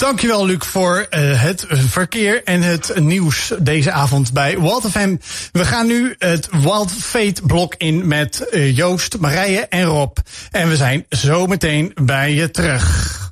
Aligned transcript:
Dankjewel, 0.00 0.46
Luc, 0.46 0.58
voor 0.66 1.06
uh, 1.10 1.42
het 1.42 1.66
verkeer 1.68 2.44
en 2.44 2.62
het 2.62 2.92
nieuws 3.00 3.52
deze 3.58 3.92
avond 3.92 4.32
bij 4.32 4.60
Wild 4.60 4.90
FM. 4.90 5.16
We 5.52 5.64
gaan 5.64 5.86
nu 5.86 6.14
het 6.18 6.48
Wild 6.50 6.92
Fate 6.92 7.42
blok 7.46 7.74
in 7.76 8.06
met 8.06 8.46
uh, 8.50 8.76
Joost, 8.76 9.18
Marije 9.18 9.60
en 9.60 9.84
Rob. 9.84 10.16
En 10.50 10.68
we 10.68 10.76
zijn 10.76 11.06
zo 11.08 11.46
meteen 11.46 11.92
bij 11.94 12.34
je 12.34 12.50
terug. 12.50 13.30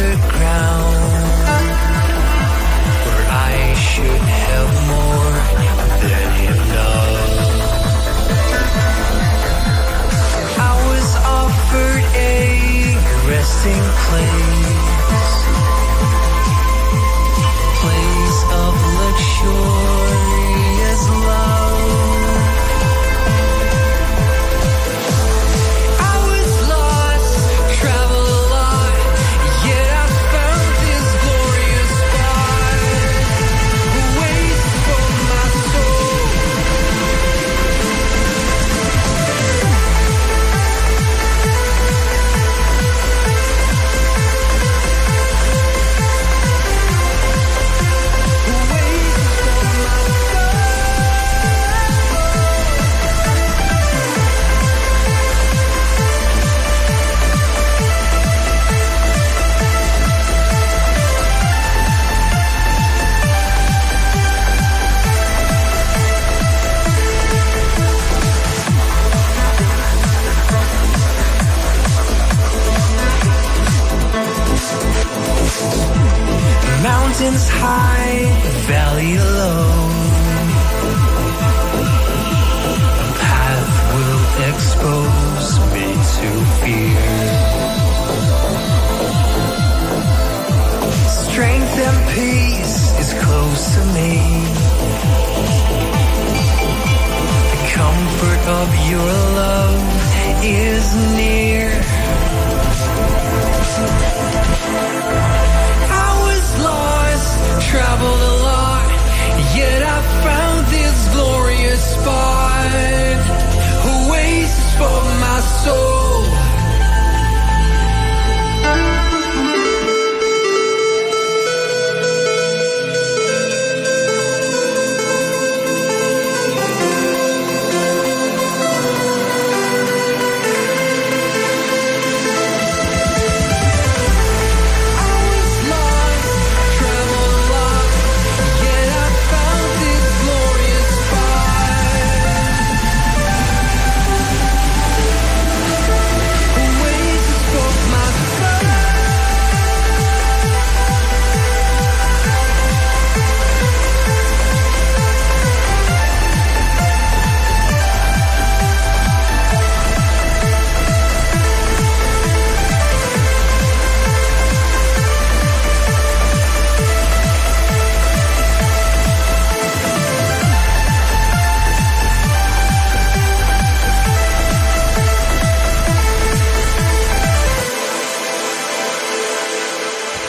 secret 0.00 0.39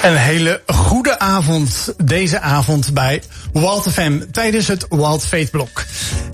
Een 0.01 0.15
hele 0.15 0.61
goede 0.65 1.19
avond 1.19 1.93
deze 2.03 2.39
avond 2.39 2.93
bij 2.93 3.23
Wild 3.53 3.91
FM 3.91 4.19
tijdens 4.31 4.67
het 4.67 4.85
Wild 4.89 5.25
Fate 5.25 5.49
blok. 5.51 5.83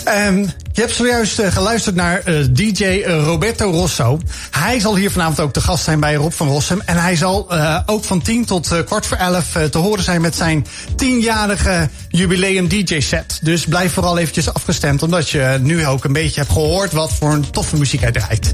Ehm, 0.03 0.45
je 0.78 0.84
hebt 0.84 0.96
zojuist 0.96 1.40
eh, 1.40 1.52
geluisterd 1.52 1.96
naar 1.96 2.22
eh, 2.24 2.36
DJ 2.52 3.04
Roberto 3.06 3.72
Rosso. 3.72 4.20
Hij 4.52 4.80
zal 4.80 4.96
hier 4.96 5.12
vanavond 5.12 5.40
ook 5.40 5.54
te 5.54 5.62
gast 5.62 5.84
zijn 5.84 6.00
bij 6.00 6.16
Rob 6.16 6.32
van 6.32 6.48
Rossum. 6.48 6.82
En 6.86 6.98
hij 6.98 7.16
zal 7.16 7.50
eh, 7.50 7.80
ook 7.86 8.04
van 8.04 8.22
10 8.22 8.46
tot 8.46 8.72
eh, 8.72 8.80
kwart 8.86 9.06
voor 9.06 9.18
11 9.18 9.56
eh, 9.56 9.64
te 9.64 9.78
horen 9.78 10.04
zijn 10.04 10.22
met 10.22 10.36
zijn 10.36 10.66
tienjarige 10.96 11.90
jubileum 12.10 12.68
DJ 12.68 13.00
set. 13.00 13.40
Dus 13.42 13.66
blijf 13.66 13.94
vooral 13.94 14.18
eventjes 14.18 14.54
afgestemd, 14.54 15.04
omdat 15.04 15.30
je 15.30 15.58
nu 15.62 15.86
ook 15.86 16.04
een 16.04 16.14
beetje 16.14 16.40
hebt 16.40 16.52
gehoord 16.52 16.92
wat 16.92 17.14
voor 17.14 17.34
een 17.34 17.52
toffe 17.52 17.78
muziek 17.78 18.02
hij 18.02 18.12
draait. 18.12 18.52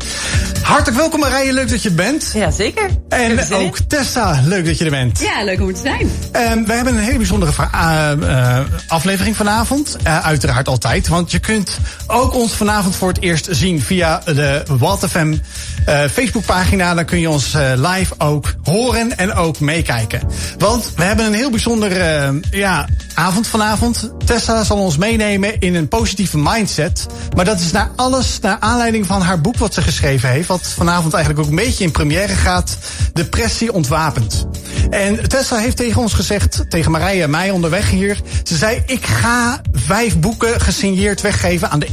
Hartelijk 0.61 0.97
welkom 0.97 1.19
Marije, 1.19 1.53
leuk 1.53 1.69
dat 1.69 1.81
je 1.81 1.89
er 1.89 1.95
bent. 1.95 2.31
Ja, 2.33 2.51
zeker. 2.51 2.89
Er 3.09 3.19
En 3.19 3.53
ook 3.53 3.77
Tessa, 3.87 4.41
leuk 4.45 4.65
dat 4.65 4.77
je 4.77 4.85
er 4.85 4.91
bent. 4.91 5.19
Ja, 5.19 5.43
leuk 5.43 5.61
om 5.61 5.67
er 5.67 5.73
te 5.73 5.81
zijn. 5.81 6.11
Ehm, 6.31 6.63
we 6.63 6.73
hebben 6.73 6.93
een 6.93 7.03
hele 7.03 7.17
bijzondere 7.17 7.51
eh, 7.71 8.11
eh, 8.11 8.65
aflevering 8.87 9.35
vanavond. 9.35 9.97
Eh, 10.03 10.25
uiteraard 10.25 10.67
altijd. 10.67 11.07
Want 11.07 11.31
je 11.31 11.39
kunt 11.39 11.77
ook 12.13 12.35
ons 12.35 12.53
vanavond 12.53 12.95
voor 12.95 13.07
het 13.07 13.21
eerst 13.21 13.47
zien 13.51 13.81
via 13.81 14.21
de 14.25 14.63
Wild 14.79 15.05
FM 15.09 15.35
eh, 15.85 16.03
Facebookpagina. 16.11 16.93
Dan 16.93 17.05
kun 17.05 17.19
je 17.19 17.29
ons 17.29 17.53
eh, 17.53 17.71
live 17.75 18.13
ook 18.17 18.53
horen 18.63 19.17
en 19.17 19.33
ook 19.33 19.59
meekijken. 19.59 20.21
Want 20.57 20.91
we 20.95 21.03
hebben 21.03 21.25
een 21.25 21.33
heel 21.33 21.49
bijzondere 21.49 21.99
eh, 21.99 22.29
ja, 22.51 22.87
avond 23.13 23.47
vanavond. 23.47 24.11
Tessa 24.25 24.63
zal 24.63 24.77
ons 24.77 24.97
meenemen 24.97 25.59
in 25.59 25.75
een 25.75 25.87
positieve 25.87 26.37
mindset. 26.37 27.07
Maar 27.35 27.45
dat 27.45 27.59
is 27.59 27.71
naar 27.71 27.91
alles 27.95 28.39
naar 28.39 28.57
aanleiding 28.59 29.05
van 29.05 29.21
haar 29.21 29.41
boek 29.41 29.57
wat 29.57 29.73
ze 29.73 29.81
geschreven 29.81 30.29
heeft. 30.29 30.47
Wat 30.47 30.67
vanavond 30.67 31.13
eigenlijk 31.13 31.43
ook 31.43 31.49
een 31.49 31.63
beetje 31.63 31.83
in 31.83 31.91
première 31.91 32.33
gaat. 32.33 32.77
Depressie 33.13 33.73
ontwapend. 33.73 34.47
En 34.89 35.29
Tessa 35.29 35.57
heeft 35.57 35.77
tegen 35.77 36.01
ons 36.01 36.13
gezegd, 36.13 36.63
tegen 36.69 36.91
Marije 36.91 37.23
en 37.23 37.29
mij 37.29 37.51
onderweg 37.51 37.89
hier. 37.89 38.21
Ze 38.43 38.55
zei, 38.57 38.83
ik 38.85 39.05
ga 39.05 39.61
vijf 39.71 40.19
boeken 40.19 40.61
gesigneerd 40.61 41.21
weggeven 41.21 41.69
aan 41.69 41.79
de 41.79 41.87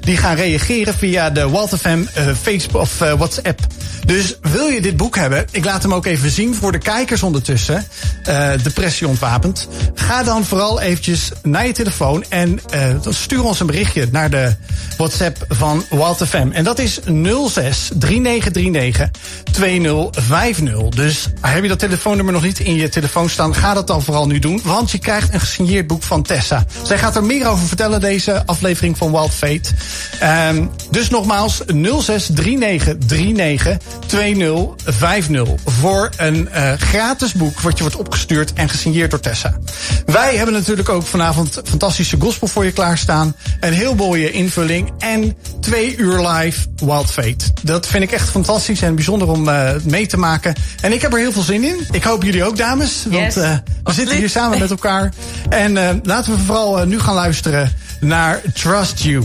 die 0.00 0.16
gaan 0.16 0.36
reageren 0.36 0.94
via 0.94 1.30
de 1.30 1.48
Walt 1.48 1.78
FM 1.78 2.02
eh, 2.14 2.26
Facebook 2.42 2.80
of 2.80 3.00
eh, 3.00 3.12
WhatsApp. 3.12 3.60
Dus 4.06 4.36
wil 4.40 4.66
je 4.66 4.80
dit 4.80 4.96
boek 4.96 5.16
hebben, 5.16 5.46
ik 5.50 5.64
laat 5.64 5.82
hem 5.82 5.94
ook 5.94 6.06
even 6.06 6.30
zien 6.30 6.54
voor 6.54 6.72
de 6.72 6.78
kijkers 6.78 7.22
ondertussen. 7.22 7.86
Uh, 8.28 8.50
Depressie 8.62 9.08
ontwapend. 9.08 9.68
Ga 9.94 10.22
dan 10.22 10.44
vooral 10.44 10.80
eventjes 10.80 11.30
naar 11.42 11.66
je 11.66 11.72
telefoon 11.72 12.24
en 12.28 12.60
stuur 13.08 13.44
ons 13.44 13.60
een 13.60 13.66
berichtje 13.66 14.08
naar 14.10 14.30
de 14.30 14.56
WhatsApp 14.96 15.44
van 15.48 15.84
Wild 15.90 16.16
FM. 16.26 16.48
En 16.52 16.64
dat 16.64 16.78
is 16.78 17.00
06 17.48 17.90
3939 17.98 19.10
2050. 19.52 20.88
Dus 20.88 21.28
heb 21.40 21.62
je 21.62 21.68
dat 21.68 21.78
telefoonnummer 21.78 22.34
nog 22.34 22.42
niet 22.42 22.58
in 22.58 22.74
je 22.74 22.88
telefoon 22.88 23.28
staan, 23.28 23.54
ga 23.54 23.74
dat 23.74 23.86
dan 23.86 24.02
vooral 24.02 24.26
nu 24.26 24.38
doen. 24.38 24.60
Want 24.64 24.90
je 24.90 24.98
krijgt 24.98 25.34
een 25.34 25.40
gesigneerd 25.40 25.86
boek 25.86 26.02
van 26.02 26.22
Tessa. 26.22 26.64
Zij 26.82 26.98
gaat 26.98 27.16
er 27.16 27.24
meer 27.24 27.46
over 27.46 27.66
vertellen, 27.66 28.00
deze 28.00 28.46
aflevering 28.46 28.98
van 28.98 29.10
Wild 29.20 29.32
Fate. 29.34 29.74
Um, 30.22 30.70
dus 30.90 31.10
nogmaals 31.10 31.62
06 32.00 32.30
3939 32.34 33.76
2050. 34.06 35.48
Voor 35.64 36.10
een 36.16 36.48
uh, 36.54 36.72
gratis 36.72 37.32
boek 37.32 37.60
wat 37.60 37.76
je 37.76 37.82
wordt 37.82 37.96
opgestuurd 37.96 38.52
en 38.52 38.68
gesigneerd 38.68 39.10
door 39.10 39.20
Tessa. 39.20 39.58
Wij 40.06 40.36
hebben 40.36 40.54
natuurlijk 40.54 40.88
ook 40.88 41.06
vanavond 41.06 41.60
fantastische 41.64 42.16
gospel 42.20 42.46
voor 42.46 42.64
je 42.64 42.72
klaarstaan. 42.72 43.36
Een 43.60 43.72
heel 43.72 43.94
mooie 43.94 44.30
invulling 44.30 44.92
en 44.98 45.36
twee 45.60 45.96
uur 45.96 46.28
live 46.28 46.66
Wild 46.76 47.10
Fate. 47.10 47.44
Dat 47.62 47.86
vind 47.86 48.02
ik 48.02 48.12
echt 48.12 48.30
fantastisch 48.30 48.82
en 48.82 48.94
bijzonder 48.94 49.28
om 49.28 49.48
uh, 49.48 49.70
mee 49.84 50.06
te 50.06 50.16
maken. 50.16 50.54
En 50.80 50.92
ik 50.92 51.02
heb 51.02 51.12
er 51.12 51.18
heel 51.18 51.32
veel 51.32 51.42
zin 51.42 51.64
in. 51.64 51.86
Ik 51.90 52.02
hoop 52.02 52.22
jullie 52.22 52.44
ook, 52.44 52.56
dames. 52.56 53.04
Want 53.08 53.36
uh, 53.36 53.56
we 53.84 53.92
zitten 53.92 54.16
hier 54.16 54.28
samen 54.30 54.58
met 54.58 54.70
elkaar. 54.70 55.12
En 55.48 56.00
laten 56.02 56.32
we 56.32 56.38
vooral 56.38 56.86
nu 56.86 57.00
gaan 57.00 57.14
luisteren 57.14 57.72
naar 58.00 58.40
Trust 58.54 59.02
You. 59.02 59.24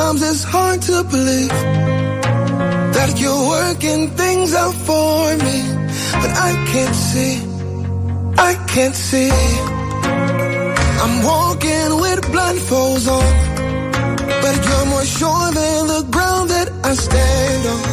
Sometimes 0.00 0.30
it's 0.30 0.44
hard 0.44 0.80
to 0.82 1.04
believe 1.04 1.56
that 2.96 3.20
you're 3.20 3.48
working 3.56 4.08
things 4.16 4.54
out 4.54 4.74
for 4.88 5.36
me, 5.44 5.58
but 6.22 6.32
I 6.48 6.52
can't 6.72 6.96
see, 7.10 7.34
I 8.48 8.52
can't 8.72 8.94
see. 8.94 9.30
I'm 11.04 11.16
walking 11.22 11.90
with 12.00 12.20
blindfolds 12.32 13.06
on, 13.18 13.32
but 14.42 14.56
you're 14.66 14.86
more 14.94 15.08
sure 15.18 15.48
than 15.60 15.80
the 15.94 16.02
ground 16.10 16.48
that 16.48 16.68
I 16.82 16.92
stand 16.94 17.62
on. 17.74 17.84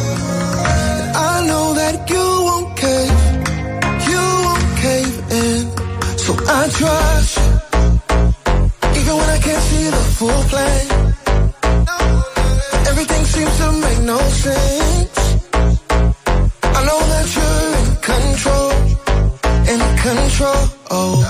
And 0.96 1.16
I 1.30 1.46
know 1.46 1.74
that 1.74 1.96
you 2.12 2.26
won't 2.48 2.70
cave, 2.84 3.18
you 4.10 4.22
won't 4.46 4.68
cave 4.84 5.16
in, 5.42 5.60
so 6.24 6.32
I 6.58 6.62
trust 6.78 7.36
you, 7.36 7.50
even 8.98 9.14
when 9.18 9.28
I 9.36 9.38
can't 9.46 9.64
see 9.70 9.84
the 9.90 10.04
full 10.16 10.42
plan 10.50 11.07
no 14.08 14.16
sense. 14.16 15.18
I 16.62 16.80
know 16.88 17.00
that 17.12 17.26
you're 17.36 17.68
in 17.80 17.88
control, 18.10 18.72
in 19.72 19.80
control. 19.98 21.27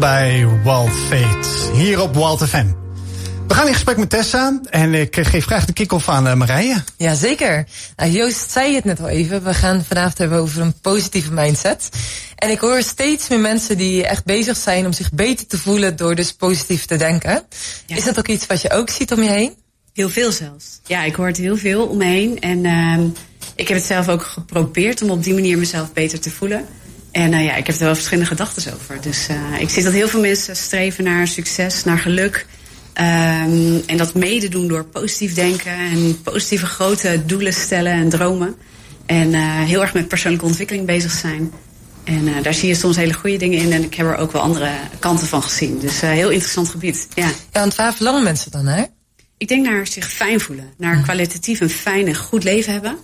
Bij 0.00 0.46
Wild 0.64 0.90
Fate. 0.90 1.72
Hier 1.74 2.00
op 2.00 2.14
Wild 2.14 2.48
FM. 2.48 2.66
We 3.48 3.54
gaan 3.54 3.66
in 3.66 3.72
gesprek 3.72 3.96
met 3.96 4.10
Tessa 4.10 4.60
en 4.70 4.94
ik 4.94 5.16
geef 5.20 5.44
graag 5.44 5.64
de 5.64 5.72
kick-off 5.72 6.08
aan 6.08 6.26
uh, 6.26 6.34
Marije. 6.34 6.84
Jazeker. 6.96 7.66
Nou, 7.96 8.10
Joost 8.10 8.50
zei 8.50 8.74
het 8.74 8.84
net 8.84 9.00
al 9.00 9.08
even. 9.08 9.44
We 9.44 9.54
gaan 9.54 9.84
vanavond 9.84 10.18
hebben 10.18 10.38
over 10.38 10.60
een 10.60 10.80
positieve 10.80 11.32
mindset. 11.32 11.88
En 12.36 12.50
ik 12.50 12.58
hoor 12.58 12.82
steeds 12.82 13.28
meer 13.28 13.40
mensen 13.40 13.76
die 13.76 14.06
echt 14.06 14.24
bezig 14.24 14.56
zijn 14.56 14.86
om 14.86 14.92
zich 14.92 15.12
beter 15.12 15.46
te 15.46 15.58
voelen 15.58 15.96
door 15.96 16.14
dus 16.14 16.32
positief 16.32 16.84
te 16.84 16.96
denken. 16.96 17.42
Ja. 17.86 17.96
Is 17.96 18.04
dat 18.04 18.18
ook 18.18 18.28
iets 18.28 18.46
wat 18.46 18.62
je 18.62 18.70
ook 18.70 18.90
ziet 18.90 19.12
om 19.12 19.22
je 19.22 19.30
heen? 19.30 19.54
Heel 19.92 20.08
veel 20.08 20.32
zelfs. 20.32 20.80
Ja, 20.86 21.04
ik 21.04 21.14
hoor 21.14 21.26
het 21.26 21.36
heel 21.36 21.56
veel 21.56 21.86
om 21.86 21.96
me 21.96 22.04
heen. 22.04 22.40
En 22.40 22.64
uh, 22.64 23.06
ik 23.54 23.68
heb 23.68 23.76
het 23.76 23.86
zelf 23.86 24.08
ook 24.08 24.22
geprobeerd 24.22 25.02
om 25.02 25.10
op 25.10 25.22
die 25.22 25.34
manier 25.34 25.58
mezelf 25.58 25.92
beter 25.92 26.20
te 26.20 26.30
voelen. 26.30 26.66
En 27.12 27.32
uh, 27.32 27.44
ja, 27.44 27.54
ik 27.54 27.66
heb 27.66 27.76
er 27.76 27.84
wel 27.84 27.94
verschillende 27.94 28.28
gedachten 28.28 28.74
over. 28.74 29.00
Dus 29.00 29.28
uh, 29.30 29.60
ik 29.60 29.70
zie 29.70 29.82
dat 29.82 29.92
heel 29.92 30.08
veel 30.08 30.20
mensen 30.20 30.56
streven 30.56 31.04
naar 31.04 31.26
succes, 31.26 31.84
naar 31.84 31.98
geluk. 31.98 32.46
Um, 32.94 33.82
en 33.86 33.96
dat 33.96 34.14
mede 34.14 34.48
doen 34.48 34.68
door 34.68 34.84
positief 34.84 35.34
denken 35.34 35.72
en 35.72 36.22
positieve 36.22 36.66
grote 36.66 37.22
doelen 37.26 37.52
stellen 37.52 37.92
en 37.92 38.08
dromen. 38.08 38.54
En 39.06 39.32
uh, 39.32 39.64
heel 39.64 39.80
erg 39.80 39.94
met 39.94 40.08
persoonlijke 40.08 40.46
ontwikkeling 40.46 40.86
bezig 40.86 41.12
zijn. 41.12 41.52
En 42.04 42.28
uh, 42.28 42.42
daar 42.42 42.54
zie 42.54 42.68
je 42.68 42.74
soms 42.74 42.96
hele 42.96 43.12
goede 43.12 43.36
dingen 43.36 43.58
in. 43.58 43.72
En 43.72 43.82
ik 43.84 43.94
heb 43.94 44.06
er 44.06 44.16
ook 44.16 44.32
wel 44.32 44.42
andere 44.42 44.70
kanten 44.98 45.26
van 45.26 45.42
gezien. 45.42 45.78
Dus 45.78 46.02
uh, 46.02 46.10
heel 46.10 46.30
interessant 46.30 46.68
gebied. 46.68 47.08
Ja. 47.14 47.26
ja, 47.52 47.60
want 47.60 47.74
waar 47.74 47.94
verlangen 47.94 48.22
mensen 48.22 48.50
dan 48.50 48.64
naar? 48.64 48.88
Ik 49.36 49.48
denk 49.48 49.66
naar 49.66 49.86
zich 49.86 50.10
fijn 50.10 50.40
voelen. 50.40 50.72
Naar 50.76 51.02
kwalitatief 51.02 51.60
een 51.60 51.70
fijn 51.70 52.06
en 52.06 52.16
goed 52.16 52.44
leven 52.44 52.72
hebben. 52.72 52.96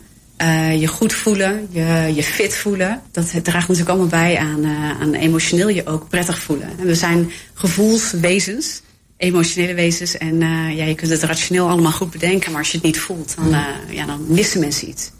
Uh, 0.42 0.80
je 0.80 0.86
goed 0.86 1.12
voelen, 1.12 1.68
je, 1.70 2.12
je 2.14 2.22
fit 2.22 2.54
voelen. 2.54 3.02
Dat 3.10 3.30
draagt 3.42 3.68
natuurlijk 3.68 3.88
allemaal 3.88 4.06
bij 4.06 4.38
aan, 4.38 4.64
uh, 4.64 5.00
aan 5.00 5.14
emotioneel 5.14 5.68
je 5.68 5.86
ook 5.86 6.08
prettig 6.08 6.38
voelen. 6.38 6.68
En 6.78 6.86
we 6.86 6.94
zijn 6.94 7.30
gevoelswezens, 7.54 8.80
emotionele 9.16 9.74
wezens. 9.74 10.16
En 10.16 10.34
uh, 10.34 10.76
ja, 10.76 10.84
je 10.84 10.94
kunt 10.94 11.10
het 11.10 11.22
rationeel 11.22 11.68
allemaal 11.68 11.92
goed 11.92 12.10
bedenken. 12.10 12.50
Maar 12.50 12.60
als 12.60 12.70
je 12.70 12.76
het 12.76 12.86
niet 12.86 12.98
voelt, 12.98 13.34
dan, 13.36 13.64
ja, 13.90 14.06
dan 14.06 14.24
missen 14.28 14.60
mensen 14.60 14.88
iets. 14.88 15.10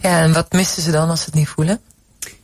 Ja, 0.00 0.22
en 0.22 0.32
wat 0.32 0.52
missen 0.52 0.82
ze 0.82 0.90
dan 0.90 1.08
als 1.08 1.18
ze 1.18 1.26
het 1.26 1.34
niet 1.34 1.48
voelen? 1.48 1.80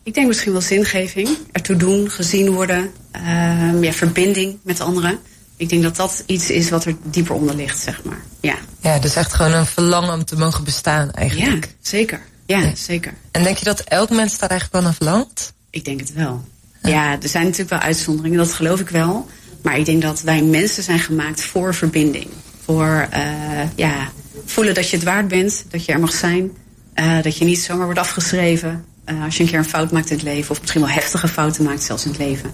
Ik 0.03 0.13
denk 0.13 0.27
misschien 0.27 0.51
wel 0.51 0.61
zingeving. 0.61 1.29
Ertoe 1.51 1.75
doen, 1.75 2.09
gezien 2.09 2.51
worden. 2.51 2.91
Ehm, 3.11 3.83
ja, 3.83 3.91
verbinding 3.91 4.57
met 4.63 4.79
anderen. 4.79 5.19
Ik 5.57 5.69
denk 5.69 5.83
dat 5.83 5.95
dat 5.95 6.23
iets 6.25 6.49
is 6.49 6.69
wat 6.69 6.85
er 6.85 6.95
dieper 7.03 7.35
onder 7.35 7.55
ligt, 7.55 7.79
zeg 7.79 8.03
maar. 8.03 8.21
Ja, 8.39 8.55
ja 8.79 8.99
dus 8.99 9.15
echt 9.15 9.33
gewoon 9.33 9.53
een 9.53 9.65
verlangen 9.65 10.13
om 10.13 10.25
te 10.25 10.37
mogen 10.37 10.63
bestaan 10.63 11.11
eigenlijk. 11.11 11.65
Ja, 11.65 11.71
zeker. 11.81 12.21
Ja, 12.45 12.59
ja. 12.59 12.75
zeker. 12.75 13.13
En 13.31 13.43
denk 13.43 13.57
je 13.57 13.65
dat 13.65 13.79
elk 13.79 14.09
mens 14.09 14.37
daar 14.37 14.49
eigenlijk 14.49 14.71
wel 14.71 14.81
naar 14.81 14.93
verlangt? 14.93 15.53
Ik 15.69 15.85
denk 15.85 15.99
het 15.99 16.13
wel. 16.13 16.43
Ja. 16.81 16.89
ja, 16.89 17.17
er 17.21 17.29
zijn 17.29 17.43
natuurlijk 17.43 17.69
wel 17.69 17.79
uitzonderingen, 17.79 18.37
dat 18.37 18.53
geloof 18.53 18.79
ik 18.79 18.89
wel. 18.89 19.27
Maar 19.61 19.77
ik 19.77 19.85
denk 19.85 20.01
dat 20.01 20.21
wij 20.21 20.41
mensen 20.41 20.83
zijn 20.83 20.99
gemaakt 20.99 21.41
voor 21.41 21.75
verbinding. 21.75 22.27
Voor 22.63 23.07
uh, 23.13 23.75
ja, 23.75 24.11
voelen 24.45 24.73
dat 24.73 24.89
je 24.89 24.95
het 24.95 25.05
waard 25.05 25.27
bent, 25.27 25.65
dat 25.69 25.85
je 25.85 25.91
er 25.91 25.99
mag 25.99 26.13
zijn. 26.13 26.51
Uh, 26.95 27.21
dat 27.21 27.37
je 27.37 27.45
niet 27.45 27.59
zomaar 27.59 27.85
wordt 27.85 27.99
afgeschreven 27.99 28.85
uh, 29.09 29.23
als 29.23 29.37
je 29.37 29.43
een 29.43 29.49
keer 29.49 29.59
een 29.59 29.65
fout 29.65 29.91
maakt 29.91 30.09
in 30.09 30.15
het 30.15 30.25
leven. 30.25 30.51
Of 30.51 30.59
misschien 30.61 30.81
wel 30.81 30.89
heftige 30.89 31.27
fouten 31.27 31.63
maakt 31.63 31.83
zelfs 31.83 32.05
in 32.05 32.09
het 32.09 32.19
leven. 32.19 32.51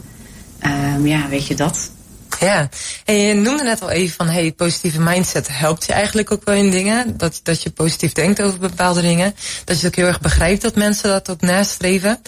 Um, 0.95 1.07
ja, 1.07 1.29
weet 1.29 1.47
je 1.47 1.55
dat? 1.55 1.91
Ja, 2.39 2.69
en 3.05 3.15
je 3.15 3.33
noemde 3.33 3.63
net 3.63 3.81
al 3.81 3.89
even 3.89 4.15
van 4.15 4.27
hey, 4.27 4.51
positieve 4.51 5.01
mindset 5.01 5.47
helpt 5.51 5.85
je 5.85 5.93
eigenlijk 5.93 6.31
ook 6.31 6.43
wel 6.43 6.55
in 6.55 6.71
dingen. 6.71 7.17
Dat, 7.17 7.39
dat 7.43 7.63
je 7.63 7.69
positief 7.69 8.11
denkt 8.11 8.41
over 8.41 8.59
bepaalde 8.59 9.01
dingen. 9.01 9.35
Dat 9.65 9.81
je 9.81 9.87
ook 9.87 9.95
heel 9.95 10.07
erg 10.07 10.21
begrijpt 10.21 10.61
dat 10.61 10.75
mensen 10.75 11.09
dat 11.09 11.29
ook 11.29 11.41
nastreven. 11.41 12.19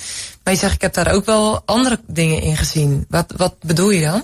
Maar 0.43 0.53
je 0.53 0.59
zegt, 0.59 0.73
ik 0.73 0.81
heb 0.81 0.93
daar 0.93 1.11
ook 1.11 1.25
wel 1.25 1.61
andere 1.65 1.99
dingen 2.07 2.41
in 2.41 2.57
gezien. 2.57 3.05
Wat, 3.09 3.33
wat 3.37 3.55
bedoel 3.59 3.91
je 3.91 4.01
dan? 4.01 4.23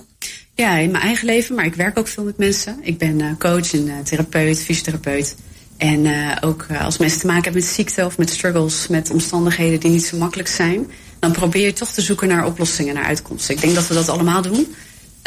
Ja, 0.54 0.76
in 0.76 0.90
mijn 0.90 1.04
eigen 1.04 1.26
leven, 1.26 1.54
maar 1.54 1.64
ik 1.64 1.74
werk 1.74 1.98
ook 1.98 2.08
veel 2.08 2.24
met 2.24 2.38
mensen. 2.38 2.78
Ik 2.80 2.98
ben 2.98 3.18
uh, 3.18 3.26
coach 3.38 3.72
en 3.72 3.86
uh, 3.86 3.98
therapeut, 3.98 4.58
fysiotherapeut. 4.58 5.36
En 5.76 6.04
uh, 6.04 6.36
ook 6.40 6.66
als 6.80 6.98
mensen 6.98 7.20
te 7.20 7.26
maken 7.26 7.42
hebben 7.42 7.62
met 7.62 7.70
ziekte 7.70 8.04
of 8.04 8.18
met 8.18 8.30
struggles, 8.30 8.86
met 8.88 9.10
omstandigheden 9.10 9.80
die 9.80 9.90
niet 9.90 10.04
zo 10.04 10.16
makkelijk 10.16 10.48
zijn, 10.48 10.90
dan 11.18 11.32
probeer 11.32 11.64
je 11.64 11.72
toch 11.72 11.90
te 11.90 12.00
zoeken 12.00 12.28
naar 12.28 12.46
oplossingen, 12.46 12.94
naar 12.94 13.04
uitkomsten. 13.04 13.54
Ik 13.54 13.60
denk 13.60 13.74
dat 13.74 13.86
we 13.86 13.94
dat 13.94 14.08
allemaal 14.08 14.42
doen. 14.42 14.74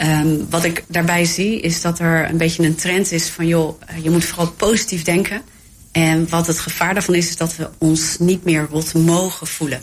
Um, 0.04 0.46
wat 0.50 0.64
ik 0.64 0.84
daarbij 0.88 1.26
zie 1.26 1.60
is 1.60 1.82
dat 1.82 2.00
er 2.00 2.30
een 2.30 2.38
beetje 2.38 2.64
een 2.64 2.76
trend 2.76 3.12
is 3.12 3.28
van 3.28 3.48
joh, 3.48 3.82
je 4.04 4.10
moet 4.10 4.26
vooral 4.26 4.52
positief 4.52 5.04
denken. 5.04 5.42
En 5.92 6.30
wat 6.30 6.48
het 6.48 6.60
gevaar 6.60 6.94
daarvan 6.94 7.16
is, 7.16 7.28
is 7.28 7.38
dat 7.38 7.56
we 7.56 7.70
ons 7.78 8.18
niet 8.20 8.44
meer 8.44 8.68
rot 8.70 8.94
mogen 8.94 9.48
voelen. 9.48 9.82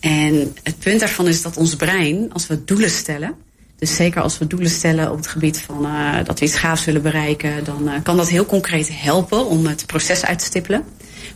En 0.00 0.56
het 0.62 0.78
punt 0.78 1.00
daarvan 1.00 1.26
is 1.26 1.42
dat 1.42 1.56
ons 1.56 1.76
brein, 1.76 2.32
als 2.32 2.46
we 2.46 2.64
doelen 2.64 2.90
stellen, 2.90 3.34
dus 3.78 3.96
zeker 3.96 4.22
als 4.22 4.38
we 4.38 4.46
doelen 4.46 4.70
stellen 4.70 5.10
op 5.10 5.16
het 5.16 5.26
gebied 5.26 5.58
van 5.58 5.86
uh, 5.86 6.24
dat 6.24 6.38
we 6.38 6.44
iets 6.44 6.56
gaafs 6.56 6.84
willen 6.84 7.02
bereiken, 7.02 7.64
dan 7.64 7.88
uh, 7.88 7.94
kan 8.02 8.16
dat 8.16 8.28
heel 8.28 8.46
concreet 8.46 8.88
helpen 8.92 9.46
om 9.46 9.66
het 9.66 9.86
proces 9.86 10.24
uit 10.24 10.38
te 10.38 10.44
stippelen. 10.44 10.84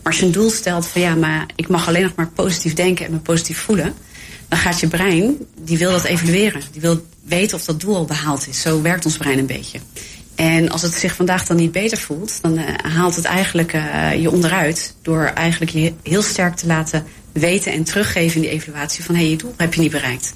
Maar 0.02 0.12
als 0.12 0.18
je 0.18 0.26
een 0.26 0.32
doel 0.32 0.50
stelt 0.50 0.86
van 0.86 1.00
ja, 1.00 1.14
maar 1.14 1.46
ik 1.56 1.68
mag 1.68 1.88
alleen 1.88 2.02
nog 2.02 2.14
maar 2.14 2.28
positief 2.28 2.74
denken 2.74 3.06
en 3.06 3.12
me 3.12 3.18
positief 3.18 3.58
voelen, 3.58 3.94
dan 4.52 4.60
gaat 4.60 4.80
je 4.80 4.86
brein, 4.86 5.36
die 5.60 5.78
wil 5.78 5.90
dat 5.90 6.04
evalueren. 6.04 6.62
Die 6.72 6.80
wil 6.80 7.06
weten 7.24 7.56
of 7.56 7.64
dat 7.64 7.80
doel 7.80 7.96
al 7.96 8.04
behaald 8.04 8.48
is. 8.48 8.60
Zo 8.60 8.82
werkt 8.82 9.04
ons 9.04 9.16
brein 9.16 9.38
een 9.38 9.46
beetje. 9.46 9.78
En 10.34 10.70
als 10.70 10.82
het 10.82 10.94
zich 10.94 11.14
vandaag 11.14 11.46
dan 11.46 11.56
niet 11.56 11.72
beter 11.72 11.98
voelt, 11.98 12.42
dan 12.42 12.58
uh, 12.58 12.64
haalt 12.82 13.16
het 13.16 13.24
eigenlijk 13.24 13.74
uh, 13.74 14.14
je 14.20 14.30
onderuit. 14.30 14.94
Door 15.02 15.24
eigenlijk 15.24 15.70
je 15.70 15.92
heel 16.02 16.22
sterk 16.22 16.56
te 16.56 16.66
laten 16.66 17.04
weten 17.32 17.72
en 17.72 17.84
teruggeven 17.84 18.36
in 18.36 18.42
die 18.42 18.50
evaluatie 18.50 19.04
van 19.04 19.14
hé, 19.14 19.20
hey, 19.20 19.30
je 19.30 19.36
doel 19.36 19.54
heb 19.56 19.74
je 19.74 19.80
niet 19.80 19.90
bereikt. 19.90 20.34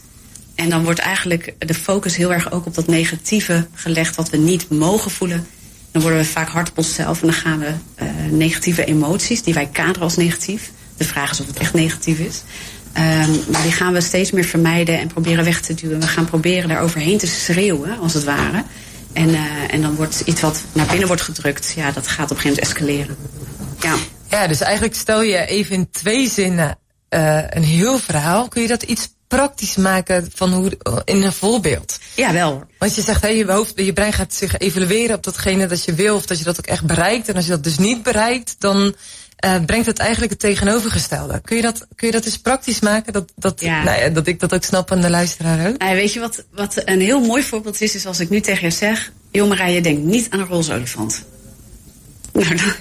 En 0.55 0.71
dan 0.71 0.85
wordt 0.85 0.99
eigenlijk 0.99 1.55
de 1.59 1.75
focus 1.75 2.17
heel 2.17 2.33
erg 2.33 2.53
ook 2.53 2.67
op 2.67 2.75
dat 2.75 2.87
negatieve 2.87 3.67
gelegd 3.75 4.17
wat 4.17 4.31
we 4.31 4.37
niet 4.37 4.71
mogen 4.71 5.11
voelen. 5.11 5.47
Dan 5.91 6.03
worden 6.03 6.21
we 6.21 6.27
vaak 6.27 6.49
hard 6.49 6.71
op 6.71 6.79
onszelf 6.79 7.21
en 7.21 7.27
dan 7.27 7.37
gaan 7.37 7.59
we 7.59 7.73
uh, 8.03 8.09
negatieve 8.31 8.85
emoties, 8.85 9.43
die 9.43 9.55
wij 9.55 9.69
kaderen 9.73 10.03
als 10.03 10.17
negatief. 10.17 10.71
De 10.97 11.05
vraag 11.05 11.31
is 11.31 11.41
of 11.41 11.47
het 11.47 11.59
echt 11.59 11.75
negatief 11.75 12.19
is. 12.19 12.43
Um, 12.99 13.41
maar 13.51 13.63
die 13.63 13.73
gaan 13.73 13.93
we 13.93 14.01
steeds 14.01 14.31
meer 14.31 14.45
vermijden 14.45 14.99
en 14.99 15.09
proberen 15.09 15.45
weg 15.45 15.61
te 15.61 15.75
duwen. 15.75 16.01
We 16.01 16.07
gaan 16.07 16.25
proberen 16.25 16.69
daar 16.69 16.83
overheen 16.83 17.19
te 17.19 17.27
schreeuwen, 17.27 17.99
als 17.99 18.15
het 18.15 18.25
ware. 18.25 18.65
En, 19.13 19.29
uh, 19.29 19.41
en 19.71 19.83
dan 19.83 19.95
wordt 19.95 20.21
iets 20.21 20.41
wat 20.41 20.63
naar 20.73 20.87
binnen 20.87 21.07
wordt 21.07 21.23
gedrukt, 21.23 21.73
ja, 21.77 21.91
dat 21.93 22.07
gaat 22.07 22.31
op 22.31 22.37
een 22.37 22.43
gegeven 22.43 22.65
moment 22.65 22.69
escaleren. 22.69 23.17
Ja, 23.81 23.95
ja 24.31 24.47
dus 24.47 24.61
eigenlijk 24.61 24.95
stel 24.95 25.23
je 25.23 25.47
even 25.47 25.75
in 25.75 25.91
twee 25.91 26.29
zinnen 26.29 26.79
uh, 27.11 27.43
een 27.49 27.63
heel 27.63 27.99
verhaal. 27.99 28.49
Kun 28.49 28.63
je 28.63 28.69
dat 28.69 28.83
iets 28.83 29.09
praktisch 29.29 29.77
maken 29.77 30.31
van 30.35 30.53
hoe, 30.53 30.79
in 31.05 31.23
een 31.23 31.33
voorbeeld? 31.33 31.99
Ja, 32.15 32.33
wel. 32.33 32.65
Want 32.79 32.95
je 32.95 33.03
zegt, 33.03 33.23
hé, 33.23 33.29
je, 33.29 33.53
hoofd, 33.53 33.73
je 33.77 33.93
brein 33.93 34.13
gaat 34.13 34.35
zich 34.35 34.59
evalueren 34.59 35.17
op 35.17 35.23
datgene 35.23 35.67
dat 35.67 35.85
je 35.85 35.95
wil, 35.95 36.15
of 36.15 36.27
dat 36.27 36.39
je 36.39 36.45
dat 36.45 36.59
ook 36.59 36.67
echt 36.67 36.85
bereikt. 36.85 37.29
En 37.29 37.35
als 37.35 37.45
je 37.45 37.51
dat 37.51 37.65
dus 37.65 37.79
niet 37.79 38.03
bereikt, 38.03 38.57
dan 38.59 38.95
uh, 39.45 39.65
brengt 39.67 39.87
het 39.87 39.99
eigenlijk 39.99 40.31
het 40.31 40.41
tegenovergestelde. 40.41 41.41
Kun 41.45 41.57
je 41.57 41.63
dat, 41.63 41.87
kun 41.95 42.07
je 42.07 42.13
dat 42.13 42.25
eens 42.25 42.39
praktisch 42.39 42.81
maken? 42.81 43.13
Dat, 43.13 43.33
dat, 43.37 43.61
ja. 43.61 43.83
Nou 43.83 44.01
ja, 44.01 44.09
dat 44.09 44.27
ik 44.27 44.41
dat 44.41 44.55
ook 44.55 44.65
snap 44.65 44.93
aan 44.93 45.01
de 45.01 45.11
luisteraar 45.11 45.69
ook? 45.69 45.79
Nou, 45.79 45.95
weet 45.95 46.13
je 46.13 46.21
wat, 46.21 46.45
wat 46.51 46.83
een 46.85 47.01
heel 47.01 47.21
mooi 47.21 47.43
voorbeeld 47.43 47.81
is, 47.81 47.95
is 47.95 48.07
als 48.07 48.21
ik 48.21 48.29
nu 48.29 48.41
tegen 48.41 48.65
je 48.65 48.71
zeg... 48.71 49.13
joh 49.31 49.49
Marije, 49.49 49.81
denk 49.81 50.05
niet 50.05 50.31
aan 50.31 50.41
een 50.41 50.47
roze 50.47 50.73
olifant. 50.73 51.25
Nou, 52.33 52.57
dan, 52.57 52.73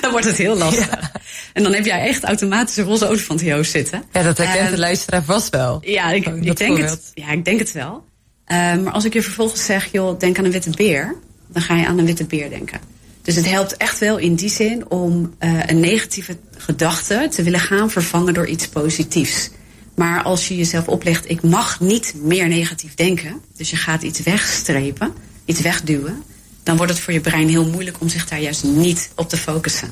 dan 0.00 0.10
wordt 0.10 0.26
het 0.26 0.36
heel 0.36 0.56
lastig. 0.56 0.90
Ja. 0.90 1.12
En 1.52 1.62
dan 1.62 1.72
heb 1.72 1.84
jij 1.84 2.00
echt 2.00 2.24
automatisch 2.24 2.76
een 2.76 2.84
roze 2.84 3.06
olifant 3.06 3.40
in 3.40 3.46
je 3.46 3.52
hoofd 3.52 3.70
zitten. 3.70 4.02
Ja, 4.12 4.22
dat 4.22 4.38
herkent 4.38 4.64
uh, 4.64 4.70
de 4.70 4.78
luisteraar 4.78 5.22
vast 5.22 5.48
wel. 5.50 5.78
Ja, 5.84 6.10
ik, 6.10 6.26
ik 6.26 6.56
denk, 6.56 6.78
het, 6.78 7.10
ja 7.14 7.30
ik 7.30 7.44
denk 7.44 7.58
het 7.58 7.72
wel. 7.72 8.04
Uh, 8.46 8.56
maar 8.76 8.92
als 8.92 9.04
ik 9.04 9.12
je 9.12 9.22
vervolgens 9.22 9.64
zeg, 9.64 9.92
joh, 9.92 10.18
denk 10.18 10.38
aan 10.38 10.44
een 10.44 10.50
witte 10.50 10.70
beer... 10.70 11.14
dan 11.48 11.62
ga 11.62 11.76
je 11.76 11.86
aan 11.86 11.98
een 11.98 12.06
witte 12.06 12.24
beer 12.24 12.50
denken. 12.50 12.80
Dus 13.22 13.34
het 13.34 13.48
helpt 13.48 13.76
echt 13.76 13.98
wel 13.98 14.18
in 14.18 14.34
die 14.34 14.50
zin 14.50 14.90
om 14.90 15.34
uh, 15.40 15.60
een 15.66 15.80
negatieve 15.80 16.36
gedachte 16.56 17.28
te 17.30 17.42
willen 17.42 17.60
gaan 17.60 17.90
vervangen 17.90 18.34
door 18.34 18.46
iets 18.46 18.68
positiefs. 18.68 19.50
Maar 19.94 20.22
als 20.22 20.48
je 20.48 20.56
jezelf 20.56 20.88
oplegt, 20.88 21.30
ik 21.30 21.42
mag 21.42 21.80
niet 21.80 22.14
meer 22.16 22.48
negatief 22.48 22.94
denken, 22.94 23.40
dus 23.56 23.70
je 23.70 23.76
gaat 23.76 24.02
iets 24.02 24.22
wegstrepen, 24.22 25.12
iets 25.44 25.60
wegduwen, 25.60 26.22
dan 26.62 26.76
wordt 26.76 26.92
het 26.92 27.00
voor 27.00 27.12
je 27.12 27.20
brein 27.20 27.48
heel 27.48 27.66
moeilijk 27.66 28.00
om 28.00 28.08
zich 28.08 28.28
daar 28.28 28.40
juist 28.40 28.64
niet 28.64 29.10
op 29.16 29.28
te 29.28 29.36
focussen. 29.36 29.90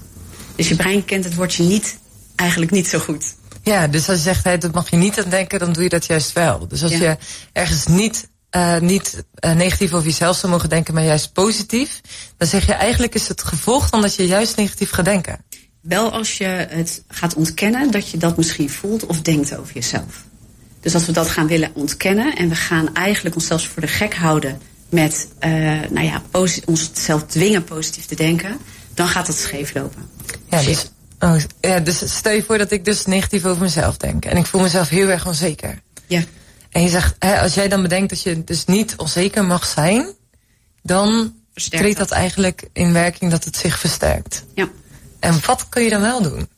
Dus 0.57 0.69
je 0.69 0.77
brein 0.77 1.05
kent 1.05 1.25
het 1.25 1.35
woordje 1.35 1.65
niet 1.65 1.97
eigenlijk 2.37 2.71
niet 2.71 2.89
zo 2.89 2.99
goed. 2.99 3.35
Ja, 3.63 3.87
dus 3.87 4.09
als 4.09 4.17
je 4.17 4.23
zegt, 4.23 4.45
hey, 4.45 4.59
dat 4.59 4.73
mag 4.73 4.91
je 4.91 4.97
niet 4.97 5.25
aan 5.25 5.31
denken, 5.31 5.59
dan 5.59 5.73
doe 5.73 5.83
je 5.83 5.89
dat 5.89 6.07
juist 6.07 6.33
wel. 6.33 6.69
Dus 6.69 6.83
als 6.83 6.93
ja. 6.93 6.99
je 6.99 7.17
ergens 7.53 7.87
niet 7.87 8.29
uh, 8.57 8.79
niet 8.79 9.25
uh, 9.45 9.53
negatief 9.53 9.93
over 9.93 10.07
jezelf 10.07 10.37
zou 10.37 10.53
mogen 10.53 10.69
denken, 10.69 10.95
maar 10.95 11.05
juist 11.05 11.33
positief, 11.33 12.01
dan 12.37 12.49
zeg 12.49 12.67
je 12.67 12.73
eigenlijk 12.73 13.15
is 13.15 13.29
het 13.29 13.43
gevolg 13.43 13.89
van 13.89 14.03
dat 14.03 14.15
je 14.15 14.27
juist 14.27 14.57
negatief 14.57 14.91
gaat 14.91 15.05
denken. 15.05 15.45
Wel 15.81 16.13
als 16.13 16.39
je 16.39 16.45
het 16.45 17.03
gaat 17.09 17.35
ontkennen 17.35 17.91
dat 17.91 18.11
je 18.11 18.17
dat 18.17 18.37
misschien 18.37 18.71
voelt 18.71 19.07
of 19.07 19.21
denkt 19.21 19.57
over 19.57 19.75
jezelf. 19.75 20.25
Dus 20.81 20.95
als 20.95 21.07
we 21.07 21.13
dat 21.13 21.29
gaan 21.29 21.47
willen 21.47 21.71
ontkennen 21.75 22.37
en 22.37 22.49
we 22.49 22.55
gaan 22.55 22.95
eigenlijk 22.95 23.35
onszelf 23.35 23.63
voor 23.63 23.83
de 23.83 23.89
gek 23.89 24.15
houden 24.15 24.61
met, 24.89 25.29
uh, 25.41 25.51
nou 25.91 26.03
ja, 26.07 26.23
onszelf 26.65 27.27
dwingen 27.27 27.65
positief 27.65 28.07
te 28.07 28.15
denken, 28.15 28.59
dan 28.95 29.09
gaat 29.09 29.27
het 29.27 29.37
scheef 29.37 29.75
lopen. 29.75 30.09
Ja, 30.49 30.63
dus, 30.63 30.85
oh, 31.19 31.37
ja, 31.61 31.81
dus 31.81 32.17
stel 32.17 32.33
je 32.33 32.43
voor 32.43 32.59
dat 32.59 32.71
ik 32.71 32.85
dus 32.85 33.07
negatief 33.07 33.45
over 33.45 33.63
mezelf 33.63 33.97
denk 33.97 34.25
en 34.25 34.37
ik 34.37 34.47
voel 34.47 34.61
mezelf 34.61 34.89
heel 34.89 35.09
erg 35.09 35.27
onzeker. 35.27 35.83
Ja. 36.07 36.23
En 36.71 36.83
je 36.83 36.89
zegt, 36.89 37.15
hè, 37.19 37.41
als 37.41 37.55
jij 37.55 37.69
dan 37.69 37.83
bedenkt 37.83 38.11
dat 38.11 38.23
je 38.23 38.45
dus 38.45 38.65
niet 38.65 38.95
onzeker 38.97 39.45
mag 39.45 39.67
zijn, 39.67 40.07
dan 40.83 41.35
Versterkt 41.53 41.85
treedt 41.85 41.99
dat 41.99 42.09
dat. 42.09 42.19
eigenlijk 42.19 42.69
in 42.73 42.93
werking 42.93 43.31
dat 43.31 43.45
het 43.45 43.57
zich 43.57 43.79
versterkt. 43.79 44.45
Ja. 44.55 44.69
En 45.21 45.41
wat 45.47 45.69
kun 45.69 45.83
je 45.83 45.91
dan 45.91 46.01
wel 46.01 46.23
doen? 46.23 46.49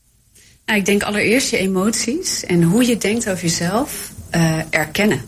Nou, 0.66 0.78
ik 0.78 0.84
denk 0.84 1.02
allereerst 1.02 1.50
je 1.50 1.58
emoties 1.58 2.44
en 2.44 2.62
hoe 2.62 2.86
je 2.86 2.96
denkt 2.96 3.28
over 3.28 3.42
jezelf 3.42 4.10
eh, 4.30 4.58
erkennen. 4.70 5.20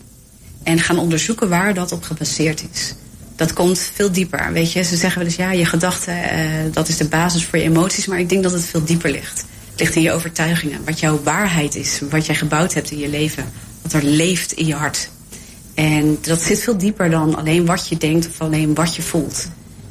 En 0.63 0.79
gaan 0.79 0.99
onderzoeken 0.99 1.49
waar 1.49 1.73
dat 1.73 1.91
op 1.91 2.03
gebaseerd 2.03 2.65
is. 2.73 2.93
Dat 3.35 3.53
komt 3.53 3.79
veel 3.79 4.11
dieper. 4.11 4.53
Weet 4.53 4.71
je, 4.71 4.83
ze 4.83 4.95
zeggen 4.95 5.19
wel 5.19 5.27
eens 5.27 5.37
ja, 5.37 5.51
je 5.51 5.65
gedachten, 5.65 6.29
eh, 6.29 6.39
dat 6.71 6.87
is 6.87 6.97
de 6.97 7.07
basis 7.07 7.45
voor 7.45 7.59
je 7.59 7.65
emoties. 7.65 8.05
Maar 8.05 8.19
ik 8.19 8.29
denk 8.29 8.43
dat 8.43 8.51
het 8.51 8.65
veel 8.65 8.83
dieper 8.83 9.11
ligt. 9.11 9.45
Het 9.69 9.79
ligt 9.79 9.95
in 9.95 10.01
je 10.01 10.11
overtuigingen. 10.11 10.85
Wat 10.85 10.99
jouw 10.99 11.23
waarheid 11.23 11.75
is. 11.75 11.99
Wat 12.09 12.25
jij 12.25 12.35
gebouwd 12.35 12.73
hebt 12.73 12.91
in 12.91 12.99
je 12.99 13.09
leven. 13.09 13.45
Wat 13.85 13.93
er 13.93 14.03
leeft 14.03 14.51
in 14.51 14.65
je 14.65 14.73
hart. 14.73 15.09
En 15.73 16.17
dat 16.21 16.41
zit 16.41 16.59
veel 16.59 16.77
dieper 16.77 17.09
dan 17.09 17.35
alleen 17.35 17.65
wat 17.65 17.87
je 17.87 17.97
denkt 17.97 18.27
of 18.27 18.41
alleen 18.41 18.73
wat 18.73 18.95
je 18.95 19.01
voelt. 19.01 19.47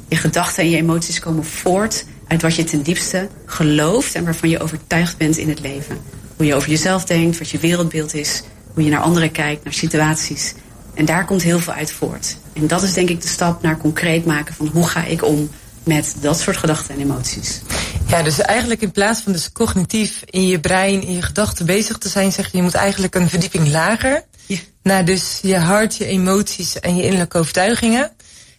Je 0.07 0.15
gedachten 0.15 0.63
en 0.63 0.69
je 0.69 0.77
emoties 0.77 1.19
komen 1.19 1.45
voort 1.45 2.05
uit 2.27 2.41
wat 2.41 2.55
je 2.55 2.63
ten 2.63 2.81
diepste 2.81 3.29
gelooft 3.45 4.15
en 4.15 4.23
waarvan 4.23 4.49
je 4.49 4.59
overtuigd 4.59 5.17
bent 5.17 5.37
in 5.37 5.49
het 5.49 5.59
leven. 5.59 5.97
Hoe 6.37 6.45
je 6.45 6.55
over 6.55 6.69
jezelf 6.69 7.05
denkt, 7.05 7.37
wat 7.37 7.49
je 7.49 7.57
wereldbeeld 7.57 8.13
is, 8.13 8.43
hoe 8.73 8.83
je 8.83 8.89
naar 8.89 9.01
anderen 9.01 9.31
kijkt, 9.31 9.63
naar 9.63 9.73
situaties. 9.73 10.53
En 10.93 11.05
daar 11.05 11.25
komt 11.25 11.41
heel 11.41 11.59
veel 11.59 11.73
uit 11.73 11.91
voort. 11.91 12.37
En 12.53 12.67
dat 12.67 12.83
is 12.83 12.93
denk 12.93 13.09
ik 13.09 13.21
de 13.21 13.27
stap 13.27 13.61
naar 13.61 13.77
concreet 13.77 14.25
maken 14.25 14.55
van 14.55 14.67
hoe 14.67 14.87
ga 14.87 15.03
ik 15.05 15.25
om 15.25 15.49
met 15.85 16.15
dat 16.21 16.39
soort 16.39 16.57
gedachten 16.57 16.95
en 16.95 17.01
emoties. 17.01 17.61
Ja, 18.07 18.23
dus 18.23 18.39
eigenlijk 18.39 18.81
in 18.81 18.91
plaats 18.91 19.21
van 19.21 19.31
dus 19.31 19.51
cognitief 19.51 20.23
in 20.25 20.47
je 20.47 20.59
brein, 20.59 21.01
in 21.03 21.13
je 21.13 21.21
gedachten 21.21 21.65
bezig 21.65 21.97
te 21.97 22.09
zijn, 22.09 22.31
zeg 22.31 22.51
je, 22.51 22.57
je 22.57 22.63
moet 22.63 22.73
eigenlijk 22.73 23.15
een 23.15 23.29
verdieping 23.29 23.71
lager. 23.71 24.25
Ja. 24.45 24.57
Naar 24.83 25.05
dus 25.05 25.39
je 25.41 25.57
hart, 25.57 25.95
je 25.95 26.05
emoties 26.05 26.79
en 26.79 26.95
je 26.95 27.03
innerlijke 27.03 27.37
overtuigingen. 27.37 28.11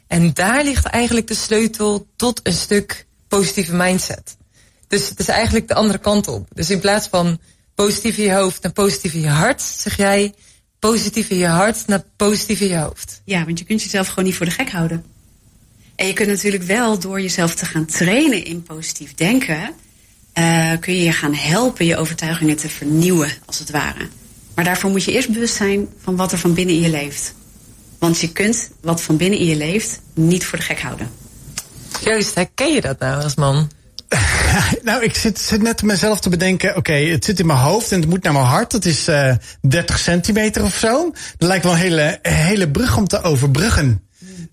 En 0.07 0.33
daar 0.33 0.65
ligt 0.65 0.85
eigenlijk 0.85 1.27
de 1.27 1.35
sleutel 1.35 2.07
tot 2.17 2.41
een 2.43 2.53
stuk 2.53 3.07
positieve 3.29 3.75
mindset. 3.75 4.37
Dus 4.89 5.09
het 5.09 5.19
is 5.19 5.29
eigenlijk 5.29 5.69
de 5.69 5.75
andere 5.75 5.99
kant 5.99 6.29
op. 6.29 6.49
Dus 6.55 6.71
in 6.71 6.81
plaats 6.81 7.09
van 7.09 7.39
positief 7.75 8.17
in 8.17 8.25
je 8.25 8.35
hoofd 8.35 8.63
naar 8.63 8.73
positief 8.73 9.15
in 9.15 9.21
je 9.21 9.29
hart, 9.29 9.63
zeg 9.63 9.97
jij 9.97 10.35
positief 10.79 11.31
in 11.31 11.37
je 11.37 11.47
hart 11.47 11.87
naar 11.87 12.05
positief 12.17 12.61
in 12.61 12.69
je 12.69 12.79
hoofd. 12.79 13.21
Ja, 13.25 13.45
want 13.45 13.59
je 13.59 13.65
kunt 13.65 13.83
jezelf 13.83 14.09
gewoon 14.09 14.25
niet 14.25 14.37
voor 14.37 14.47
de 14.47 14.53
gek 14.53 14.71
houden. 14.71 15.05
En 15.97 16.07
je 16.07 16.13
kunt 16.13 16.29
natuurlijk 16.29 16.63
wel 16.63 16.99
door 16.99 17.21
jezelf 17.21 17.55
te 17.55 17.67
gaan 17.67 17.87
trainen 17.87 18.45
in 18.45 18.63
positief 18.63 19.15
denken, 19.15 19.75
eh, 20.33 20.73
kun 20.81 20.95
je 20.95 21.03
je 21.03 21.13
gaan 21.13 21.35
helpen 21.35 21.87
je 21.87 21.97
overtuigingen 21.97 22.57
te 22.57 22.69
vernieuwen, 22.69 23.31
als 23.47 23.59
het 23.59 23.71
ware. 23.71 24.09
Maar 24.55 24.65
daarvoor 24.65 24.91
moet 24.91 25.05
je 25.05 25.13
eerst 25.13 25.33
bewust 25.33 25.55
zijn 25.55 25.89
van 26.03 26.17
wat 26.17 26.33
er 26.33 26.39
van 26.39 26.55
binnen 26.55 26.75
in 26.75 26.81
je 26.81 26.91
leeft. 26.91 27.35
Want 27.99 28.21
je 28.21 28.33
kunt 28.33 28.71
wat 28.81 29.03
van 29.03 29.17
binnen 29.17 29.39
in 29.39 29.47
je 29.47 29.57
leeft 29.57 30.01
niet 30.15 30.45
voor 30.45 30.59
de 30.59 30.65
gek 30.65 30.81
houden. 30.81 31.11
Joost, 32.05 32.35
herken 32.35 32.73
je 32.73 32.81
dat 32.81 32.99
nou 32.99 33.23
als 33.23 33.35
man? 33.35 33.71
Nou, 34.83 35.05
ik 35.05 35.15
zit, 35.17 35.39
zit 35.39 35.63
net 35.63 35.83
mezelf 35.83 36.21
te 36.21 36.29
bedenken. 36.29 36.77
Oké, 36.77 36.93
het 36.93 37.25
zit 37.25 37.39
in 37.39 37.47
mijn 37.47 37.59
hoofd 37.59 37.93
en 37.93 38.01
het 38.01 38.09
moet 38.09 38.23
naar 38.23 38.33
mijn 38.33 38.45
hart. 38.45 38.71
Dat 38.71 38.85
is 38.85 39.09
eh 39.09 39.35
30 39.61 39.99
centimeter 39.99 40.63
of 40.63 40.75
zo. 40.75 41.13
Dat 41.39 41.49
lijkt 41.49 41.65
wel 41.65 41.73
een 41.73 41.79
hele, 41.79 42.19
een 42.23 42.33
hele 42.33 42.71
brug 42.71 42.97
om 42.97 43.09
te 43.09 43.23
overbruggen. 43.23 44.06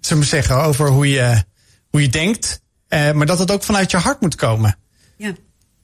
Zullen 0.06 0.24
we 0.24 0.30
zeggen, 0.30 0.56
over 0.64 0.90
hoe 0.90 1.10
je, 1.10 1.44
hoe 1.90 2.02
je 2.02 2.10
denkt. 2.10 2.62
Eh, 2.88 3.12
maar 3.12 3.26
dat 3.26 3.40
het 3.40 3.52
ook 3.52 3.64
vanuit 3.64 3.92
je 3.92 3.98
hart 3.98 4.22
moet 4.22 4.36
komen. 4.36 4.78
Ja. 5.18 5.34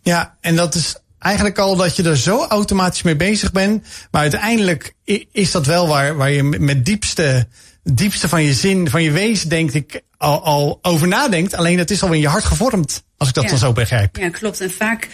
Ja, 0.01 0.37
en 0.41 0.55
dat 0.55 0.75
is 0.75 0.95
eigenlijk 1.19 1.57
al 1.57 1.75
dat 1.75 1.95
je 1.95 2.03
er 2.03 2.17
zo 2.17 2.45
automatisch 2.45 3.01
mee 3.01 3.15
bezig 3.15 3.51
bent. 3.51 3.85
Maar 4.11 4.21
uiteindelijk 4.21 4.93
is 5.31 5.51
dat 5.51 5.65
wel 5.65 5.87
waar, 5.87 6.15
waar 6.15 6.31
je 6.31 6.43
met 6.43 6.85
diepste, 6.85 7.47
diepste 7.83 8.29
van 8.29 8.43
je 8.43 8.53
zin, 8.53 8.89
van 8.89 9.03
je 9.03 9.11
wezen, 9.11 9.49
denk 9.49 9.71
ik, 9.71 10.01
al, 10.17 10.43
al 10.43 10.79
over 10.81 11.07
nadenkt. 11.07 11.55
Alleen 11.55 11.77
het 11.77 11.91
is 11.91 12.03
al 12.03 12.13
in 12.13 12.19
je 12.19 12.27
hart 12.27 12.43
gevormd, 12.45 13.03
als 13.17 13.27
ik 13.29 13.33
dat 13.35 13.43
Ja. 13.43 13.49
dan 13.49 13.59
zo 13.59 13.71
begrijp. 13.73 14.17
Ja, 14.17 14.29
klopt. 14.29 14.61
En 14.61 14.71
vaak, 14.71 15.09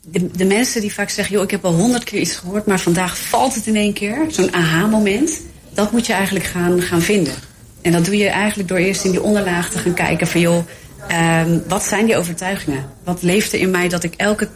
de, 0.00 0.30
de 0.30 0.44
mensen 0.44 0.80
die 0.80 0.94
vaak 0.94 1.10
zeggen, 1.10 1.34
joh, 1.34 1.44
ik 1.44 1.50
heb 1.50 1.64
al 1.64 1.74
honderd 1.74 2.04
keer 2.04 2.20
iets 2.20 2.34
gehoord, 2.36 2.66
maar 2.66 2.80
vandaag 2.80 3.18
valt 3.18 3.54
het 3.54 3.66
in 3.66 3.76
één 3.76 3.92
keer. 3.92 4.26
Zo'n 4.30 4.54
aha-moment. 4.54 5.40
Dat 5.74 5.92
moet 5.92 6.06
je 6.06 6.12
eigenlijk 6.12 6.44
gaan, 6.44 6.82
gaan 6.82 7.02
vinden. 7.02 7.34
En 7.82 7.92
dat 7.92 8.04
doe 8.04 8.16
je 8.16 8.28
eigenlijk 8.28 8.68
door 8.68 8.78
eerst 8.78 9.04
in 9.04 9.10
die 9.10 9.22
onderlaag 9.22 9.70
te 9.70 9.78
gaan 9.78 9.94
kijken 9.94 10.26
van, 10.26 10.40
joh, 10.40 10.66
ehm, 11.08 11.58
wat 11.68 11.84
zijn 11.84 12.06
die 12.06 12.16
overtuigingen? 12.16 12.84
Wat 13.04 13.22
leeft 13.22 13.52
er 13.52 13.58
in 13.58 13.70
mij 13.70 13.88
dat 13.88 14.04
ik 14.04 14.14
elke, 14.14 14.48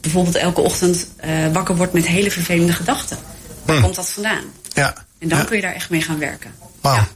bijvoorbeeld 0.00 0.36
elke 0.36 0.60
ochtend 0.60 1.08
eh, 1.16 1.30
wakker 1.52 1.76
word 1.76 1.92
met 1.92 2.06
hele 2.06 2.30
vervelende 2.30 2.72
gedachten? 2.72 3.18
Waar 3.64 3.80
komt 3.80 3.94
dat 3.94 4.10
vandaan? 4.10 4.44
Ja. 4.72 4.94
En 5.18 5.28
dan 5.28 5.38
ja. 5.38 5.44
kun 5.44 5.56
je 5.56 5.62
daar 5.62 5.74
echt 5.74 5.90
mee 5.90 6.02
gaan 6.02 6.18
werken. 6.18 6.50
Wauw. 6.80 6.94
Ja. 6.94 7.08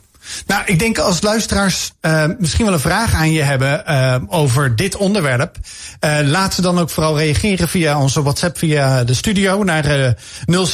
Nou, 0.46 0.62
ik 0.66 0.78
denk 0.78 0.98
als 0.98 1.22
luisteraars 1.22 1.92
uh, 2.00 2.24
misschien 2.38 2.64
wel 2.64 2.74
een 2.74 2.80
vraag 2.80 3.14
aan 3.14 3.32
je 3.32 3.42
hebben 3.42 3.82
uh, 3.88 4.16
over 4.26 4.76
dit 4.76 4.96
onderwerp. 4.96 5.56
Uh, 6.04 6.18
laat 6.22 6.54
ze 6.54 6.62
dan 6.62 6.78
ook 6.78 6.90
vooral 6.90 7.18
reageren 7.18 7.68
via 7.68 8.00
onze 8.00 8.22
WhatsApp, 8.22 8.58
via 8.58 9.04
de 9.04 9.14
studio 9.14 9.64
naar 9.64 9.98
uh, 9.98 10.10
0639392050. 10.66 10.70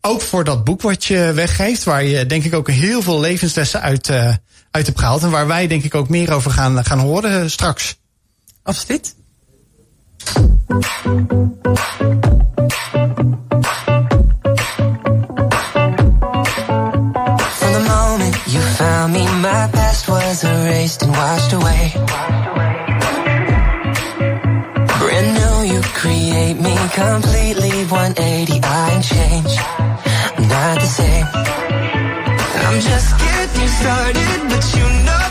Ook 0.00 0.20
voor 0.20 0.44
dat 0.44 0.64
boek 0.64 0.82
wat 0.82 1.04
je 1.04 1.32
weggeeft, 1.34 1.84
waar 1.84 2.04
je 2.04 2.26
denk 2.26 2.44
ik 2.44 2.54
ook 2.54 2.70
heel 2.70 3.02
veel 3.02 3.20
levenslessen 3.20 3.80
uit, 3.80 4.10
uit 4.70 4.86
hebt 4.86 4.98
gehaald. 4.98 5.22
En 5.22 5.30
waar 5.30 5.46
wij 5.46 5.66
denk 5.66 5.84
ik 5.84 5.94
ook 5.94 6.08
meer 6.08 6.32
over 6.32 6.50
gaan, 6.50 6.84
gaan 6.84 6.98
horen 6.98 7.50
straks. 7.50 7.96
Absoluut. 8.62 9.14
Was 20.36 20.44
erased 20.44 21.02
and 21.02 21.12
washed 21.12 21.52
away. 21.52 21.92
Brand 24.98 25.28
new, 25.38 25.74
you 25.74 25.80
create 25.94 26.56
me 26.60 26.76
completely 26.92 27.84
180. 27.86 28.60
I 28.62 28.90
ain't 28.92 29.04
changed, 29.04 29.58
I'm 30.36 30.48
not 30.48 30.80
the 30.80 30.86
same. 31.00 31.26
I'm 32.66 32.80
just 32.80 33.18
getting 33.18 33.68
started, 33.68 34.38
but 34.50 34.64
you 34.76 35.04
know 35.06 35.25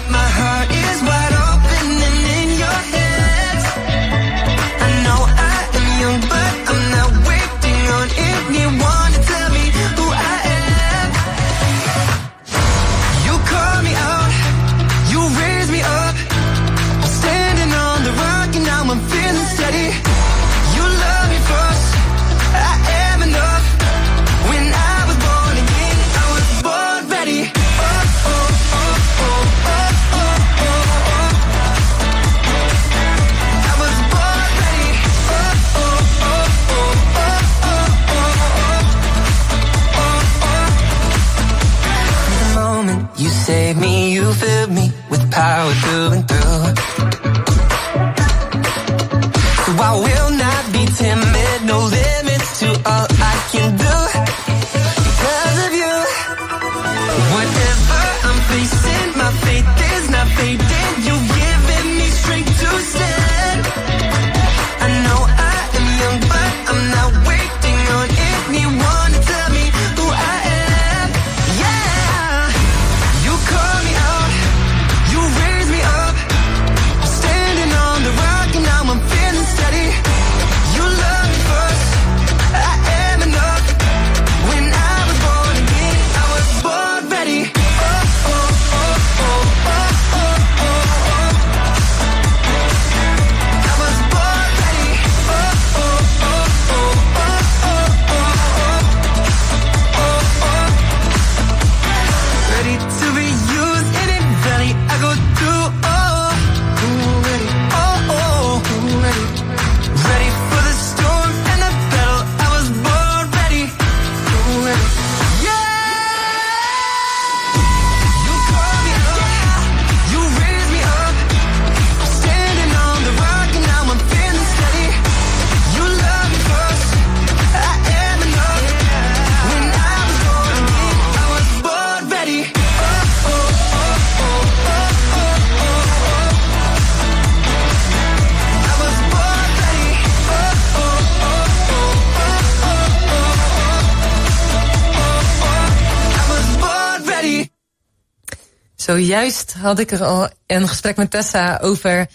Zojuist 148.85 149.53
had 149.53 149.79
ik 149.79 149.91
er 149.91 150.03
al 150.03 150.29
een 150.47 150.67
gesprek 150.67 150.95
met 150.95 151.11
Tessa 151.11 151.59
over 151.61 152.07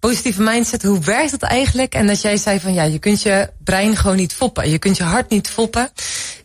positieve 0.00 0.42
mindset. 0.42 0.82
Hoe 0.82 1.00
werkt 1.00 1.30
dat 1.30 1.42
eigenlijk? 1.42 1.94
En 1.94 2.06
dat 2.06 2.20
jij 2.20 2.36
zei 2.36 2.60
van 2.60 2.72
ja, 2.74 2.82
je 2.82 2.98
kunt 2.98 3.22
je 3.22 3.50
brein 3.64 3.96
gewoon 3.96 4.16
niet 4.16 4.34
foppen. 4.34 4.70
Je 4.70 4.78
kunt 4.78 4.96
je 4.96 5.02
hart 5.02 5.30
niet 5.30 5.48
foppen. 5.48 5.90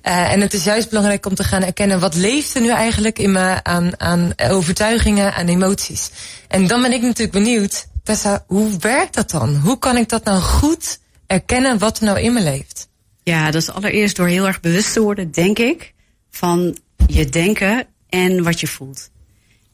Uh, 0.04 0.32
en 0.32 0.42
het 0.42 0.54
is 0.54 0.64
juist 0.64 0.90
belangrijk 0.90 1.26
om 1.26 1.36
te 1.36 1.44
gaan 1.44 1.64
erkennen 1.64 2.00
wat 2.00 2.16
leeft 2.16 2.56
er 2.56 2.62
nu 2.62 2.70
eigenlijk 2.70 3.20
in 3.20 3.32
me 3.32 3.64
aan, 3.64 4.00
aan 4.00 4.34
overtuigingen, 4.50 5.34
aan 5.34 5.48
emoties. 5.48 6.10
En 6.48 6.68
dan 6.68 6.82
ben 6.82 6.94
ik 6.94 7.02
natuurlijk 7.02 7.32
benieuwd, 7.32 7.88
Tessa, 8.04 8.44
hoe 8.48 8.78
werkt 8.80 9.14
dat 9.14 9.30
dan? 9.30 9.56
Hoe 9.56 9.80
kan 9.80 9.98
ik 9.98 10.10
dat 10.10 10.24
nou 10.24 10.42
goed 10.42 11.00
erkennen 11.28 11.78
wat 11.78 11.98
er 11.98 12.06
nou 12.06 12.20
in 12.20 12.34
me 12.34 12.42
leeft? 12.42 12.88
Ja, 13.24 13.46
dat 13.52 13.62
is 13.62 13.70
allereerst 13.70 14.16
door 14.16 14.28
heel 14.28 14.48
erg 14.48 14.60
bewust 14.60 14.94
te 14.94 15.02
worden, 15.02 15.32
denk 15.32 15.60
ik, 15.60 15.94
van 16.30 16.78
je 17.08 17.26
denken 17.26 17.88
en 18.10 18.44
wat 18.44 18.60
je 18.60 18.68
voelt. 18.68 19.12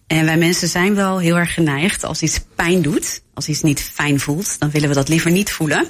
En 0.09 0.25
wij 0.25 0.37
mensen 0.37 0.67
zijn 0.67 0.95
wel 0.95 1.19
heel 1.19 1.37
erg 1.37 1.53
geneigd 1.53 2.03
als 2.03 2.21
iets 2.21 2.39
pijn 2.55 2.81
doet, 2.81 3.21
als 3.33 3.47
iets 3.47 3.61
niet 3.61 3.81
fijn 3.81 4.19
voelt, 4.19 4.59
dan 4.59 4.69
willen 4.69 4.89
we 4.89 4.95
dat 4.95 5.09
liever 5.09 5.31
niet 5.31 5.51
voelen. 5.51 5.87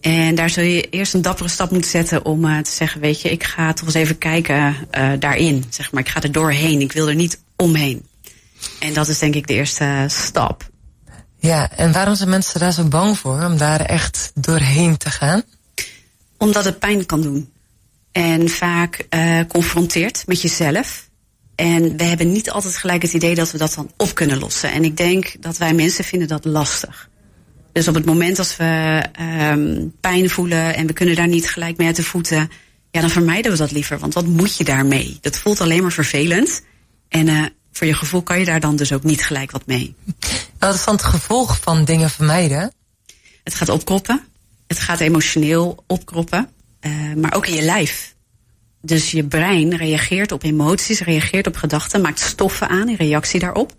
En 0.00 0.34
daar 0.34 0.50
zul 0.50 0.64
je 0.64 0.88
eerst 0.88 1.14
een 1.14 1.22
dappere 1.22 1.48
stap 1.48 1.70
moeten 1.70 1.90
zetten 1.90 2.24
om 2.24 2.44
uh, 2.44 2.58
te 2.58 2.70
zeggen, 2.70 3.00
weet 3.00 3.20
je, 3.20 3.30
ik 3.30 3.44
ga 3.44 3.72
toch 3.72 3.84
eens 3.86 3.94
even 3.94 4.18
kijken 4.18 4.76
uh, 4.92 5.12
daarin. 5.18 5.64
Zeg 5.68 5.92
maar, 5.92 6.02
ik 6.02 6.08
ga 6.08 6.22
er 6.22 6.32
doorheen, 6.32 6.80
ik 6.80 6.92
wil 6.92 7.08
er 7.08 7.14
niet 7.14 7.40
omheen. 7.56 8.06
En 8.78 8.92
dat 8.92 9.08
is 9.08 9.18
denk 9.18 9.34
ik 9.34 9.46
de 9.46 9.54
eerste 9.54 10.04
stap. 10.08 10.70
Ja, 11.38 11.70
en 11.70 11.92
waarom 11.92 12.14
zijn 12.14 12.28
mensen 12.28 12.60
daar 12.60 12.72
zo 12.72 12.84
bang 12.84 13.18
voor 13.18 13.44
om 13.44 13.56
daar 13.56 13.80
echt 13.80 14.32
doorheen 14.34 14.96
te 14.96 15.10
gaan? 15.10 15.42
Omdat 16.36 16.64
het 16.64 16.78
pijn 16.78 17.06
kan 17.06 17.20
doen. 17.20 17.52
En 18.12 18.48
vaak 18.48 19.06
uh, 19.10 19.40
confronteert 19.48 20.22
met 20.26 20.42
jezelf. 20.42 21.09
En 21.60 21.96
we 21.96 22.04
hebben 22.04 22.32
niet 22.32 22.50
altijd 22.50 22.76
gelijk 22.76 23.02
het 23.02 23.12
idee 23.12 23.34
dat 23.34 23.50
we 23.50 23.58
dat 23.58 23.74
dan 23.74 23.90
op 23.96 24.14
kunnen 24.14 24.38
lossen. 24.38 24.72
En 24.72 24.84
ik 24.84 24.96
denk 24.96 25.34
dat 25.40 25.58
wij 25.58 25.74
mensen 25.74 26.04
vinden 26.04 26.28
dat 26.28 26.44
lastig. 26.44 27.08
Dus 27.72 27.88
op 27.88 27.94
het 27.94 28.04
moment 28.04 28.38
als 28.38 28.56
we 28.56 29.02
um, 29.20 29.94
pijn 30.00 30.30
voelen 30.30 30.74
en 30.74 30.86
we 30.86 30.92
kunnen 30.92 31.14
daar 31.14 31.28
niet 31.28 31.48
gelijk 31.48 31.76
mee 31.76 31.86
uit 31.86 31.96
de 31.96 32.02
voeten, 32.02 32.50
ja, 32.90 33.00
dan 33.00 33.10
vermijden 33.10 33.52
we 33.52 33.58
dat 33.58 33.70
liever. 33.70 33.98
Want 33.98 34.14
wat 34.14 34.26
moet 34.26 34.56
je 34.56 34.64
daarmee? 34.64 35.18
Dat 35.20 35.38
voelt 35.38 35.60
alleen 35.60 35.82
maar 35.82 35.92
vervelend. 35.92 36.62
En 37.08 37.26
uh, 37.26 37.44
voor 37.72 37.86
je 37.86 37.94
gevoel 37.94 38.22
kan 38.22 38.38
je 38.38 38.44
daar 38.44 38.60
dan 38.60 38.76
dus 38.76 38.92
ook 38.92 39.02
niet 39.02 39.24
gelijk 39.24 39.50
wat 39.50 39.66
mee. 39.66 39.94
Wat 40.58 40.74
is 40.74 40.84
dan 40.84 40.94
het 40.94 41.04
gevolg 41.04 41.60
van 41.60 41.84
dingen 41.84 42.10
vermijden? 42.10 42.72
Het 43.44 43.54
gaat 43.54 43.68
opkroppen. 43.68 44.24
Het 44.66 44.78
gaat 44.78 45.00
emotioneel 45.00 45.84
opkroppen. 45.86 46.48
Uh, 46.80 47.14
maar 47.14 47.34
ook 47.34 47.46
in 47.46 47.54
je 47.54 47.62
lijf. 47.62 48.14
Dus 48.82 49.10
je 49.10 49.24
brein 49.24 49.76
reageert 49.76 50.32
op 50.32 50.42
emoties, 50.42 51.00
reageert 51.00 51.46
op 51.46 51.56
gedachten, 51.56 52.00
maakt 52.00 52.20
stoffen 52.20 52.68
aan 52.68 52.88
in 52.88 52.94
reactie 52.94 53.40
daarop. 53.40 53.72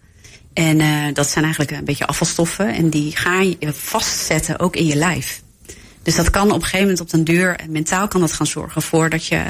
En 0.53 0.79
uh, 0.79 1.05
dat 1.13 1.29
zijn 1.29 1.43
eigenlijk 1.43 1.73
een 1.77 1.85
beetje 1.85 2.07
afvalstoffen. 2.07 2.73
En 2.73 2.89
die 2.89 3.15
ga 3.15 3.41
je 3.41 3.57
vastzetten 3.73 4.59
ook 4.59 4.75
in 4.75 4.85
je 4.85 4.95
lijf. 4.95 5.41
Dus 6.03 6.15
dat 6.15 6.29
kan 6.29 6.47
op 6.47 6.55
een 6.55 6.61
gegeven 6.61 6.79
moment 6.79 6.99
op 6.99 7.09
den 7.09 7.23
duur, 7.23 7.59
mentaal 7.69 8.07
kan 8.07 8.21
dat 8.21 8.31
gaan 8.31 8.47
zorgen 8.47 8.81
voor 8.81 9.09
dat 9.09 9.25
je 9.25 9.43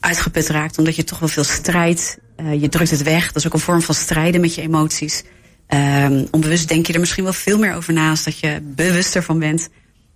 uitgeput 0.00 0.48
raakt. 0.48 0.78
Omdat 0.78 0.96
je 0.96 1.04
toch 1.04 1.18
wel 1.18 1.28
veel 1.28 1.44
strijdt. 1.44 2.18
Uh, 2.40 2.60
je 2.60 2.68
drukt 2.68 2.90
het 2.90 3.02
weg. 3.02 3.26
Dat 3.26 3.36
is 3.36 3.46
ook 3.46 3.52
een 3.52 3.58
vorm 3.58 3.82
van 3.82 3.94
strijden 3.94 4.40
met 4.40 4.54
je 4.54 4.62
emoties. 4.62 5.22
Um, 5.68 6.26
onbewust 6.30 6.68
denk 6.68 6.86
je 6.86 6.92
er 6.92 7.00
misschien 7.00 7.24
wel 7.24 7.32
veel 7.32 7.58
meer 7.58 7.74
over 7.74 7.92
na 7.92 8.10
als 8.10 8.24
dat 8.24 8.38
je 8.38 8.60
bewuster 8.62 9.22
van 9.22 9.38
bent. 9.38 9.68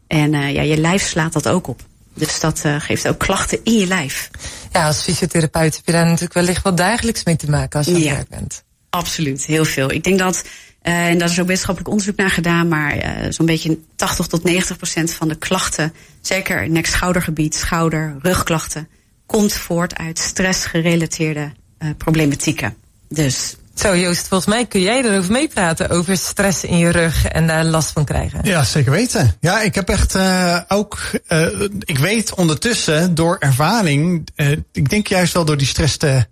En 0.07 0.31
ja, 0.31 0.63
je 0.63 0.77
lijf 0.77 1.03
slaat 1.03 1.33
dat 1.33 1.49
ook 1.49 1.67
op. 1.67 1.83
Dus 2.15 2.41
dat 2.41 2.63
uh, 2.67 2.81
geeft 2.81 3.09
ook 3.09 3.19
klachten 3.19 3.59
in 3.63 3.73
je 3.73 3.87
lijf. 3.87 4.31
Ja, 4.73 4.87
als 4.87 5.03
fysiotherapeut 5.03 5.77
heb 5.77 5.87
je 5.87 5.93
daar 5.93 6.05
natuurlijk 6.05 6.33
wellicht 6.33 6.63
wel 6.63 6.75
dagelijks 6.75 7.25
mee 7.25 7.37
te 7.37 7.51
maken 7.51 7.79
als 7.79 7.87
je 7.87 7.99
Ja. 7.99 8.15
werk 8.15 8.29
bent. 8.29 8.65
Absoluut, 8.91 9.45
heel 9.45 9.65
veel. 9.65 9.91
Ik 9.93 10.05
denk 10.05 10.19
dat, 10.19 10.45
uh, 10.83 11.07
en 11.07 11.19
daar 11.19 11.29
is 11.29 11.41
ook 11.41 11.47
wetenschappelijk 11.47 11.91
onderzoek 11.91 12.17
naar 12.17 12.31
gedaan, 12.31 12.69
maar 12.69 12.97
uh, 12.97 13.27
zo'n 13.33 13.47
beetje 13.47 13.79
80 13.97 14.27
tot 14.27 14.45
90 14.45 14.77
procent 14.77 15.13
van 15.13 15.29
de 15.29 15.37
klachten, 15.37 15.93
zeker 16.21 16.71
nek-schoudergebied, 16.71 17.55
schouder, 17.55 18.17
rugklachten, 18.23 18.89
komt 19.27 19.53
voort 19.53 19.97
uit 19.97 20.19
stressgerelateerde 20.19 21.53
problematieken. 21.97 22.77
Dus 23.09 23.57
Zo 23.75 23.97
Joost, 23.97 24.29
volgens 24.29 24.55
mij 24.55 24.67
kun 24.67 24.81
jij 24.81 25.05
erover 25.05 25.33
meepraten 25.33 25.91
over 25.91 26.17
stress 26.17 26.65
in 26.65 26.79
je 26.79 26.91
rug 26.91 27.27
en 27.27 27.47
daar 27.47 27.65
last 27.65 27.91
van 27.91 28.05
krijgen. 28.05 28.41
Ja, 28.43 28.65
zeker 28.65 28.93
weten. 28.93 29.37
Ja, 29.41 29.61
ik 29.61 29.75
heb 29.75 29.89
echt 29.89 30.15
uh, 30.15 30.61
ook. 30.69 30.99
Uh, 31.29 31.47
ik 31.81 31.99
weet 31.99 32.35
ondertussen 32.35 33.15
door 33.15 33.37
ervaring. 33.39 34.29
Uh, 34.37 34.51
ik 34.73 34.91
denk 34.91 35.07
juist 35.07 35.33
wel 35.33 35.45
door 35.45 35.57
die 35.57 35.67
stress 35.67 35.97
te 35.97 36.27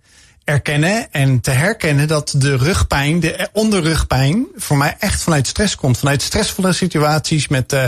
erkennen 0.44 1.12
en 1.12 1.40
te 1.40 1.50
herkennen 1.50 2.09
dat 2.09 2.35
de 2.37 2.57
rugpijn, 2.57 3.20
de 3.20 3.48
onderrugpijn, 3.53 4.46
voor 4.57 4.76
mij 4.76 4.96
echt 4.98 5.22
vanuit 5.22 5.46
stress 5.46 5.74
komt. 5.74 5.98
Vanuit 5.98 6.22
stressvolle 6.22 6.72
situaties 6.72 7.48
met, 7.48 7.72
uh, 7.72 7.87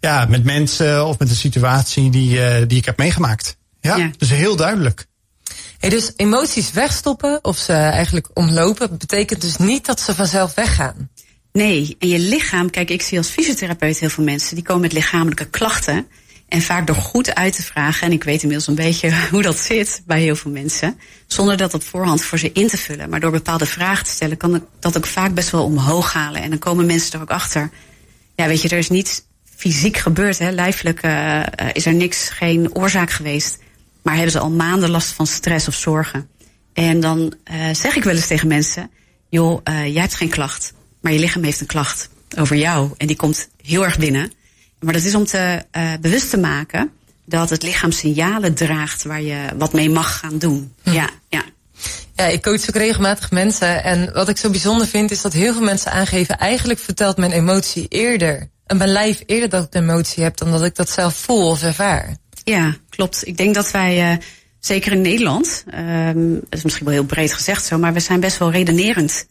ja, 0.00 0.26
met 0.28 0.44
mensen 0.44 1.06
of 1.06 1.18
met 1.18 1.30
een 1.30 1.36
situatie 1.36 2.10
die, 2.10 2.38
uh, 2.38 2.56
die 2.66 2.78
ik 2.78 2.84
heb 2.84 2.96
meegemaakt. 2.96 3.56
Ja, 3.80 3.96
ja. 3.96 4.10
dus 4.18 4.30
heel 4.30 4.56
duidelijk. 4.56 5.06
Hey, 5.78 5.90
dus 5.90 6.12
emoties 6.16 6.72
wegstoppen 6.72 7.44
of 7.44 7.56
ze 7.56 7.72
eigenlijk 7.72 8.28
omlopen, 8.34 8.98
betekent 8.98 9.40
dus 9.40 9.56
niet 9.56 9.86
dat 9.86 10.00
ze 10.00 10.14
vanzelf 10.14 10.54
weggaan. 10.54 11.10
Nee, 11.52 11.96
en 11.98 12.08
je 12.08 12.18
lichaam, 12.18 12.70
kijk, 12.70 12.90
ik 12.90 13.02
zie 13.02 13.18
als 13.18 13.28
fysiotherapeut 13.28 13.98
heel 13.98 14.08
veel 14.08 14.24
mensen 14.24 14.54
die 14.54 14.64
komen 14.64 14.82
met 14.82 14.92
lichamelijke 14.92 15.44
klachten. 15.44 16.06
En 16.48 16.62
vaak 16.62 16.86
door 16.86 16.96
goed 16.96 17.34
uit 17.34 17.56
te 17.56 17.62
vragen, 17.62 18.06
en 18.06 18.12
ik 18.12 18.24
weet 18.24 18.42
inmiddels 18.42 18.68
een 18.68 18.74
beetje 18.74 19.12
hoe 19.30 19.42
dat 19.42 19.58
zit 19.58 20.02
bij 20.06 20.20
heel 20.20 20.36
veel 20.36 20.50
mensen, 20.50 20.98
zonder 21.26 21.56
dat 21.56 21.74
op 21.74 21.82
voorhand 21.82 22.22
voor 22.22 22.38
ze 22.38 22.52
in 22.52 22.68
te 22.68 22.76
vullen, 22.76 23.10
maar 23.10 23.20
door 23.20 23.30
bepaalde 23.30 23.66
vragen 23.66 24.04
te 24.04 24.10
stellen, 24.10 24.36
kan 24.36 24.54
ik 24.54 24.62
dat 24.80 24.96
ook 24.96 25.06
vaak 25.06 25.34
best 25.34 25.50
wel 25.50 25.64
omhoog 25.64 26.12
halen. 26.12 26.42
En 26.42 26.50
dan 26.50 26.58
komen 26.58 26.86
mensen 26.86 27.12
er 27.12 27.20
ook 27.20 27.30
achter. 27.30 27.70
Ja, 28.34 28.46
weet 28.46 28.62
je, 28.62 28.68
er 28.68 28.78
is 28.78 28.90
niets 28.90 29.22
fysiek 29.56 29.96
gebeurd, 29.96 30.38
hè. 30.38 30.50
lijfelijk 30.50 31.02
uh, 31.04 31.42
is 31.72 31.86
er 31.86 31.94
niks, 31.94 32.28
geen 32.28 32.74
oorzaak 32.74 33.10
geweest. 33.10 33.58
Maar 34.06 34.14
hebben 34.14 34.32
ze 34.32 34.38
al 34.38 34.50
maanden 34.50 34.90
last 34.90 35.08
van 35.08 35.26
stress 35.26 35.68
of 35.68 35.74
zorgen. 35.74 36.28
En 36.72 37.00
dan 37.00 37.34
uh, 37.50 37.74
zeg 37.74 37.96
ik 37.96 38.04
wel 38.04 38.14
eens 38.14 38.26
tegen 38.26 38.48
mensen, 38.48 38.90
joh, 39.28 39.60
uh, 39.64 39.86
jij 39.86 40.00
hebt 40.00 40.14
geen 40.14 40.28
klacht, 40.28 40.72
maar 41.00 41.12
je 41.12 41.18
lichaam 41.18 41.42
heeft 41.42 41.60
een 41.60 41.66
klacht 41.66 42.08
over 42.38 42.56
jou. 42.56 42.90
En 42.96 43.06
die 43.06 43.16
komt 43.16 43.48
heel 43.62 43.84
erg 43.84 43.98
binnen. 43.98 44.32
Maar 44.80 44.92
dat 44.92 45.02
is 45.02 45.14
om 45.14 45.24
te 45.24 45.64
uh, 45.76 45.92
bewust 46.00 46.30
te 46.30 46.36
maken 46.36 46.90
dat 47.24 47.50
het 47.50 47.62
lichaam 47.62 47.90
signalen 47.90 48.54
draagt 48.54 49.02
waar 49.02 49.22
je 49.22 49.48
wat 49.58 49.72
mee 49.72 49.90
mag 49.90 50.18
gaan 50.18 50.38
doen. 50.38 50.72
Hm. 50.82 50.92
Ja, 50.92 51.10
ja. 51.28 51.42
Ja, 52.14 52.24
ik 52.24 52.42
coach 52.42 52.68
ook 52.68 52.76
regelmatig 52.76 53.30
mensen. 53.30 53.84
En 53.84 54.12
wat 54.12 54.28
ik 54.28 54.36
zo 54.36 54.50
bijzonder 54.50 54.86
vind 54.86 55.10
is 55.10 55.22
dat 55.22 55.32
heel 55.32 55.52
veel 55.52 55.62
mensen 55.62 55.92
aangeven... 55.92 56.38
eigenlijk 56.38 56.80
vertelt 56.80 57.16
mijn 57.16 57.32
emotie 57.32 57.88
eerder... 57.88 58.50
en 58.66 58.76
mijn 58.76 58.90
lijf 58.90 59.22
eerder 59.26 59.48
dat 59.48 59.64
ik 59.64 59.74
een 59.74 59.82
emotie 59.82 60.22
heb... 60.22 60.36
dan 60.36 60.50
dat 60.50 60.64
ik 60.64 60.74
dat 60.74 60.90
zelf 60.90 61.16
voel 61.16 61.50
of 61.50 61.62
ervaar. 61.62 62.16
Ja, 62.50 62.76
klopt. 62.88 63.26
Ik 63.26 63.36
denk 63.36 63.54
dat 63.54 63.70
wij, 63.70 64.12
uh, 64.12 64.18
zeker 64.60 64.92
in 64.92 65.00
Nederland... 65.00 65.64
Um, 65.74 66.40
is 66.50 66.62
misschien 66.62 66.84
wel 66.86 66.94
heel 66.94 67.04
breed 67.04 67.32
gezegd 67.32 67.64
zo... 67.64 67.78
maar 67.78 67.92
we 67.92 68.00
zijn 68.00 68.20
best 68.20 68.38
wel 68.38 68.50
redenerend. 68.50 69.26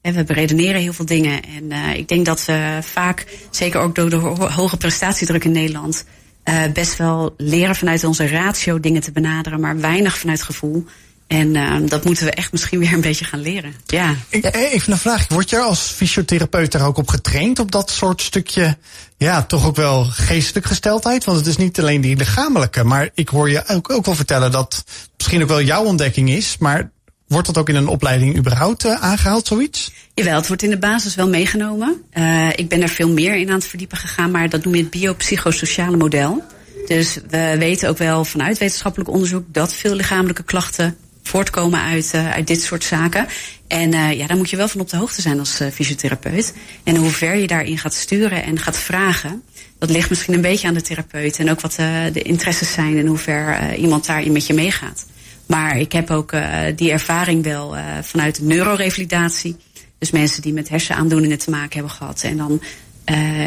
En 0.00 0.14
we 0.14 0.24
beredeneren 0.24 0.80
heel 0.80 0.92
veel 0.92 1.04
dingen. 1.04 1.42
En 1.42 1.64
uh, 1.70 1.94
ik 1.96 2.08
denk 2.08 2.26
dat 2.26 2.44
we 2.44 2.78
vaak, 2.82 3.26
zeker 3.50 3.80
ook 3.80 3.94
door 3.94 4.10
de 4.10 4.16
ho 4.16 4.48
hoge 4.48 4.76
prestatiedruk 4.76 5.44
in 5.44 5.52
Nederland, 5.52 6.04
uh, 6.44 6.62
best 6.72 6.96
wel 6.96 7.34
leren 7.36 7.76
vanuit 7.76 8.04
onze 8.04 8.28
ratio 8.28 8.80
dingen 8.80 9.02
te 9.02 9.12
benaderen, 9.12 9.60
maar 9.60 9.80
weinig 9.80 10.18
vanuit 10.18 10.42
gevoel. 10.42 10.84
En 11.30 11.54
uh, 11.54 11.76
dat 11.88 12.04
moeten 12.04 12.24
we 12.24 12.30
echt 12.30 12.52
misschien 12.52 12.78
weer 12.78 12.92
een 12.92 13.00
beetje 13.00 13.24
gaan 13.24 13.40
leren. 13.40 13.74
Ja. 13.86 14.14
Ik, 14.28 14.54
even 14.54 14.92
een 14.92 14.98
vraag. 14.98 15.28
Word 15.28 15.50
jij 15.50 15.60
als 15.60 15.80
fysiotherapeut 15.80 16.72
daar 16.72 16.86
ook 16.86 16.96
op 16.96 17.08
getraind? 17.08 17.58
Op 17.58 17.70
dat 17.70 17.90
soort 17.90 18.22
stukje, 18.22 18.76
ja, 19.16 19.42
toch 19.42 19.66
ook 19.66 19.76
wel 19.76 20.04
geestelijke 20.04 20.68
gesteldheid? 20.68 21.24
Want 21.24 21.38
het 21.38 21.46
is 21.46 21.56
niet 21.56 21.80
alleen 21.80 22.00
die 22.00 22.16
lichamelijke. 22.16 22.84
Maar 22.84 23.08
ik 23.14 23.28
hoor 23.28 23.50
je 23.50 23.66
ook, 23.66 23.90
ook 23.90 24.04
wel 24.04 24.14
vertellen 24.14 24.52
dat 24.52 24.84
misschien 25.16 25.42
ook 25.42 25.48
wel 25.48 25.62
jouw 25.62 25.84
ontdekking 25.84 26.30
is. 26.30 26.56
Maar 26.58 26.90
Wordt 27.26 27.46
dat 27.46 27.58
ook 27.58 27.68
in 27.68 27.74
een 27.74 27.88
opleiding 27.88 28.36
überhaupt 28.36 28.84
uh, 28.84 29.02
aangehaald, 29.02 29.46
zoiets? 29.46 29.92
Jawel, 30.14 30.36
het 30.36 30.46
wordt 30.46 30.62
in 30.62 30.70
de 30.70 30.78
basis 30.78 31.14
wel 31.14 31.28
meegenomen. 31.28 32.02
Uh, 32.14 32.48
ik 32.54 32.68
ben 32.68 32.82
er 32.82 32.88
veel 32.88 33.08
meer 33.08 33.36
in 33.36 33.48
aan 33.48 33.54
het 33.54 33.66
verdiepen 33.66 33.96
gegaan, 33.98 34.30
maar 34.30 34.48
dat 34.48 34.64
noem 34.64 34.74
je 34.74 34.82
het 34.82 34.90
biopsychosociale 34.90 35.96
model. 35.96 36.44
Dus 36.86 37.18
we 37.28 37.56
weten 37.58 37.88
ook 37.88 37.98
wel 37.98 38.24
vanuit 38.24 38.58
wetenschappelijk 38.58 39.10
onderzoek 39.10 39.44
dat 39.46 39.74
veel 39.74 39.94
lichamelijke 39.94 40.42
klachten 40.42 40.96
voortkomen 41.22 41.80
uit, 41.80 42.12
uh, 42.14 42.30
uit 42.30 42.46
dit 42.46 42.62
soort 42.62 42.84
zaken. 42.84 43.26
En 43.66 43.92
uh, 43.92 44.12
ja, 44.12 44.26
daar 44.26 44.36
moet 44.36 44.50
je 44.50 44.56
wel 44.56 44.68
van 44.68 44.80
op 44.80 44.90
de 44.90 44.96
hoogte 44.96 45.20
zijn 45.20 45.38
als 45.38 45.60
uh, 45.60 45.68
fysiotherapeut. 45.68 46.54
En 46.84 46.96
hoe 46.96 47.10
ver 47.10 47.36
je 47.36 47.46
daarin 47.46 47.78
gaat 47.78 47.94
sturen 47.94 48.42
en 48.42 48.58
gaat 48.58 48.76
vragen, 48.76 49.42
dat 49.78 49.90
ligt 49.90 50.08
misschien 50.08 50.34
een 50.34 50.40
beetje 50.40 50.68
aan 50.68 50.74
de 50.74 50.82
therapeut. 50.82 51.38
En 51.38 51.50
ook 51.50 51.60
wat 51.60 51.74
de 52.12 52.22
interesses 52.22 52.72
zijn 52.72 52.98
en 52.98 53.06
hoe 53.06 53.18
ver 53.18 53.74
iemand 53.74 54.06
daarin 54.06 54.32
met 54.32 54.46
je 54.46 54.54
meegaat. 54.54 55.06
Maar 55.46 55.78
ik 55.78 55.92
heb 55.92 56.10
ook 56.10 56.32
die 56.76 56.90
ervaring 56.90 57.44
wel 57.44 57.76
vanuit 58.02 58.36
de 58.36 58.44
neurorevalidatie. 58.44 59.56
Dus 59.98 60.10
mensen 60.10 60.42
die 60.42 60.52
met 60.52 60.68
hersenaandoeningen 60.68 61.38
te 61.38 61.50
maken 61.50 61.72
hebben 61.72 61.90
gehad. 61.90 62.22
En 62.22 62.36
dan 62.36 62.60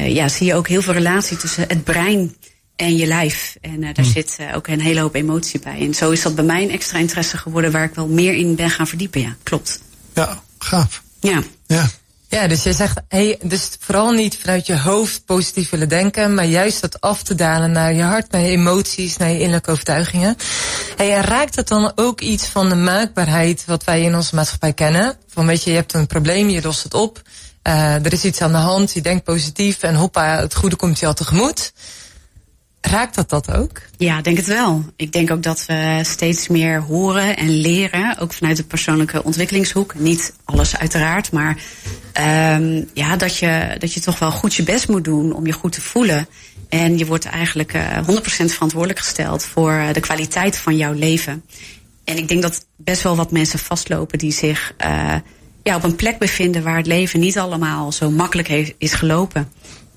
ja, 0.08 0.28
zie 0.28 0.46
je 0.46 0.56
ook 0.56 0.68
heel 0.68 0.82
veel 0.82 0.94
relatie 0.94 1.38
tussen 1.38 1.66
het 1.68 1.84
brein 1.84 2.36
en 2.76 2.98
je 2.98 3.08
lijf. 3.08 3.56
En 3.62 3.82
daar 3.82 3.94
hmm. 3.96 4.12
zit 4.12 4.38
ook 4.56 4.68
een 4.68 4.82
hele 4.82 5.00
hoop 5.00 5.16
emotie 5.16 5.60
bij. 5.60 5.80
En 5.80 5.94
zo 5.94 6.12
is 6.12 6.22
dat 6.22 6.36
bij 6.36 6.44
mij 6.44 6.64
een 6.64 6.72
extra 6.72 6.98
interesse 6.98 7.38
geworden 7.38 7.72
waar 7.72 7.84
ik 7.84 7.96
wel 7.96 8.08
meer 8.08 8.34
in 8.34 8.56
ben 8.56 8.70
gaan 8.70 8.88
verdiepen. 8.88 9.22
Ja, 9.22 9.36
klopt. 9.44 9.80
Ja, 10.14 10.44
gaaf. 10.58 11.04
Ja. 11.20 11.44
Ja. 11.68 11.90
Ja, 12.34 12.48
dus 12.48 12.64
je 12.64 12.74
zegt, 12.74 13.02
hey, 13.08 13.38
dus 13.44 13.70
vooral 13.80 14.12
niet 14.12 14.38
vanuit 14.38 14.66
je 14.66 14.80
hoofd 14.80 15.26
positief 15.26 15.70
willen 15.70 15.90
denken, 15.90 16.34
maar 16.34 16.46
juist 16.46 16.82
dat 16.82 17.02
af 17.02 17.24
te 17.24 17.36
dalen 17.36 17.72
naar 17.72 17.94
je 17.94 18.02
hart, 18.02 18.32
naar 18.32 18.42
je 18.42 18.50
emoties, 18.50 19.18
naar 19.18 19.30
je 19.30 19.38
innerlijke 19.38 19.72
overtuigingen. 19.72 20.36
Hey, 20.96 21.16
en 21.16 21.22
raakt 21.22 21.56
het 21.56 21.68
dan 21.68 21.92
ook 21.96 22.22
iets 22.22 22.46
van 22.46 22.70
de 22.70 22.76
maakbaarheid 22.76 23.64
wat 23.66 23.84
wij 23.84 24.02
in 24.02 24.16
onze 24.16 24.36
maatschappij 24.36 24.74
kennen? 24.74 25.16
Van 25.28 25.46
weet 25.46 25.64
je, 25.64 25.70
je 25.70 25.76
hebt 25.76 25.94
een 25.94 26.08
probleem, 26.08 26.50
je 26.50 26.62
lost 26.62 26.84
het 26.84 26.94
op, 26.94 27.22
uh, 27.68 28.06
er 28.06 28.14
is 28.14 28.26
iets 28.26 28.42
aan 28.42 28.52
de 28.52 28.58
hand, 28.58 28.94
je 28.94 29.02
denkt 29.02 29.24
positief 29.24 29.82
en 29.84 29.96
hoppa, 29.96 30.40
het 30.40 30.56
goede 30.56 30.76
komt 30.76 31.00
je 31.00 31.06
al 31.06 31.14
tegemoet. 31.14 31.74
Raakt 32.90 33.16
dat 33.16 33.30
dat 33.30 33.52
ook? 33.52 33.82
Ja, 33.98 34.22
denk 34.22 34.38
het 34.38 34.46
wel. 34.46 34.86
Ik 34.96 35.12
denk 35.12 35.32
ook 35.32 35.44
dat 35.44 35.66
we 35.66 36.00
steeds 36.02 36.48
meer 36.48 36.82
horen 36.82 37.38
en 37.38 37.50
leren, 37.50 38.18
ook 38.18 38.34
vanuit 38.34 38.58
de 38.58 38.64
persoonlijke 38.64 39.24
ontwikkelingshoek. 39.24 39.96
Niet 39.96 40.34
alles 40.46 40.78
uiteraard, 40.78 41.32
maar 41.32 41.58
um, 42.58 42.90
ja, 42.94 43.16
dat, 43.16 43.38
je, 43.38 43.76
dat 43.80 43.94
je 43.94 44.00
toch 44.00 44.20
wel 44.20 44.32
goed 44.32 44.54
je 44.54 44.64
best 44.64 44.88
moet 44.88 45.04
doen 45.04 45.34
om 45.34 45.46
je 45.46 45.52
goed 45.52 45.72
te 45.72 45.82
voelen. 45.82 46.28
En 46.70 46.98
je 46.98 47.06
wordt 47.06 47.26
eigenlijk 47.26 47.74
uh, 47.74 47.98
100% 47.98 48.02
verantwoordelijk 48.26 49.00
gesteld 49.00 49.44
voor 49.44 49.72
uh, 49.72 49.94
de 49.94 50.00
kwaliteit 50.00 50.58
van 50.58 50.78
jouw 50.78 50.94
leven. 50.94 51.44
En 52.04 52.18
ik 52.18 52.28
denk 52.28 52.42
dat 52.42 52.66
best 52.78 53.02
wel 53.02 53.16
wat 53.16 53.32
mensen 53.32 53.60
vastlopen 53.60 54.18
die 54.18 54.32
zich 54.32 54.74
uh, 54.86 55.16
ja, 55.64 55.76
op 55.76 55.84
een 55.84 55.96
plek 55.96 56.18
bevinden 56.18 56.64
waar 56.64 56.78
het 56.78 56.88
leven 56.88 57.20
niet 57.20 57.38
allemaal 57.38 57.92
zo 57.92 58.12
makkelijk 58.12 58.48
heeft, 58.48 58.74
is 58.78 58.94
gelopen. 58.94 59.52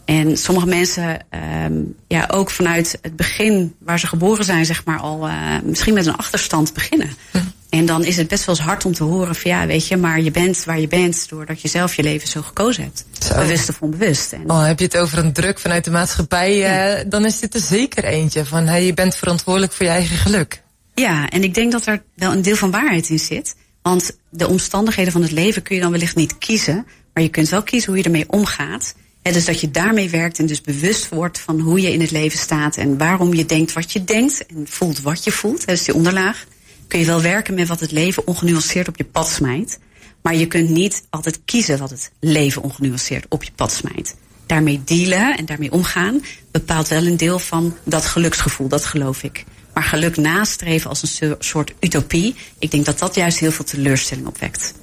En 0.07 0.37
sommige 0.37 0.67
mensen, 0.67 1.27
um, 1.65 1.97
ja, 2.09 2.29
ook 2.31 2.51
vanuit 2.51 2.99
het 3.03 3.17
begin 3.17 3.75
waar 3.79 3.99
ze 3.99 4.07
geboren 4.07 4.45
zijn, 4.45 4.65
zeg 4.65 4.85
maar, 4.85 4.99
al 4.99 5.29
uh, 5.29 5.35
misschien 5.65 5.95
met 5.95 6.07
een 6.07 6.17
achterstand 6.17 6.73
beginnen. 6.73 7.11
Hm. 7.31 7.39
En 7.71 7.87
dan 7.87 8.05
is 8.05 8.17
het 8.17 8.29
best 8.29 8.45
wel 8.45 8.55
eens 8.55 8.65
hard 8.65 8.85
om 8.85 8.93
te 8.93 9.05
horen 9.05 9.35
van 9.35 9.51
ja, 9.51 9.67
weet 9.67 9.87
je, 9.87 9.97
maar 9.97 10.21
je 10.21 10.31
bent 10.31 10.65
waar 10.65 10.81
je 10.81 10.89
bent 10.89 11.29
doordat 11.29 11.61
je 11.61 11.69
zelf 11.69 11.95
je 11.95 12.03
leven 12.03 12.29
zo 12.29 12.43
gekozen 12.43 12.83
hebt. 12.83 13.05
Zo. 13.19 13.35
Bewust 13.35 13.69
of 13.69 13.83
onbewust. 13.83 14.33
En 14.33 14.51
oh, 14.51 14.67
heb 14.67 14.79
je 14.79 14.85
het 14.85 14.97
over 14.97 15.19
een 15.19 15.33
druk 15.33 15.59
vanuit 15.59 15.85
de 15.85 15.91
maatschappij, 15.91 16.57
ja. 16.57 16.99
uh, 16.99 17.05
dan 17.09 17.25
is 17.25 17.39
dit 17.39 17.55
er 17.55 17.61
zeker 17.61 18.05
eentje 18.05 18.45
van 18.45 18.67
hey, 18.67 18.85
je 18.87 18.95
bent 18.95 19.15
verantwoordelijk 19.15 19.73
voor 19.73 19.87
je 19.87 19.93
eigen 19.93 20.17
geluk. 20.17 20.63
Ja, 20.95 21.29
en 21.29 21.43
ik 21.43 21.55
denk 21.55 21.73
dat 21.73 21.87
er 21.87 22.03
wel 22.15 22.33
een 22.33 22.43
deel 22.43 22.57
van 22.57 22.71
waarheid 22.71 23.09
in 23.09 23.19
zit. 23.19 23.55
Want 23.83 24.19
de 24.31 24.49
omstandigheden 24.49 25.13
van 25.13 25.23
het 25.23 25.33
leven 25.33 25.63
kun 25.63 25.75
je 25.75 25.83
dan 25.83 25.91
wellicht 25.91 26.17
niet 26.17 26.39
kiezen, 26.39 26.87
maar 27.15 27.23
je 27.23 27.29
kunt 27.29 27.49
wel 27.49 27.63
kiezen 27.63 27.89
hoe 27.89 27.99
je 27.99 28.05
ermee 28.05 28.29
omgaat. 28.29 28.95
Dus 29.33 29.45
dat 29.45 29.61
je 29.61 29.71
daarmee 29.71 30.11
werkt 30.11 30.39
en 30.39 30.47
dus 30.47 30.61
bewust 30.61 31.09
wordt 31.09 31.39
van 31.39 31.61
hoe 31.61 31.81
je 31.81 31.93
in 31.93 32.01
het 32.01 32.11
leven 32.11 32.39
staat 32.39 32.77
en 32.77 32.99
waarom 32.99 33.35
je 33.35 33.47
denkt 33.47 33.73
wat 33.73 33.93
je 33.93 34.05
denkt 34.05 34.47
en 34.47 34.67
voelt 34.69 35.01
wat 35.01 35.25
je 35.25 35.33
voelt. 35.33 35.67
Dus 35.67 35.85
die 35.85 35.95
onderlaag. 35.95 36.47
Kun 36.89 36.99
je 36.99 37.07
wel 37.07 37.23
werken 37.23 37.55
met 37.55 37.69
wat 37.69 37.81
het 37.81 37.93
leven 37.93 38.27
ongenuanceerd 38.27 38.89
op 38.89 38.97
je 38.97 39.05
pad 39.05 39.29
smijt. 39.29 39.79
Maar 40.23 40.35
je 40.35 40.47
kunt 40.47 40.69
niet 40.69 41.03
altijd 41.11 41.41
kiezen 41.45 41.79
wat 41.79 41.91
het 41.91 42.11
leven 42.21 42.63
ongenuanceerd 42.63 43.27
op 43.29 43.43
je 43.43 43.51
pad 43.55 43.73
smijt. 43.73 44.17
Daarmee 44.47 44.83
dealen 44.85 45.37
en 45.37 45.45
daarmee 45.45 45.73
omgaan 45.73 46.25
bepaalt 46.51 46.89
wel 46.89 47.07
een 47.07 47.17
deel 47.17 47.39
van 47.39 47.77
dat 47.85 48.05
geluksgevoel, 48.05 48.69
dat 48.69 48.85
geloof 48.85 49.23
ik. 49.23 49.45
Maar 49.75 49.83
geluk 49.83 50.17
nastreven 50.17 50.91
als 50.91 51.21
een 51.21 51.37
soort 51.39 51.73
utopie, 51.81 52.35
ik 52.59 52.71
denk 52.71 52.85
dat 52.85 52.99
dat 52.99 53.15
juist 53.15 53.39
heel 53.39 53.53
veel 53.53 53.65
teleurstelling 53.65 54.27
opwekt. 54.27 54.75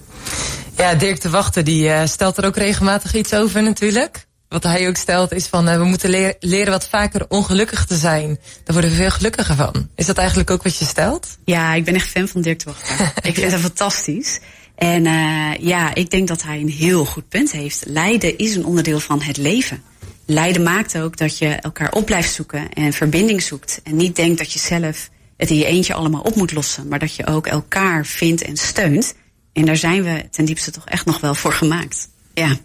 Ja, 0.78 0.96
Dirk 0.96 1.22
de 1.22 1.30
Wachter 1.30 1.64
die 1.64 1.84
uh, 1.86 2.06
stelt 2.06 2.38
er 2.38 2.46
ook 2.46 2.58
regelmatig 2.58 3.16
iets 3.16 3.34
over 3.34 3.64
natuurlijk 3.64 4.26
wat 4.54 4.64
hij 4.64 4.88
ook 4.88 4.96
stelt 4.96 5.32
is 5.32 5.48
van 5.48 5.70
uh, 5.70 5.76
we 5.76 5.84
moeten 5.84 6.10
leren, 6.10 6.36
leren 6.40 6.72
wat 6.72 6.88
vaker 6.88 7.26
ongelukkig 7.28 7.86
te 7.86 7.96
zijn. 7.96 8.28
Daar 8.64 8.74
worden 8.74 8.90
we 8.90 8.96
veel 8.96 9.12
gelukkiger 9.12 9.56
van. 9.56 9.90
Is 9.96 10.06
dat 10.06 10.18
eigenlijk 10.18 10.50
ook 10.50 10.64
wat 10.64 10.78
je 10.78 10.86
stelt? 10.86 11.38
Ja, 11.46 11.74
ik 11.74 11.84
ben 11.84 11.96
echt 11.96 12.10
fan 12.10 12.28
van 12.28 12.42
Dirk 12.42 12.60
de 12.60 12.66
Wachter. 12.66 13.14
ik 13.30 13.36
vind 13.36 13.52
hem 13.52 13.60
fantastisch. 13.60 14.40
En 14.76 15.06
uh, 15.06 15.52
ja, 15.60 15.96
ik 15.96 16.10
denk 16.10 16.28
dat 16.28 16.44
hij 16.44 16.60
een 16.60 16.70
heel 16.70 17.06
goed 17.06 17.30
punt 17.30 17.52
heeft. 17.52 17.84
Lijden 17.86 18.38
is 18.38 18.56
een 18.56 18.66
onderdeel 18.66 19.00
van 19.00 19.22
het 19.22 19.38
leven. 19.38 19.82
Lijden 20.26 20.64
maakt 20.64 20.98
ook 20.98 21.18
dat 21.18 21.38
je 21.38 21.48
elkaar 21.48 21.92
op 21.92 22.06
blijft 22.06 22.34
zoeken 22.34 22.74
en 22.74 22.94
verbinding 22.94 23.42
zoekt. 23.42 23.82
En 23.84 23.96
niet 23.96 24.16
denkt 24.16 24.38
dat 24.38 24.52
je 24.54 24.60
zelf 24.60 25.10
het 25.38 25.50
in 25.50 25.58
je 25.58 25.66
eentje 25.66 25.94
allemaal 25.94 26.22
op 26.22 26.36
moet 26.36 26.52
lossen. 26.52 26.88
Maar 26.88 27.00
dat 27.00 27.16
je 27.16 27.28
ook 27.28 27.48
elkaar 27.48 28.06
vindt 28.06 28.42
en 28.42 28.58
steunt. 28.58 29.14
En 29.54 29.66
daar 29.66 29.78
zijn 29.78 30.04
we 30.04 30.26
ten 30.32 30.46
diepste 30.46 30.72
toch 30.72 30.86
echt 30.86 31.06
nog 31.06 31.20
wel 31.20 31.36
voor 31.36 31.54
gemaakt. 31.54 32.10
Ja. 32.34 32.58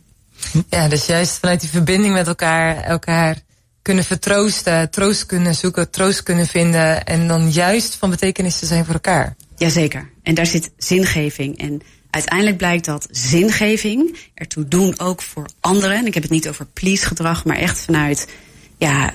Ja, 0.69 0.89
dus 0.89 1.07
juist 1.07 1.39
vanuit 1.39 1.61
die 1.61 1.71
verbinding 1.71 2.15
met 2.15 2.27
elkaar, 2.27 2.77
elkaar 2.77 3.37
kunnen 3.83 4.05
vertroosten, 4.05 4.91
troost 4.91 5.27
kunnen 5.27 5.55
zoeken, 5.55 5.91
troost 5.91 6.23
kunnen 6.23 6.47
vinden 6.47 7.05
en 7.05 7.29
dan 7.29 7.51
juist 7.51 7.95
van 7.95 8.11
betekenis 8.11 8.59
te 8.59 8.67
zijn 8.67 8.85
voor 8.85 8.95
elkaar. 8.95 9.37
Jazeker. 9.57 10.11
En 10.23 10.35
daar 10.35 10.47
zit 10.47 10.71
zingeving. 10.77 11.59
En 11.59 11.83
uiteindelijk 12.11 12.57
blijkt 12.57 12.85
dat 12.85 13.09
zingeving 13.11 14.19
ertoe 14.35 14.69
doen 14.69 14.99
ook 14.99 15.23
voor 15.23 15.47
anderen. 15.61 15.97
En 15.97 16.07
ik 16.07 16.15
heb 16.15 16.23
het 16.23 16.33
niet 16.33 16.49
over 16.49 16.67
please 16.67 17.07
gedrag, 17.07 17.45
maar 17.45 17.57
echt 17.57 17.81
vanuit 17.81 18.29
ja, 18.77 19.13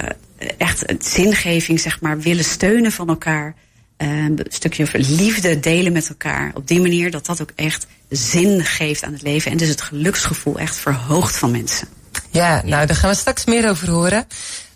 echt 0.58 0.94
zingeving, 1.00 1.80
zeg 1.80 2.02
maar, 2.02 2.20
willen 2.20 2.44
steunen 2.44 2.92
van 2.92 3.08
elkaar. 3.08 3.56
Een 3.98 4.46
stukje 4.48 4.88
liefde 4.92 5.60
delen 5.60 5.94
met 5.94 6.10
elkaar. 6.10 6.52
Op 6.54 6.68
die 6.68 6.82
manier 6.82 7.12
dat 7.12 7.26
dat 7.26 7.42
ook 7.42 7.52
echt 7.56 7.88
zin 8.10 8.66
geeft 8.66 9.04
aan 9.04 9.14
het 9.14 9.22
leven. 9.22 9.52
En 9.52 9.58
dus 9.58 9.68
het 9.68 9.82
geluksgevoel 9.82 10.60
echt 10.60 10.76
verhoogt 10.76 11.38
van 11.38 11.52
mensen. 11.52 11.88
Ja, 12.30 12.62
nou 12.66 12.86
daar 12.86 12.96
gaan 12.96 13.10
we 13.10 13.16
straks 13.16 13.46
meer 13.46 13.70
over 13.70 13.90
horen. 13.90 14.28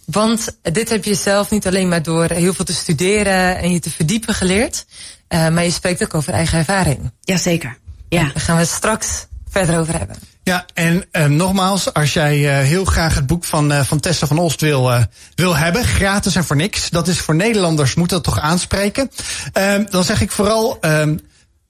Want 0.06 0.58
dit 0.62 0.89
heb 0.89 1.03
je 1.03 1.15
zelf 1.15 1.49
niet 1.49 1.67
alleen 1.67 1.88
maar 1.88 2.03
door 2.03 2.30
heel 2.30 2.53
veel 2.53 2.65
te 2.65 2.73
studeren 2.73 3.58
en 3.58 3.71
je 3.71 3.80
te 3.80 3.89
verdiepen 3.89 4.34
geleerd. 4.34 4.86
Uh, 5.30 5.49
maar 5.49 5.63
je 5.63 5.71
spreekt 5.71 6.03
ook 6.03 6.13
over 6.13 6.34
eigen 6.34 6.58
ervaring. 6.58 7.12
Jazeker. 7.21 7.77
Ja. 8.10 8.23
Daar 8.23 8.41
gaan 8.41 8.58
we 8.58 8.65
straks 8.65 9.25
verder 9.49 9.80
over 9.80 9.97
hebben. 9.97 10.15
Ja, 10.47 10.65
en 10.73 11.05
uh, 11.12 11.25
nogmaals, 11.25 11.93
als 11.93 12.13
jij 12.13 12.38
uh, 12.39 12.67
heel 12.67 12.86
graag 12.86 13.15
het 13.15 13.27
boek 13.27 13.43
van, 13.43 13.71
uh, 13.71 13.83
van 13.83 13.99
Tessa 13.99 14.27
van 14.27 14.38
Olst 14.38 14.62
wil, 14.62 14.91
wil 15.36 15.55
hebben, 15.55 15.83
gratis 15.83 16.36
en 16.36 16.43
voor 16.43 16.55
niks, 16.55 16.89
dat 16.89 17.07
is 17.07 17.19
voor 17.19 17.36
Nederlanders, 17.36 17.95
moet 17.95 18.10
dat 18.10 18.23
toch 18.23 18.39
aanspreken. 18.39 19.12
Ehm, 19.53 19.86
dan 19.89 20.03
zeg 20.03 20.21
ik 20.21 20.31
vooral, 20.31 20.77
ehm, 20.81 21.17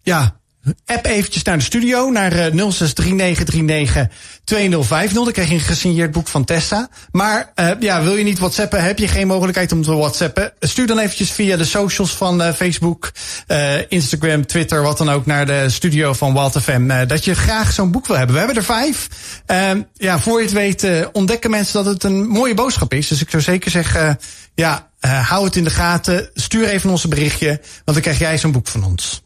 ja, 0.02 0.37
App 0.86 1.06
eventjes 1.06 1.44
naar 1.44 1.58
de 1.58 1.64
studio, 1.64 2.10
naar 2.10 2.34
uh, 2.34 2.70
063939 2.70 4.08
2050. 4.44 5.24
Dan 5.24 5.32
krijg 5.32 5.48
je 5.48 5.54
een 5.54 5.60
gesigneerd 5.60 6.12
boek 6.12 6.28
van 6.28 6.46
Tessa. 6.46 6.90
Maar 7.12 7.52
uh, 7.56 7.72
ja, 7.80 8.04
wil 8.04 8.16
je 8.16 8.24
niet 8.24 8.40
whatsappen, 8.40 8.84
heb 8.84 9.00
je 9.00 9.08
geen 9.08 9.28
mogelijkheid 9.28 9.72
om 9.72 9.84
te 9.84 9.96
whatsappen. 9.96 10.54
Stuur 10.60 10.88
dan 10.88 11.00
eventjes 11.00 11.32
via 11.32 11.58
de 11.58 11.66
socials 11.66 12.16
van 12.16 12.42
uh, 12.42 12.54
Facebook, 12.54 13.12
Instagram, 13.88 14.46
Twitter, 14.46 14.82
wat 14.82 14.98
dan 14.98 15.10
ook, 15.10 15.26
naar 15.26 15.46
de 15.46 15.70
studio 15.70 16.14
van 16.14 16.34
Walt 16.34 16.62
FM. 16.62 17.08
dat 17.08 17.26
je 17.26 17.36
graag 17.36 17.72
zo'n 17.72 17.92
boek 17.92 18.08
wil 18.08 18.18
hebben. 18.18 18.34
We 18.34 18.42
hebben 18.42 18.58
er 18.58 18.64
vijf. 18.64 19.08
Ehm, 19.46 19.82
ja, 19.94 20.20
voor 20.20 20.38
je 20.38 20.46
het 20.46 20.54
weet 20.54 21.10
ontdekken 21.12 21.50
mensen 21.50 21.84
dat 21.84 21.94
het 21.94 22.04
een 22.04 22.28
mooie 22.28 22.54
boodschap 22.54 22.94
is. 22.94 23.08
Dus 23.08 23.22
ik 23.22 23.30
zou 23.30 23.44
zeker 23.44 23.72
zeggen, 23.72 24.20
ja, 24.56 24.90
hou 25.00 25.46
het 25.46 25.56
in 25.56 25.64
de 25.64 25.70
gaten. 25.70 26.30
Stuur 26.34 26.68
even 26.68 26.90
ons 26.90 27.04
een 27.04 27.10
berichtje, 27.10 27.48
want 27.48 27.84
dan 27.86 28.02
krijg 28.02 28.20
jij 28.20 28.38
zo'n 28.38 28.52
boek 28.52 28.68
van 28.68 28.84
ons. 28.84 29.26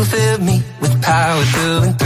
you 0.00 0.06
filled 0.06 0.42
me 0.42 0.62
with 0.80 1.02
power 1.02 1.44
to 1.44 1.99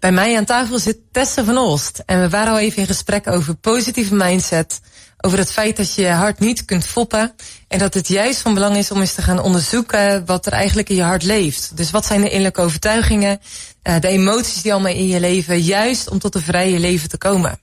Bij 0.00 0.12
mij 0.12 0.36
aan 0.36 0.44
tafel 0.44 0.78
zit 0.78 0.98
Tessa 1.12 1.44
van 1.44 1.58
Olst. 1.58 2.02
En 2.06 2.20
we 2.20 2.28
waren 2.28 2.52
al 2.52 2.58
even 2.58 2.78
in 2.78 2.86
gesprek 2.86 3.26
over 3.26 3.54
positieve 3.54 4.14
mindset. 4.14 4.80
Over 5.20 5.38
het 5.38 5.50
feit 5.50 5.76
dat 5.76 5.94
je 5.94 6.02
je 6.02 6.08
hart 6.08 6.38
niet 6.38 6.64
kunt 6.64 6.86
foppen. 6.86 7.34
En 7.68 7.78
dat 7.78 7.94
het 7.94 8.08
juist 8.08 8.40
van 8.40 8.54
belang 8.54 8.76
is 8.76 8.90
om 8.90 9.00
eens 9.00 9.14
te 9.14 9.22
gaan 9.22 9.42
onderzoeken 9.42 10.26
wat 10.26 10.46
er 10.46 10.52
eigenlijk 10.52 10.88
in 10.88 10.96
je 10.96 11.02
hart 11.02 11.22
leeft. 11.22 11.76
Dus 11.76 11.90
wat 11.90 12.06
zijn 12.06 12.20
de 12.20 12.28
innerlijke 12.28 12.60
overtuigingen, 12.60 13.40
uh, 13.82 14.00
de 14.00 14.08
emoties 14.08 14.62
die 14.62 14.72
allemaal 14.72 14.92
in 14.92 15.06
je 15.06 15.20
leven, 15.20 15.60
juist 15.60 16.10
om 16.10 16.18
tot 16.18 16.34
een 16.34 16.40
vrije 16.40 16.78
leven 16.78 17.08
te 17.08 17.18
komen. 17.18 17.60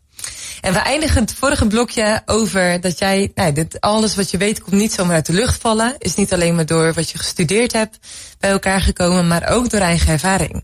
En 0.62 0.74
we 0.74 0.80
eindigen 0.80 1.22
het 1.22 1.34
vorige 1.34 1.68
blokje 1.68 2.22
over 2.26 2.82
dat 2.82 3.00
jij, 3.00 3.32
nou, 3.36 3.54
dit, 3.54 3.82
alles 3.82 4.16
wat 4.16 4.32
je 4.32 4.38
weet 4.38 4.62
komt 4.62 4.76
niet 4.76 4.94
zomaar 4.94 5.16
uit 5.16 5.26
de 5.26 5.34
lucht 5.34 5.62
vallen. 5.62 5.96
Is 5.98 6.16
niet 6.16 6.34
alleen 6.34 6.56
maar 6.56 6.66
door 6.66 6.94
wat 6.94 7.10
je 7.10 7.18
gestudeerd 7.18 7.74
hebt 7.74 8.00
bij 8.40 8.50
elkaar 8.50 8.82
gekomen, 8.82 9.28
maar 9.28 9.50
ook 9.50 9.70
door 9.70 9.82
eigen 9.82 10.12
ervaring. 10.12 10.64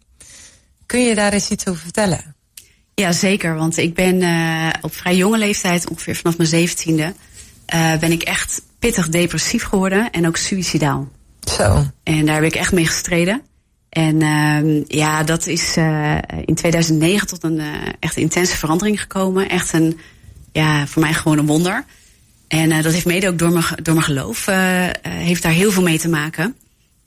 Kun 0.94 1.04
je 1.04 1.16
daar 1.16 1.34
eens 1.34 1.50
iets 1.50 1.68
over 1.68 1.82
vertellen? 1.82 2.36
Ja, 2.96 3.12
zeker. 3.12 3.56
Want 3.56 3.78
ik 3.78 3.94
ben 3.94 4.22
uh, 4.22 4.70
op 4.82 4.96
vrij 4.96 5.16
jonge 5.16 5.38
leeftijd, 5.38 5.90
ongeveer 5.90 6.16
vanaf 6.16 6.38
mijn 6.38 6.50
zeventiende, 6.50 7.14
uh, 7.74 7.98
ben 7.98 8.12
ik 8.12 8.24
echt 8.24 8.62
pittig 8.80 9.10
depressief 9.10 9.64
geworden 9.64 10.12
en 10.12 10.28
ook 10.28 10.38
suicidaal. 10.38 11.12
Zo. 11.58 11.86
En 12.04 12.26
daar 12.26 12.36
heb 12.36 12.44
ik 12.44 12.56
echt 12.56 12.72
mee 12.72 12.86
gestreden. 12.86 13.42
En 13.90 14.22
uh, 14.22 14.86
ja, 14.86 15.24
dat 15.24 15.48
is 15.48 15.78
uh, 15.78 16.18
in 16.46 16.56
2009 16.56 17.28
tot 17.28 17.44
een 17.44 17.62
echt 18.00 18.18
intense 18.18 18.58
verandering 18.58 19.02
gekomen. 19.02 19.50
Echt 19.50 19.74
een, 19.74 20.00
ja, 20.52 20.88
voor 20.88 21.02
mij 21.02 21.14
gewoon 21.14 21.38
een 21.38 21.46
wonder. 21.46 21.86
En 22.48 22.82
dat 22.82 22.94
heeft 22.94 23.06
mede 23.06 23.28
ook 23.28 23.40
door 23.40 23.52
mijn, 23.52 23.66
door 23.82 23.94
mijn 23.94 24.06
geloof, 24.06 24.46
heeft 25.02 25.42
daar 25.42 25.52
heel 25.52 25.72
veel 25.72 25.84
mee 25.84 26.00
te 26.00 26.10
maken. 26.10 26.56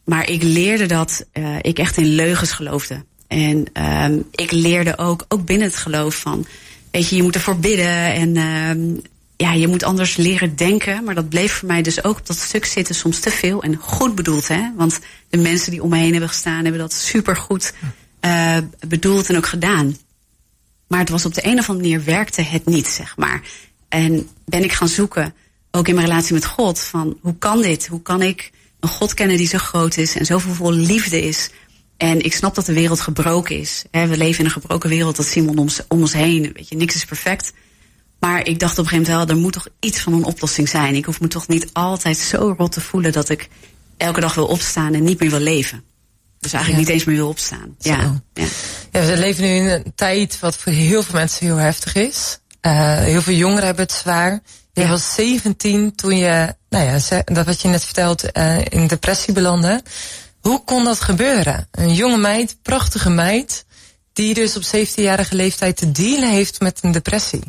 Maar 0.04 0.28
ik 0.28 0.42
leerde 0.42 0.86
dat 0.86 1.26
ik 1.60 1.78
echt 1.78 1.96
in 1.96 2.06
leugens 2.06 2.52
geloofde. 2.52 3.04
En 3.26 3.66
uh, 3.74 4.18
ik 4.30 4.50
leerde 4.50 4.98
ook, 4.98 5.24
ook 5.28 5.44
binnen 5.44 5.66
het 5.66 5.76
geloof 5.76 6.14
van, 6.14 6.46
weet 6.90 7.08
je, 7.08 7.16
je 7.16 7.22
moet 7.22 7.34
ervoor 7.34 7.58
bidden 7.58 8.14
en 8.14 8.36
uh, 8.36 8.98
ja, 9.36 9.52
je 9.52 9.68
moet 9.68 9.82
anders 9.82 10.16
leren 10.16 10.56
denken. 10.56 11.04
Maar 11.04 11.14
dat 11.14 11.28
bleef 11.28 11.52
voor 11.52 11.68
mij 11.68 11.82
dus 11.82 12.04
ook 12.04 12.18
op 12.18 12.26
dat 12.26 12.38
stuk 12.38 12.64
zitten 12.64 12.94
soms 12.94 13.20
te 13.20 13.30
veel 13.30 13.62
en 13.62 13.76
goed 13.76 14.14
bedoeld, 14.14 14.48
hè? 14.48 14.62
Want 14.76 14.98
de 15.28 15.38
mensen 15.38 15.70
die 15.70 15.82
om 15.82 15.90
me 15.90 15.96
heen 15.96 16.10
hebben 16.10 16.28
gestaan 16.28 16.62
hebben 16.62 16.80
dat 16.80 16.92
super 16.92 17.36
goed 17.36 17.72
uh, 18.20 18.58
bedoeld 18.88 19.28
en 19.28 19.36
ook 19.36 19.46
gedaan. 19.46 19.96
Maar 20.88 20.98
het 20.98 21.08
was 21.08 21.24
op 21.24 21.34
de 21.34 21.46
een 21.46 21.58
of 21.58 21.68
andere 21.68 21.88
manier 21.88 22.04
werkte 22.04 22.42
het 22.42 22.66
niet, 22.66 22.86
zeg 22.86 23.16
maar. 23.16 23.42
En 23.88 24.28
ben 24.44 24.64
ik 24.64 24.72
gaan 24.72 24.88
zoeken, 24.88 25.34
ook 25.70 25.88
in 25.88 25.94
mijn 25.94 26.06
relatie 26.06 26.34
met 26.34 26.44
God, 26.44 26.80
van 26.80 27.18
hoe 27.20 27.36
kan 27.38 27.62
dit? 27.62 27.86
Hoe 27.86 28.02
kan 28.02 28.22
ik 28.22 28.50
een 28.80 28.88
God 28.88 29.14
kennen 29.14 29.36
die 29.36 29.48
zo 29.48 29.58
groot 29.58 29.96
is 29.96 30.16
en 30.16 30.26
zoveel 30.26 30.54
vol 30.54 30.72
liefde 30.72 31.22
is? 31.22 31.50
En 31.96 32.24
ik 32.24 32.34
snap 32.34 32.54
dat 32.54 32.66
de 32.66 32.72
wereld 32.72 33.00
gebroken 33.00 33.58
is. 33.58 33.84
We 33.90 34.16
leven 34.16 34.38
in 34.38 34.44
een 34.44 34.50
gebroken 34.50 34.88
wereld, 34.88 35.16
dat 35.16 35.26
zien 35.26 35.44
we 35.44 35.50
om 35.50 35.58
ons, 35.58 35.80
om 35.88 36.00
ons 36.00 36.12
heen. 36.12 36.50
Weet 36.52 36.68
je, 36.68 36.76
niks 36.76 36.94
is 36.94 37.04
perfect. 37.04 37.52
Maar 38.20 38.46
ik 38.46 38.58
dacht 38.58 38.78
op 38.78 38.84
een 38.84 38.90
gegeven 38.90 39.12
moment 39.12 39.28
wel, 39.28 39.36
er 39.36 39.42
moet 39.42 39.52
toch 39.52 39.68
iets 39.80 40.00
van 40.00 40.12
een 40.12 40.24
oplossing 40.24 40.68
zijn. 40.68 40.94
Ik 40.94 41.04
hoef 41.04 41.20
me 41.20 41.28
toch 41.28 41.48
niet 41.48 41.68
altijd 41.72 42.18
zo 42.18 42.54
rot 42.58 42.72
te 42.72 42.80
voelen 42.80 43.12
dat 43.12 43.28
ik 43.28 43.48
elke 43.96 44.20
dag 44.20 44.34
wil 44.34 44.46
opstaan 44.46 44.94
en 44.94 45.04
niet 45.04 45.20
meer 45.20 45.30
wil 45.30 45.40
leven. 45.40 45.84
Dus 46.38 46.52
eigenlijk 46.52 46.84
ja. 46.84 46.88
niet 46.88 47.00
eens 47.00 47.04
meer 47.08 47.16
wil 47.16 47.28
opstaan. 47.28 47.76
Ja. 47.78 48.20
ja. 48.34 48.46
Ja. 48.92 49.06
we 49.06 49.16
leven 49.16 49.44
nu 49.44 49.48
in 49.48 49.68
een 49.68 49.92
tijd 49.94 50.40
wat 50.40 50.56
voor 50.56 50.72
heel 50.72 51.02
veel 51.02 51.14
mensen 51.14 51.46
heel 51.46 51.56
heftig 51.56 51.94
is. 51.94 52.38
Uh, 52.62 52.98
heel 52.98 53.22
veel 53.22 53.34
jongeren 53.34 53.64
hebben 53.64 53.84
het 53.84 53.94
zwaar. 53.94 54.40
Je 54.72 54.82
ja. 54.82 54.88
was 54.88 55.14
17 55.14 55.94
toen 55.94 56.16
je, 56.16 56.54
nou 56.68 56.84
ja, 56.84 57.22
dat 57.24 57.46
wat 57.46 57.60
je 57.60 57.68
net 57.68 57.84
vertelt, 57.84 58.24
uh, 58.32 58.58
in 58.68 58.86
depressie 58.86 59.34
belandde. 59.34 59.82
Hoe 60.46 60.64
kon 60.64 60.84
dat 60.84 61.00
gebeuren? 61.00 61.68
Een 61.70 61.94
jonge 61.94 62.16
meid, 62.16 62.56
prachtige 62.62 63.10
meid, 63.10 63.66
die 64.12 64.34
dus 64.34 64.56
op 64.56 64.62
17-jarige 64.62 65.34
leeftijd 65.34 65.76
te 65.76 65.92
dealen 65.92 66.30
heeft 66.30 66.60
met 66.60 66.78
een 66.82 66.92
depressie. 66.92 67.40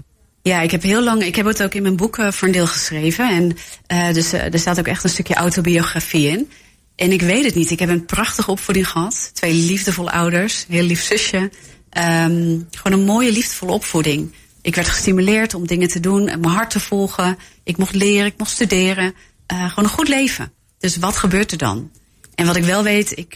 Ja, 0.41 0.62
ik 0.62 0.72
heb 0.72 0.82
heel 0.82 1.04
lang, 1.04 1.24
ik 1.24 1.36
heb 1.36 1.45
het 1.45 1.64
ook 1.64 1.74
in 1.74 1.82
mijn 1.82 1.95
boek 1.95 2.18
uh, 2.18 2.32
voor 2.32 2.48
een 2.48 2.54
deel 2.54 2.68
geschreven. 2.68 3.30
En 3.30 3.58
uh, 3.98 4.14
dus 4.14 4.34
uh, 4.34 4.54
er 4.54 4.60
staat 4.60 4.80
ook 4.80 4.88
echt 4.88 5.04
een 5.04 5.10
stukje 5.10 5.34
autobiografie 5.34 6.28
in. 6.28 6.52
En 6.95 7.12
ik 7.12 7.22
weet 7.22 7.43
het 7.45 7.56
niet. 7.56 7.72
Ik 7.72 7.80
heb 7.80 7.89
een 7.89 8.06
prachtige 8.06 8.52
opvoeding 8.52 8.89
gehad. 8.89 9.30
Twee 9.34 9.54
liefdevolle 9.54 10.12
ouders, 10.12 10.66
heel 10.70 10.84
lief 10.84 11.04
zusje. 11.04 11.38
Um, 11.38 12.68
gewoon 12.72 13.00
een 13.00 13.06
mooie, 13.06 13.32
liefdevolle 13.32 13.72
opvoeding. 13.72 14.34
Ik 14.62 14.76
werd 14.76 14.88
gestimuleerd 14.88 15.54
om 15.54 15.68
dingen 15.68 15.88
te 15.88 16.00
doen, 16.00 16.24
mijn 16.24 16.45
hart 16.45 16.70
te 16.70 16.80
volgen. 16.80 17.38
Ik 17.64 17.78
mocht 17.78 17.95
leren, 17.95 18.26
ik 18.26 18.38
mocht 18.38 18.52
studeren. 18.52 19.14
gewoon 19.48 19.84
een 19.84 19.98
goed 19.98 20.08
leven. 20.08 20.52
Dus 20.78 20.98
wat 20.98 21.18
gebeurt 21.18 21.52
er 21.52 21.58
dan? 21.58 21.91
En 22.38 22.46
wat 22.46 22.56
ik 22.56 22.64
wel 22.64 22.84
weet, 22.84 23.18
ik, 23.18 23.36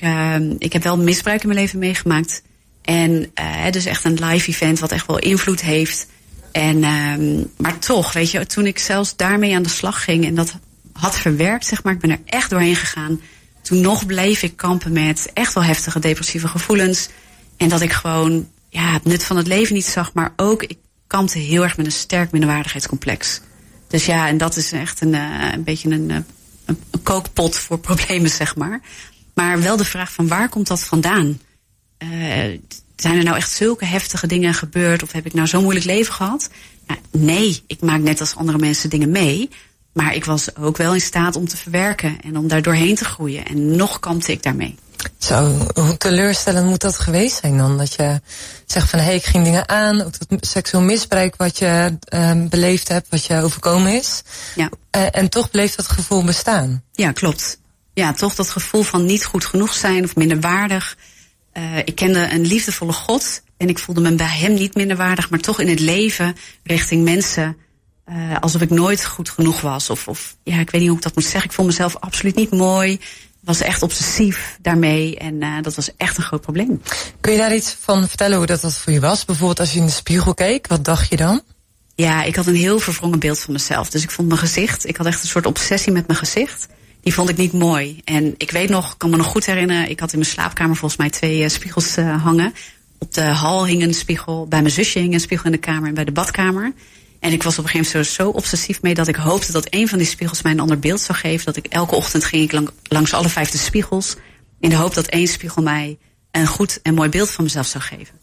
ik 0.57 0.73
heb 0.73 0.83
wel 0.83 0.97
misbruik 0.97 1.41
in 1.41 1.47
mijn 1.47 1.59
leven 1.59 1.79
meegemaakt. 1.79 2.41
En 2.81 3.31
dus 3.71 3.85
echt 3.85 4.03
een 4.03 4.25
live 4.25 4.49
event 4.49 4.79
wat 4.79 4.91
echt 4.91 5.07
wel 5.07 5.19
invloed 5.19 5.61
heeft. 5.61 6.07
En, 6.51 6.83
um, 6.83 7.51
maar 7.57 7.79
toch, 7.79 8.13
weet 8.13 8.31
je, 8.31 8.45
toen 8.45 8.65
ik 8.65 8.79
zelfs 8.79 9.15
daarmee 9.15 9.55
aan 9.55 9.63
de 9.63 9.69
slag 9.69 10.03
ging 10.03 10.25
en 10.25 10.35
dat 10.35 10.53
had 10.93 11.19
verwerkt, 11.19 11.65
zeg 11.65 11.83
maar, 11.83 11.93
ik 11.93 11.99
ben 11.99 12.09
er 12.09 12.19
echt 12.25 12.49
doorheen 12.49 12.75
gegaan. 12.75 13.21
Toen 13.61 13.81
nog 13.81 14.05
bleef 14.05 14.41
ik 14.41 14.57
kampen 14.57 14.91
met 14.91 15.29
echt 15.33 15.53
wel 15.53 15.63
heftige 15.63 15.99
depressieve 15.99 16.47
gevoelens. 16.47 17.09
En 17.57 17.69
dat 17.69 17.81
ik 17.81 17.91
gewoon 17.91 18.49
ja, 18.69 18.93
het 18.93 19.03
nut 19.03 19.23
van 19.23 19.37
het 19.37 19.47
leven 19.47 19.73
niet 19.73 19.85
zag, 19.85 20.13
maar 20.13 20.33
ook 20.35 20.63
ik 20.63 20.77
kampte 21.07 21.37
heel 21.37 21.63
erg 21.63 21.77
met 21.77 21.85
een 21.85 21.91
sterk 21.91 22.31
minderwaardigheidscomplex. 22.31 23.41
Dus 23.87 24.05
ja, 24.05 24.27
en 24.27 24.37
dat 24.37 24.55
is 24.55 24.71
echt 24.71 25.01
een, 25.01 25.13
uh, 25.13 25.49
een 25.51 25.63
beetje 25.63 25.89
een, 25.89 26.25
een, 26.91 27.01
kookpot 27.03 27.57
voor 27.57 27.79
problemen, 27.89 28.29
zeg 28.29 28.55
maar. 28.55 28.81
Maar 29.33 29.61
wel 29.61 29.77
de 29.77 29.85
vraag 29.85 30.11
van 30.11 30.27
waar 30.27 30.49
komt 30.49 30.67
dat 30.67 30.83
vandaan? 30.83 31.39
Uh, 32.03 32.09
zijn 32.95 33.17
er 33.17 33.23
nou 33.23 33.37
echt 33.37 33.51
zulke 33.51 33.85
heftige 33.85 34.27
dingen 34.27 34.53
gebeurd? 34.53 35.03
Of 35.03 35.11
heb 35.11 35.25
ik 35.25 35.33
nou 35.33 35.47
zo'n 35.47 35.63
moeilijk 35.63 35.85
leven 35.85 36.13
gehad? 36.13 36.49
Ja, 36.87 36.95
nee, 37.11 37.63
ik 37.67 37.81
maak 37.81 38.01
net 38.01 38.19
als 38.19 38.35
andere 38.35 38.57
mensen 38.57 38.89
dingen 38.89 39.11
mee. 39.11 39.49
Maar 39.93 40.15
ik 40.15 40.25
was 40.25 40.55
ook 40.55 40.77
wel 40.77 40.93
in 40.93 41.01
staat 41.01 41.35
om 41.35 41.47
te 41.47 41.57
verwerken 41.57 42.21
en 42.21 42.37
om 42.37 42.47
daar 42.47 42.61
doorheen 42.61 42.95
te 42.95 43.05
groeien. 43.05 43.45
En 43.45 43.75
nog 43.75 43.99
kampte 43.99 44.31
ik 44.31 44.43
daarmee. 44.43 44.75
Zo, 45.17 45.67
hoe 45.73 45.97
teleurstellend 45.97 46.67
moet 46.67 46.81
dat 46.81 46.99
geweest 46.99 47.39
zijn 47.39 47.57
dan? 47.57 47.77
Dat 47.77 47.93
je 47.93 48.21
zegt 48.65 48.89
van 48.89 48.99
hé, 48.99 49.05
hey, 49.05 49.15
ik 49.15 49.25
ging 49.25 49.43
dingen 49.43 49.69
aan. 49.69 50.01
Ook 50.01 50.13
dat 50.19 50.45
seksueel 50.47 50.83
misbruik 50.83 51.35
wat 51.35 51.57
je 51.57 51.97
uh, 52.13 52.31
beleefd 52.49 52.87
hebt, 52.87 53.07
wat 53.09 53.25
je 53.25 53.41
overkomen 53.41 53.93
is. 53.93 54.21
Ja. 54.55 54.69
Uh, 54.95 55.07
en 55.11 55.29
toch 55.29 55.51
bleef 55.51 55.75
dat 55.75 55.87
gevoel 55.87 56.23
bestaan. 56.23 56.83
Ja, 56.91 57.11
klopt. 57.11 57.59
Ja, 57.93 58.13
toch 58.13 58.35
dat 58.35 58.49
gevoel 58.49 58.83
van 58.83 59.05
niet 59.05 59.25
goed 59.25 59.45
genoeg 59.45 59.73
zijn 59.73 60.03
of 60.03 60.15
minder 60.15 60.39
waardig. 60.39 60.97
Uh, 61.53 61.77
ik 61.77 61.95
kende 61.95 62.31
een 62.31 62.45
liefdevolle 62.45 62.93
God 62.93 63.41
en 63.57 63.69
ik 63.69 63.79
voelde 63.79 64.01
me 64.01 64.15
bij 64.15 64.37
hem 64.37 64.53
niet 64.53 64.75
minder 64.75 64.97
waardig, 64.97 65.29
maar 65.29 65.39
toch 65.39 65.59
in 65.59 65.67
het 65.67 65.79
leven 65.79 66.35
richting 66.63 67.03
mensen 67.03 67.57
uh, 68.09 68.37
alsof 68.39 68.61
ik 68.61 68.69
nooit 68.69 69.05
goed 69.05 69.29
genoeg 69.29 69.61
was. 69.61 69.89
Of, 69.89 70.07
of 70.07 70.35
ja, 70.43 70.59
ik 70.59 70.69
weet 70.69 70.81
niet 70.81 70.89
hoe 70.89 70.97
ik 70.97 71.03
dat 71.03 71.15
moet 71.15 71.23
zeggen. 71.23 71.49
Ik 71.49 71.55
vond 71.55 71.67
mezelf 71.67 71.95
absoluut 71.99 72.35
niet 72.35 72.51
mooi. 72.51 72.99
Was 73.41 73.61
echt 73.61 73.81
obsessief 73.81 74.57
daarmee 74.61 75.17
en 75.17 75.41
uh, 75.41 75.61
dat 75.61 75.75
was 75.75 75.89
echt 75.97 76.17
een 76.17 76.23
groot 76.23 76.41
probleem. 76.41 76.81
Kun 77.19 77.31
je 77.31 77.37
daar 77.37 77.55
iets 77.55 77.75
van 77.79 78.07
vertellen 78.07 78.37
hoe 78.37 78.45
dat, 78.45 78.61
dat 78.61 78.77
voor 78.77 78.93
je 78.93 78.99
was? 78.99 79.25
Bijvoorbeeld 79.25 79.59
als 79.59 79.73
je 79.73 79.79
in 79.79 79.85
de 79.85 79.91
spiegel 79.91 80.33
keek, 80.33 80.67
wat 80.67 80.85
dacht 80.85 81.09
je 81.09 81.15
dan? 81.17 81.41
Ja, 81.95 82.23
ik 82.23 82.35
had 82.35 82.47
een 82.47 82.55
heel 82.55 82.79
verwrongen 82.79 83.19
beeld 83.19 83.39
van 83.39 83.53
mezelf. 83.53 83.89
Dus 83.89 84.03
ik 84.03 84.11
vond 84.11 84.27
mijn 84.27 84.39
gezicht, 84.39 84.87
ik 84.87 84.97
had 84.97 85.05
echt 85.05 85.21
een 85.21 85.29
soort 85.29 85.45
obsessie 85.45 85.91
met 85.91 86.07
mijn 86.07 86.19
gezicht 86.19 86.67
die 87.01 87.13
vond 87.13 87.29
ik 87.29 87.37
niet 87.37 87.53
mooi. 87.53 88.01
En 88.03 88.33
ik 88.37 88.51
weet 88.51 88.69
nog, 88.69 88.91
ik 88.91 88.97
kan 88.97 89.09
me 89.09 89.17
nog 89.17 89.25
goed 89.25 89.45
herinneren, 89.45 89.89
ik 89.89 89.99
had 89.99 90.13
in 90.13 90.19
mijn 90.19 90.31
slaapkamer 90.31 90.75
volgens 90.75 90.99
mij 90.99 91.09
twee 91.09 91.41
uh, 91.41 91.47
spiegels 91.47 91.97
uh, 91.97 92.23
hangen. 92.23 92.53
Op 92.97 93.13
de 93.13 93.21
hal 93.21 93.65
hing 93.65 93.83
een 93.83 93.93
spiegel, 93.93 94.47
bij 94.47 94.61
mijn 94.61 94.73
zusje 94.73 94.99
hing 94.99 95.13
een 95.13 95.19
spiegel 95.19 95.45
in 95.45 95.51
de 95.51 95.57
kamer 95.57 95.87
en 95.87 95.93
bij 95.93 96.05
de 96.05 96.11
badkamer. 96.11 96.73
En 97.21 97.31
ik 97.31 97.43
was 97.43 97.57
op 97.57 97.63
een 97.63 97.69
gegeven 97.69 97.91
moment 97.93 98.15
zo, 98.15 98.23
zo 98.23 98.29
obsessief 98.29 98.81
mee 98.81 98.93
dat 98.93 99.07
ik 99.07 99.15
hoopte 99.15 99.51
dat 99.51 99.67
een 99.69 99.87
van 99.87 99.97
die 99.97 100.07
spiegels 100.07 100.41
mij 100.41 100.51
een 100.51 100.59
ander 100.59 100.79
beeld 100.79 101.01
zou 101.01 101.17
geven. 101.17 101.45
Dat 101.45 101.55
ik 101.55 101.65
elke 101.65 101.95
ochtend 101.95 102.23
ging 102.23 102.43
ik 102.43 102.51
lang, 102.51 102.69
langs 102.83 103.13
alle 103.13 103.29
vijfde 103.29 103.57
spiegels. 103.57 104.15
In 104.59 104.69
de 104.69 104.75
hoop 104.75 104.93
dat 104.93 105.07
één 105.07 105.27
spiegel 105.27 105.61
mij 105.61 105.97
een 106.31 106.47
goed 106.47 106.79
en 106.81 106.93
mooi 106.93 107.09
beeld 107.09 107.29
van 107.29 107.43
mezelf 107.43 107.67
zou 107.67 107.83
geven. 107.83 108.19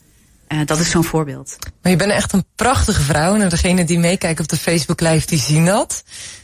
Uh, 0.48 0.60
dat 0.64 0.78
is 0.78 0.90
zo'n 0.90 1.04
voorbeeld. 1.04 1.56
Maar 1.82 1.92
je 1.92 1.98
bent 1.98 2.10
echt 2.10 2.32
een 2.32 2.44
prachtige 2.54 3.02
vrouw. 3.02 3.34
En 3.34 3.48
degene 3.48 3.84
die 3.84 3.98
meekijken 3.98 4.42
op 4.42 4.50
de 4.50 4.56
Facebook 4.56 5.00
live, 5.00 5.26
die 5.26 5.38
zien 5.38 5.64
dat. 5.64 6.02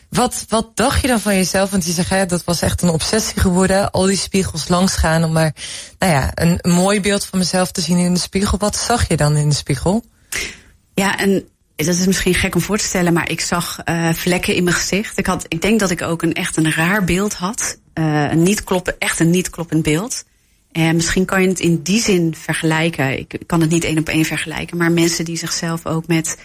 Wat, 0.08 0.44
wat 0.48 0.70
dacht 0.74 1.00
je 1.00 1.06
dan 1.06 1.20
van 1.20 1.34
jezelf? 1.34 1.70
Want 1.70 1.86
je 1.86 1.92
zegt, 1.92 2.10
hè, 2.10 2.26
dat 2.26 2.44
was 2.44 2.60
echt 2.60 2.82
een 2.82 2.88
obsessie 2.88 3.40
geworden. 3.40 3.90
Al 3.90 4.06
die 4.06 4.16
spiegels 4.16 4.68
langs 4.68 4.94
gaan 4.94 5.24
om 5.24 5.32
maar 5.32 5.54
nou 5.98 6.12
ja, 6.12 6.30
een 6.34 6.60
mooi 6.62 7.00
beeld 7.00 7.24
van 7.24 7.38
mezelf 7.38 7.70
te 7.70 7.80
zien 7.80 7.98
in 7.98 8.14
de 8.14 8.20
spiegel. 8.20 8.58
Wat 8.58 8.76
zag 8.76 9.08
je 9.08 9.16
dan 9.16 9.36
in 9.36 9.48
de 9.48 9.54
spiegel? 9.54 10.04
Ja, 10.94 11.18
en 11.18 11.48
dat 11.76 11.88
is 11.88 12.06
misschien 12.06 12.34
gek 12.34 12.54
om 12.54 12.60
voor 12.60 12.78
te 12.78 12.84
stellen, 12.84 13.12
maar 13.12 13.30
ik 13.30 13.40
zag 13.40 13.78
uh, 13.84 14.12
vlekken 14.12 14.54
in 14.54 14.64
mijn 14.64 14.76
gezicht. 14.76 15.18
Ik, 15.18 15.26
had, 15.26 15.44
ik 15.48 15.62
denk 15.62 15.80
dat 15.80 15.90
ik 15.90 16.02
ook 16.02 16.22
een 16.22 16.32
echt 16.32 16.56
een 16.56 16.72
raar 16.72 17.04
beeld 17.04 17.34
had. 17.34 17.78
Uh, 17.94 18.30
een 18.30 18.42
niet 18.42 18.64
kloppen, 18.64 18.98
echt 18.98 19.20
een 19.20 19.30
niet 19.30 19.50
kloppend 19.50 19.82
beeld. 19.82 20.24
En 20.72 20.96
misschien 20.96 21.24
kan 21.24 21.42
je 21.42 21.48
het 21.48 21.60
in 21.60 21.82
die 21.82 22.00
zin 22.00 22.34
vergelijken. 22.36 23.18
Ik 23.18 23.38
kan 23.46 23.60
het 23.60 23.70
niet 23.70 23.84
één 23.84 23.98
op 23.98 24.08
één 24.08 24.24
vergelijken, 24.24 24.76
maar 24.76 24.92
mensen 24.92 25.24
die 25.24 25.36
zichzelf 25.36 25.86
ook 25.86 26.06
met 26.06 26.36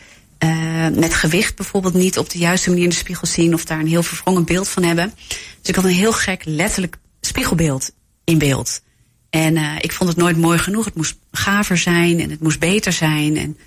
uh, 0.43 0.87
met 0.87 1.13
gewicht 1.13 1.55
bijvoorbeeld 1.55 1.93
niet 1.93 2.17
op 2.17 2.29
de 2.29 2.37
juiste 2.37 2.69
manier 2.69 2.83
in 2.83 2.89
de 2.89 2.95
spiegel 2.95 3.27
zien 3.27 3.53
of 3.53 3.65
daar 3.65 3.79
een 3.79 3.87
heel 3.87 4.03
verwrongen 4.03 4.45
beeld 4.45 4.67
van 4.67 4.83
hebben. 4.83 5.13
Dus 5.27 5.69
ik 5.69 5.75
had 5.75 5.83
een 5.83 5.89
heel 5.89 6.13
gek 6.13 6.41
letterlijk 6.45 6.97
spiegelbeeld 7.21 7.91
in 8.23 8.37
beeld. 8.37 8.81
En 9.29 9.57
eh, 9.57 9.75
ik 9.81 9.91
vond 9.91 10.09
het 10.09 10.17
nooit 10.17 10.37
mooi 10.37 10.57
genoeg. 10.57 10.85
Het 10.85 10.95
moest 10.95 11.17
gaver 11.31 11.77
zijn 11.77 12.19
en 12.19 12.29
het 12.29 12.41
moest 12.41 12.59
beter 12.59 12.91
zijn. 12.91 13.37
En 13.37 13.57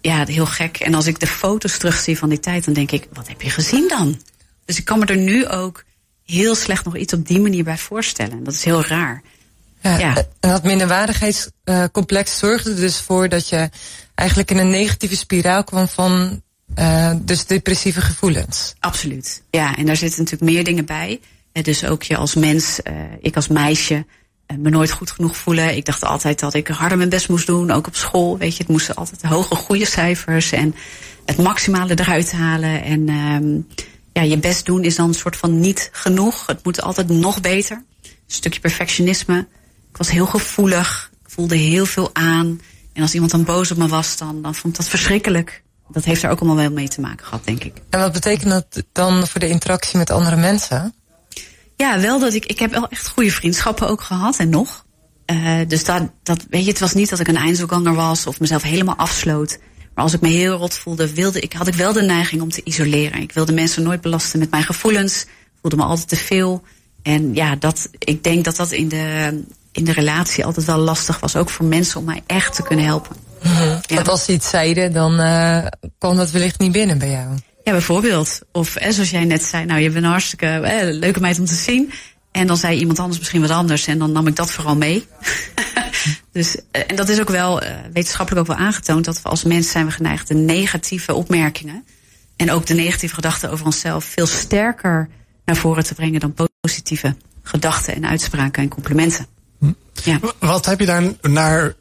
ja, 0.00 0.24
heel 0.24 0.46
gek. 0.46 0.76
En 0.76 0.94
als 0.94 1.06
ik 1.06 1.20
de 1.20 1.26
foto's 1.26 1.78
terugzie 1.78 2.18
van 2.18 2.28
die 2.28 2.40
tijd, 2.40 2.64
dan 2.64 2.74
denk 2.74 2.90
ik, 2.90 3.08
wat 3.12 3.28
heb 3.28 3.42
je 3.42 3.50
gezien 3.50 3.88
dan? 3.88 4.20
Dus 4.64 4.78
ik 4.78 4.84
kan 4.84 4.98
me 4.98 5.06
er 5.06 5.16
nu 5.16 5.48
ook 5.48 5.84
heel 6.24 6.54
slecht 6.54 6.84
nog 6.84 6.96
iets 6.96 7.12
op 7.12 7.26
die 7.26 7.40
manier 7.40 7.64
bij 7.64 7.78
voorstellen. 7.78 8.44
Dat 8.44 8.54
is 8.54 8.64
heel 8.64 8.84
raar. 8.84 9.22
Ja, 9.82 9.98
Ja. 9.98 10.16
En 10.16 10.50
dat 10.50 10.62
minderwaardigheidscomplex 10.62 12.38
zorgde 12.38 12.70
er 12.70 12.76
dus 12.76 13.00
voor 13.00 13.28
dat 13.28 13.48
je 13.48 13.70
eigenlijk 14.14 14.50
in 14.50 14.58
een 14.58 14.70
negatieve 14.70 15.16
spiraal 15.16 15.64
kwam 15.64 15.88
van 15.88 16.42
eh, 16.74 17.12
dus 17.20 17.46
depressieve 17.46 18.00
gevoelens. 18.00 18.74
Absoluut. 18.78 19.42
Ja, 19.50 19.76
en 19.76 19.86
daar 19.86 19.96
zitten 19.96 20.22
natuurlijk 20.22 20.50
meer 20.50 20.64
dingen 20.64 20.84
bij. 20.84 21.20
Eh, 21.52 21.62
dus 21.62 21.84
ook 21.84 22.02
je 22.02 22.16
als 22.16 22.34
mens, 22.34 22.82
eh, 22.82 22.94
ik 23.20 23.36
als 23.36 23.48
meisje, 23.48 23.94
eh, 23.94 24.02
me 24.56 24.70
nooit 24.70 24.90
goed 24.90 25.10
genoeg 25.10 25.36
voelen. 25.36 25.76
Ik 25.76 25.84
dacht 25.84 26.04
altijd 26.04 26.40
dat 26.40 26.54
ik 26.54 26.68
harder 26.68 26.98
mijn 26.98 27.08
best 27.08 27.28
moest 27.28 27.46
doen, 27.46 27.70
ook 27.70 27.86
op 27.86 27.96
school. 27.96 28.38
Weet 28.38 28.52
je, 28.52 28.62
het 28.62 28.72
moesten 28.72 28.94
altijd 28.94 29.22
hoge, 29.22 29.54
goede 29.54 29.86
cijfers 29.86 30.52
en 30.52 30.74
het 31.24 31.36
maximale 31.36 31.98
eruit 31.98 32.32
halen. 32.32 32.82
En 32.82 33.08
ehm, 33.08 33.78
ja, 34.12 34.22
je 34.22 34.38
best 34.38 34.66
doen 34.66 34.84
is 34.84 34.96
dan 34.96 35.08
een 35.08 35.14
soort 35.14 35.36
van 35.36 35.60
niet 35.60 35.88
genoeg. 35.92 36.46
Het 36.46 36.64
moet 36.64 36.82
altijd 36.82 37.08
nog 37.08 37.40
beter. 37.40 37.84
Een 38.02 38.10
stukje 38.26 38.60
perfectionisme. 38.60 39.46
Ik 39.90 39.96
was 39.96 40.10
heel 40.10 40.26
gevoelig. 40.26 41.10
Voelde 41.26 41.56
heel 41.56 41.86
veel 41.86 42.10
aan. 42.12 42.60
En 42.92 43.02
als 43.02 43.14
iemand 43.14 43.30
dan 43.30 43.44
boos 43.44 43.70
op 43.70 43.76
me 43.76 43.88
was, 43.88 44.16
dan, 44.16 44.42
dan 44.42 44.54
vond 44.54 44.72
ik 44.72 44.80
dat 44.80 44.88
verschrikkelijk. 44.88 45.62
Dat 45.90 46.04
heeft 46.04 46.22
er 46.22 46.30
ook 46.30 46.40
allemaal 46.40 46.56
wel 46.56 46.70
mee 46.70 46.88
te 46.88 47.00
maken 47.00 47.26
gehad, 47.26 47.44
denk 47.44 47.64
ik. 47.64 47.74
En 47.90 48.00
wat 48.00 48.12
betekent 48.12 48.50
dat 48.50 48.84
dan 48.92 49.26
voor 49.26 49.40
de 49.40 49.48
interactie 49.48 49.98
met 49.98 50.10
andere 50.10 50.36
mensen? 50.36 50.94
Ja, 51.78 52.00
wel 52.00 52.18
dat 52.18 52.34
ik. 52.34 52.46
Ik 52.46 52.58
heb 52.58 52.70
wel 52.70 52.88
echt 52.88 53.08
goede 53.08 53.30
vriendschappen 53.30 53.88
ook 53.88 54.02
gehad 54.02 54.36
en 54.36 54.48
nog. 54.48 54.86
Eh, 55.24 55.58
dus 55.68 55.84
dat, 55.84 56.02
dat, 56.22 56.44
weet 56.50 56.64
je, 56.64 56.70
het 56.70 56.80
was 56.80 56.94
niet 56.94 57.10
dat 57.10 57.20
ik 57.20 57.28
een 57.28 57.36
eindselganger 57.36 57.94
was 57.94 58.26
of 58.26 58.40
mezelf 58.40 58.62
helemaal 58.62 58.96
afsloot. 58.96 59.58
Maar 59.94 60.04
als 60.04 60.14
ik 60.14 60.20
me 60.20 60.28
heel 60.28 60.56
rot 60.56 60.74
voelde, 60.74 61.14
wilde 61.14 61.40
ik, 61.40 61.52
had 61.52 61.66
ik 61.66 61.74
wel 61.74 61.92
de 61.92 62.02
neiging 62.02 62.42
om 62.42 62.50
te 62.50 62.60
isoleren. 62.64 63.20
Ik 63.20 63.32
wilde 63.32 63.52
mensen 63.52 63.82
nooit 63.82 64.00
belasten 64.00 64.38
met 64.38 64.50
mijn 64.50 64.62
gevoelens. 64.62 65.26
Voelde 65.60 65.76
me 65.76 65.82
altijd 65.82 66.08
te 66.08 66.16
veel. 66.16 66.62
En 67.02 67.34
ja, 67.34 67.56
dat, 67.56 67.88
ik 67.98 68.24
denk 68.24 68.44
dat 68.44 68.56
dat 68.56 68.72
in 68.72 68.88
de, 68.88 69.42
in 69.72 69.84
de 69.84 69.92
relatie 69.92 70.44
altijd 70.44 70.66
wel 70.66 70.78
lastig 70.78 71.20
was. 71.20 71.36
Ook 71.36 71.50
voor 71.50 71.66
mensen 71.66 72.00
om 72.00 72.06
mij 72.06 72.22
echt 72.26 72.54
te 72.54 72.62
kunnen 72.62 72.84
helpen. 72.84 73.16
Ja. 73.42 73.80
Want 73.86 74.08
als 74.08 74.24
ze 74.24 74.32
iets 74.32 74.48
zeiden, 74.48 74.92
dan 74.92 75.18
eh 75.18 75.66
kwam 75.98 76.16
dat 76.16 76.30
wellicht 76.30 76.58
niet 76.58 76.72
binnen 76.72 76.98
bij 76.98 77.10
jou. 77.10 77.28
Ja, 77.68 77.74
bijvoorbeeld. 77.74 78.40
Of 78.52 78.76
zoals 78.88 79.10
jij 79.10 79.24
net 79.24 79.42
zei, 79.42 79.64
nou 79.64 79.80
je 79.80 79.90
bent 79.90 80.04
een 80.04 80.10
hartstikke 80.10 80.46
eh, 80.46 80.94
leuke 80.94 81.20
meid 81.20 81.38
om 81.38 81.44
te 81.44 81.54
zien. 81.54 81.92
En 82.30 82.46
dan 82.46 82.56
zei 82.56 82.78
iemand 82.78 82.98
anders 82.98 83.18
misschien 83.18 83.40
wat 83.40 83.50
anders 83.50 83.86
en 83.86 83.98
dan 83.98 84.12
nam 84.12 84.26
ik 84.26 84.36
dat 84.36 84.50
vooral 84.50 84.76
mee. 84.76 85.06
dus, 86.32 86.56
eh, 86.70 86.82
en 86.86 86.96
dat 86.96 87.08
is 87.08 87.20
ook 87.20 87.28
wel 87.28 87.60
eh, 87.60 87.74
wetenschappelijk 87.92 88.48
ook 88.48 88.56
wel 88.56 88.66
aangetoond 88.66 89.04
dat 89.04 89.22
we 89.22 89.28
als 89.28 89.44
mens 89.44 89.70
zijn 89.70 89.86
we 89.86 89.90
geneigd 89.90 90.28
de 90.28 90.34
negatieve 90.34 91.14
opmerkingen 91.14 91.84
en 92.36 92.50
ook 92.50 92.66
de 92.66 92.74
negatieve 92.74 93.14
gedachten 93.14 93.50
over 93.50 93.66
onszelf 93.66 94.04
veel 94.04 94.26
sterker 94.26 95.08
naar 95.44 95.56
voren 95.56 95.84
te 95.84 95.94
brengen 95.94 96.20
dan 96.20 96.50
positieve 96.60 97.16
gedachten 97.42 97.94
en 97.94 98.06
uitspraken 98.06 98.62
en 98.62 98.68
complimenten. 98.68 99.26
Wat 100.38 100.66
heb 100.66 100.80
je 100.80 100.86
daar 100.86 101.02
naar, 101.22 101.74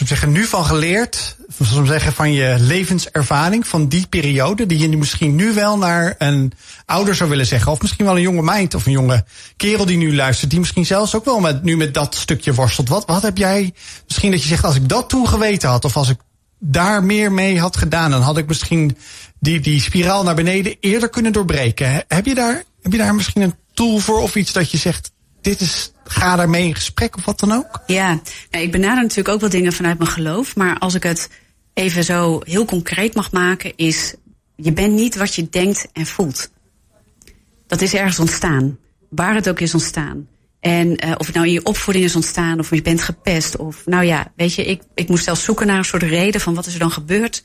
ik 0.00 0.06
zeggen, 0.06 0.32
nu 0.32 0.44
van 0.44 0.64
geleerd? 0.64 1.36
Ik 1.58 1.66
zeggen, 1.84 2.12
van 2.12 2.32
je 2.32 2.56
levenservaring 2.58 3.66
van 3.66 3.88
die 3.88 4.06
periode, 4.06 4.66
die 4.66 4.78
je 4.78 4.96
misschien 4.96 5.34
nu 5.34 5.52
wel 5.52 5.78
naar 5.78 6.14
een 6.18 6.52
ouder 6.86 7.14
zou 7.14 7.30
willen 7.30 7.46
zeggen, 7.46 7.72
of 7.72 7.82
misschien 7.82 8.04
wel 8.04 8.16
een 8.16 8.22
jonge 8.22 8.42
meid 8.42 8.74
of 8.74 8.86
een 8.86 8.92
jonge 8.92 9.24
kerel 9.56 9.86
die 9.86 9.96
nu 9.96 10.14
luistert, 10.14 10.50
die 10.50 10.58
misschien 10.58 10.86
zelfs 10.86 11.14
ook 11.14 11.24
wel 11.24 11.40
met, 11.40 11.62
nu 11.62 11.76
met 11.76 11.94
dat 11.94 12.14
stukje 12.14 12.54
worstelt. 12.54 12.88
Wat, 12.88 13.06
wat 13.06 13.22
heb 13.22 13.36
jij, 13.36 13.72
misschien 14.06 14.30
dat 14.30 14.42
je 14.42 14.48
zegt, 14.48 14.64
als 14.64 14.76
ik 14.76 14.88
dat 14.88 15.08
toen 15.08 15.28
geweten 15.28 15.68
had, 15.68 15.84
of 15.84 15.96
als 15.96 16.08
ik 16.08 16.18
daar 16.58 17.04
meer 17.04 17.32
mee 17.32 17.60
had 17.60 17.76
gedaan, 17.76 18.10
dan 18.10 18.22
had 18.22 18.38
ik 18.38 18.46
misschien 18.46 18.96
die, 19.40 19.60
die 19.60 19.80
spiraal 19.80 20.22
naar 20.22 20.34
beneden 20.34 20.76
eerder 20.80 21.08
kunnen 21.08 21.32
doorbreken. 21.32 21.92
He- 21.92 22.00
Heb 22.08 22.26
je 22.26 22.34
daar, 22.34 22.62
heb 22.82 22.92
je 22.92 22.98
daar 22.98 23.14
misschien 23.14 23.42
een 23.42 23.54
tool 23.74 23.98
voor 23.98 24.20
of 24.20 24.34
iets 24.34 24.52
dat 24.52 24.70
je 24.70 24.78
zegt, 24.78 25.10
dit 25.40 25.60
is, 25.60 25.91
ga 26.12 26.36
daarmee 26.36 26.66
in 26.66 26.74
gesprek 26.74 27.16
of 27.16 27.24
wat 27.24 27.40
dan 27.40 27.52
ook? 27.52 27.80
Ja, 27.86 28.20
nou, 28.50 28.64
ik 28.64 28.72
benader 28.72 29.02
natuurlijk 29.02 29.28
ook 29.28 29.40
wel 29.40 29.50
dingen 29.50 29.72
vanuit 29.72 29.98
mijn 29.98 30.10
geloof. 30.10 30.56
Maar 30.56 30.78
als 30.78 30.94
ik 30.94 31.02
het 31.02 31.30
even 31.74 32.04
zo 32.04 32.40
heel 32.44 32.64
concreet 32.64 33.14
mag 33.14 33.32
maken, 33.32 33.72
is 33.76 34.14
je 34.56 34.72
bent 34.72 34.92
niet 34.92 35.16
wat 35.16 35.34
je 35.34 35.48
denkt 35.48 35.88
en 35.92 36.06
voelt. 36.06 36.50
Dat 37.66 37.80
is 37.80 37.94
ergens 37.94 38.18
ontstaan. 38.18 38.78
Waar 39.08 39.34
het 39.34 39.48
ook 39.48 39.60
is 39.60 39.74
ontstaan. 39.74 40.28
En 40.60 40.96
eh, 40.96 41.12
of 41.16 41.26
het 41.26 41.34
nou 41.34 41.46
in 41.46 41.52
je 41.52 41.64
opvoeding 41.64 42.04
is 42.04 42.14
ontstaan, 42.14 42.58
of 42.58 42.70
je 42.70 42.82
bent 42.82 43.02
gepest. 43.02 43.56
Of 43.56 43.86
nou 43.86 44.04
ja, 44.04 44.32
weet 44.36 44.54
je, 44.54 44.64
ik, 44.64 44.82
ik 44.94 45.08
moest 45.08 45.24
zelfs 45.24 45.44
zoeken 45.44 45.66
naar 45.66 45.78
een 45.78 45.84
soort 45.84 46.02
reden 46.02 46.40
van 46.40 46.54
wat 46.54 46.66
is 46.66 46.72
er 46.72 46.78
dan 46.78 46.90
gebeurd. 46.90 47.42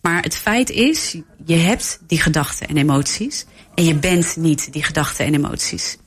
Maar 0.00 0.22
het 0.22 0.36
feit 0.36 0.70
is, 0.70 1.16
je 1.44 1.56
hebt 1.56 2.00
die 2.06 2.20
gedachten 2.20 2.68
en 2.68 2.76
emoties. 2.76 3.44
En 3.74 3.84
je 3.84 3.94
bent 3.94 4.36
niet 4.36 4.72
die 4.72 4.82
gedachten 4.82 5.26
en 5.26 5.34
emoties. 5.34 5.98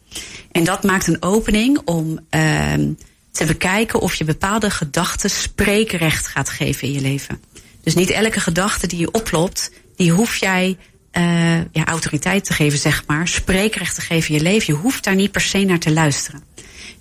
En 0.52 0.64
dat 0.64 0.84
maakt 0.84 1.08
een 1.08 1.22
opening 1.22 1.82
om 1.86 2.20
ehm 2.30 2.92
te 3.32 3.46
bekijken 3.46 4.00
of 4.00 4.16
je 4.16 4.24
bepaalde 4.24 4.70
gedachten 4.70 5.30
spreekrecht 5.30 6.28
gaat 6.28 6.50
geven 6.50 6.88
in 6.88 6.94
je 6.94 7.02
leven. 7.02 7.42
Dus 7.84 7.96
niet 7.96 8.10
elke 8.10 8.40
gedachte 8.40 8.88
die 8.88 9.00
je 9.00 9.12
oplopt, 9.12 9.72
die 9.96 10.12
hoef 10.12 10.36
jij 10.36 10.78
eh 11.12 11.58
ja, 11.72 11.86
autoriteit 11.86 12.46
te 12.46 12.54
geven, 12.54 12.80
zeg 12.80 13.04
maar. 13.08 13.28
Spreekrecht 13.28 13.96
te 13.96 14.02
geven 14.02 14.30
in 14.30 14.36
je 14.36 14.44
leven. 14.44 14.74
Je 14.74 14.80
hoeft 14.80 15.04
daar 15.04 15.16
niet 15.16 15.32
per 15.32 15.42
se 15.42 15.58
naar 15.64 15.80
te 15.80 15.92
luisteren. 15.92 16.44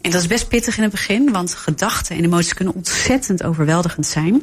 En 0.00 0.10
dat 0.10 0.20
is 0.20 0.26
best 0.26 0.48
pittig 0.48 0.76
in 0.76 0.82
het 0.82 0.92
begin, 0.92 1.32
want 1.32 1.54
gedachten 1.54 2.16
en 2.16 2.24
emoties 2.24 2.54
kunnen 2.54 2.74
ontzettend 2.74 3.42
overweldigend 3.42 4.06
zijn. 4.06 4.42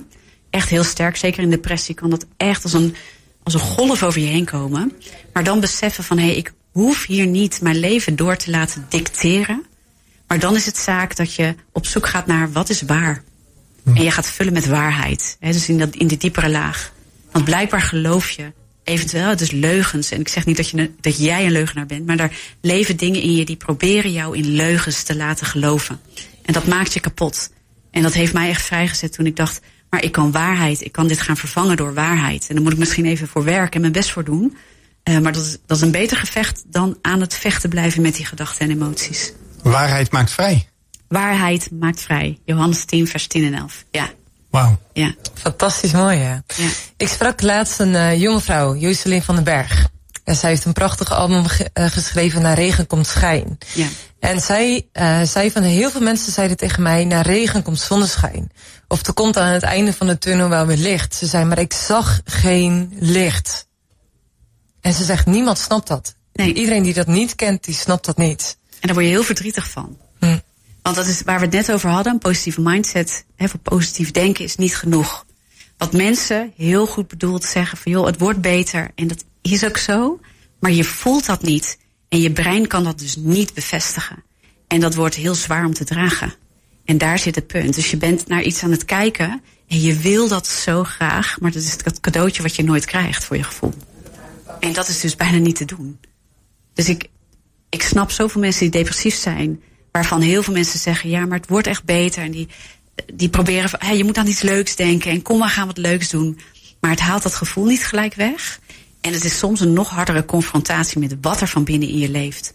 Echt 0.50 0.70
heel 0.70 0.84
sterk. 0.84 1.16
Zeker 1.16 1.44
in 1.44 1.50
depressie 1.50 1.96
kan 1.96 2.10
dat 2.10 2.26
echt 2.38 2.64
als 2.64 2.74
een, 2.74 2.96
als 3.44 3.54
een 3.54 3.60
golf 3.60 4.04
over 4.04 4.22
je 4.22 4.28
heen 4.28 4.46
komen. 4.46 4.94
Maar 5.34 5.44
dan 5.44 5.60
beseffen 5.60 6.04
van 6.04 6.18
hé, 6.18 6.26
hey, 6.26 6.36
ik 6.36 6.54
hoef 6.80 7.06
hier 7.06 7.28
niet 7.28 7.62
mijn 7.62 7.80
leven 7.80 8.16
door 8.16 8.36
te 8.36 8.52
laten 8.52 8.86
dicteren. 8.90 9.66
Maar 10.28 10.40
dan 10.40 10.56
is 10.56 10.66
het 10.66 10.78
zaak 10.78 11.16
dat 11.16 11.34
je 11.34 11.56
op 11.72 11.86
zoek 11.86 12.08
gaat 12.08 12.28
naar 12.28 12.52
wat 12.52 12.70
is 12.70 12.82
waar. 12.82 13.24
En 13.84 14.04
je 14.04 14.12
gaat 14.12 14.28
vullen 14.28 14.54
met 14.54 14.68
waarheid. 14.68 15.38
Hè, 15.40 15.52
dus 15.52 15.70
in, 15.70 15.78
dat, 15.78 15.96
in 15.96 16.08
die 16.08 16.18
diepere 16.18 16.50
laag. 16.50 16.92
Want 17.32 17.46
blijkbaar 17.46 17.82
geloof 17.82 18.30
je 18.30 18.52
eventueel, 18.84 19.30
het 19.30 19.42
is 19.42 19.52
leugens. 19.52 20.12
En 20.12 20.20
ik 20.20 20.28
zeg 20.28 20.46
niet 20.46 20.58
dat, 20.58 20.70
je, 20.70 20.92
dat 21.02 21.18
jij 21.18 21.46
een 21.46 21.52
leugenaar 21.52 21.86
bent. 21.86 22.06
Maar 22.06 22.18
daar 22.18 22.38
leven 22.62 22.98
dingen 22.98 23.22
in 23.22 23.36
je 23.36 23.46
die 23.46 23.56
proberen 23.56 24.12
jou 24.12 24.38
in 24.38 24.46
leugens 24.46 25.04
te 25.04 25.16
laten 25.16 25.46
geloven. 25.46 26.00
En 26.46 26.54
dat 26.54 26.68
maakt 26.68 26.94
je 26.94 27.00
kapot. 27.00 27.52
En 27.92 28.02
dat 28.02 28.14
heeft 28.14 28.34
mij 28.34 28.50
echt 28.50 28.62
vrijgezet 28.62 29.14
toen 29.14 29.26
ik 29.26 29.36
dacht... 29.36 29.62
maar 29.90 30.04
ik 30.04 30.12
kan 30.12 30.32
waarheid, 30.32 30.82
ik 30.82 30.92
kan 30.92 31.08
dit 31.08 31.22
gaan 31.22 31.38
vervangen 31.38 31.78
door 31.78 31.94
waarheid. 31.94 32.46
En 32.48 32.56
daar 32.56 32.64
moet 32.64 32.74
ik 32.74 32.80
misschien 32.80 33.06
even 33.06 33.28
voor 33.28 33.44
werken 33.44 33.74
en 33.74 33.82
mijn 33.82 33.94
best 33.94 34.12
voor 34.12 34.24
doen. 34.24 34.58
Eh, 35.04 35.18
maar 35.18 35.32
dat 35.32 35.46
is, 35.46 35.58
dat 35.66 35.78
is 35.78 35.84
een 35.84 35.92
beter 35.92 36.18
gevecht 36.18 36.64
dan 36.68 36.98
aan 37.02 37.22
het 37.22 37.34
vechten 37.34 37.70
blijven 37.70 38.02
met 38.02 38.16
die 38.16 38.26
gedachten 38.26 38.66
en 38.66 38.72
emoties. 38.72 39.32
Waarheid 39.64 40.12
maakt 40.12 40.32
vrij. 40.32 40.68
Waarheid 41.08 41.70
maakt 41.72 42.02
vrij. 42.02 42.40
Johannes 42.46 42.86
10, 42.86 43.08
vers 43.08 43.28
10 43.28 43.46
en 43.46 43.54
11. 43.54 43.86
Ja, 43.92 44.10
Wauw. 44.50 44.80
ja. 44.94 45.14
Fantastisch 45.34 45.92
mooi, 45.92 46.18
ja. 46.18 46.44
Ja. 46.56 46.70
Ik 46.98 47.08
sprak 47.08 47.42
laatst 47.42 47.80
een 47.80 47.96
eh, 47.96 48.22
jonge 48.22 48.42
vrouw, 48.42 48.76
Jocelyn 48.76 49.22
van 49.24 49.36
den 49.36 49.44
Berg. 49.44 49.88
En 50.24 50.36
zij 50.36 50.50
heeft 50.50 50.66
een 50.66 50.74
prachtig 50.74 51.12
album 51.12 51.46
ge- 51.48 51.70
eh, 51.74 51.86
geschreven, 51.86 52.42
Naar 52.42 52.56
regen 52.56 52.88
komt 52.88 53.08
schijn. 53.08 53.58
Ja. 53.74 53.88
En 54.20 54.42
zij 54.42 54.88
eh, 54.92 55.22
zei 55.22 55.52
van 55.52 55.64
heel 55.64 55.92
veel 55.92 56.02
mensen 56.02 56.32
zeiden 56.32 56.58
tegen 56.58 56.82
mij, 56.84 57.06
na 57.06 57.22
regen 57.22 57.64
komt 57.64 57.80
zonneschijn. 57.80 58.52
Of 58.88 59.08
er 59.08 59.14
komt 59.14 59.38
aan 59.38 59.54
het 59.54 59.64
einde 59.64 59.94
van 59.94 60.08
de 60.08 60.18
tunnel 60.18 60.50
wel 60.50 60.66
weer 60.66 60.78
licht. 60.78 61.16
Ze 61.16 61.26
zei, 61.26 61.46
maar 61.46 61.60
ik 61.60 61.74
zag 61.74 62.22
geen 62.26 62.94
licht. 63.00 63.68
En 64.82 64.94
ze 64.94 65.04
zegt, 65.04 65.26
niemand 65.26 65.58
snapt 65.58 65.88
dat. 65.88 66.16
Nee. 66.34 66.54
Iedereen 66.54 66.84
die 66.84 66.94
dat 66.94 67.08
niet 67.08 67.36
kent, 67.36 67.64
die 67.64 67.76
snapt 67.76 68.06
dat 68.06 68.18
niet. 68.18 68.58
En 68.70 68.88
daar 68.88 68.94
word 68.94 69.06
je 69.06 69.12
heel 69.12 69.24
verdrietig 69.24 69.70
van. 69.70 69.98
Hm. 70.20 70.38
Want 70.82 70.96
dat 70.96 71.08
is 71.08 71.22
waar 71.22 71.40
we 71.40 71.46
het 71.46 71.54
net 71.54 71.72
over 71.72 71.90
hadden. 71.90 72.14
Een 72.14 72.20
positieve 72.20 72.62
mindset, 72.62 73.26
hè, 73.36 73.50
voor 73.50 73.60
positief 73.60 74.12
denken 74.12 74.44
is 74.44 74.56
niet 74.56 74.76
genoeg. 74.76 75.26
Wat 75.78 75.94
mensen 75.94 76.54
heel 76.56 76.88
goed 76.88 77.08
bedoeld 77.08 77.44
zeggen 77.44 77.78
van 77.78 77.92
joh, 77.92 78.06
het 78.06 78.20
wordt 78.20 78.42
beter. 78.42 78.92
En 78.96 79.08
dat 79.08 79.24
is 79.42 79.66
ook 79.66 79.78
zo. 79.78 80.20
Maar 80.60 80.72
je 80.72 80.84
voelt 80.84 81.26
dat 81.26 81.42
niet. 81.42 81.78
En 82.10 82.22
je 82.22 82.32
brein 82.32 82.68
kan 82.68 82.84
dat 82.84 83.00
dus 83.00 83.16
niet 83.16 83.54
bevestigen. 83.54 84.24
En 84.68 84.80
dat 84.80 84.96
wordt 84.96 85.16
heel 85.16 85.36
zwaar 85.36 85.66
om 85.66 85.74
te 85.74 85.84
dragen. 85.84 86.34
En 86.86 86.98
daar 86.98 87.20
zit 87.20 87.36
het 87.36 87.48
punt. 87.48 87.76
Dus 87.76 87.92
je 87.92 87.98
bent 87.98 88.28
naar 88.28 88.42
iets 88.42 88.64
aan 88.64 88.72
het 88.72 88.86
kijken. 88.86 89.42
En 89.68 89.82
je 89.82 89.98
wil 89.98 90.28
dat 90.28 90.48
zo 90.48 90.84
graag. 90.84 91.40
Maar 91.40 91.52
dat 91.52 91.64
is 91.64 91.72
het 91.72 92.00
cadeautje 92.00 92.42
wat 92.42 92.56
je 92.56 92.64
nooit 92.64 92.86
krijgt 92.86 93.24
voor 93.24 93.38
je 93.38 93.44
gevoel. 93.44 93.74
En 94.60 94.74
dat 94.74 94.88
is 94.88 95.00
dus 95.00 95.16
bijna 95.16 95.38
niet 95.38 95.56
te 95.56 95.66
doen. 95.66 96.00
Dus 96.74 96.90
ik, 96.90 97.10
ik 97.70 97.82
snap 97.82 98.12
zoveel 98.12 98.42
mensen 98.42 98.62
die 98.62 98.82
depressief 98.82 99.16
zijn. 99.16 99.62
Waarvan 99.92 100.22
heel 100.22 100.44
veel 100.44 100.54
mensen 100.54 100.80
zeggen: 100.80 101.10
ja, 101.10 101.26
maar 101.26 101.38
het 101.38 101.50
wordt 101.50 101.68
echt 101.68 101.84
beter. 101.84 102.24
En 102.24 102.32
die, 102.32 102.48
die 103.14 103.30
proberen 103.30 103.70
van: 103.70 103.80
hey, 103.84 103.98
je 103.98 104.04
moet 104.04 104.18
aan 104.18 104.28
iets 104.28 104.42
leuks 104.42 104.76
denken. 104.76 105.12
En 105.12 105.22
kom 105.22 105.38
maar, 105.38 105.50
gaan 105.50 105.68
wat 105.68 105.78
leuks 105.78 106.10
doen. 106.10 106.40
Maar 106.80 106.92
het 106.92 107.00
haalt 107.00 107.24
dat 107.24 107.36
gevoel 107.36 107.66
niet 107.66 107.86
gelijk 107.86 108.14
weg. 108.14 108.60
En 109.02 109.14
het 109.14 109.24
is 109.24 109.38
soms 109.38 109.60
een 109.60 109.74
nog 109.74 109.90
hardere 109.90 110.26
confrontatie 110.26 111.00
met 111.00 111.16
wat 111.22 111.42
er 111.42 111.48
van 111.48 111.64
binnen 111.64 111.90
in 111.90 111.98
je 111.98 112.10
leeft. 112.10 112.54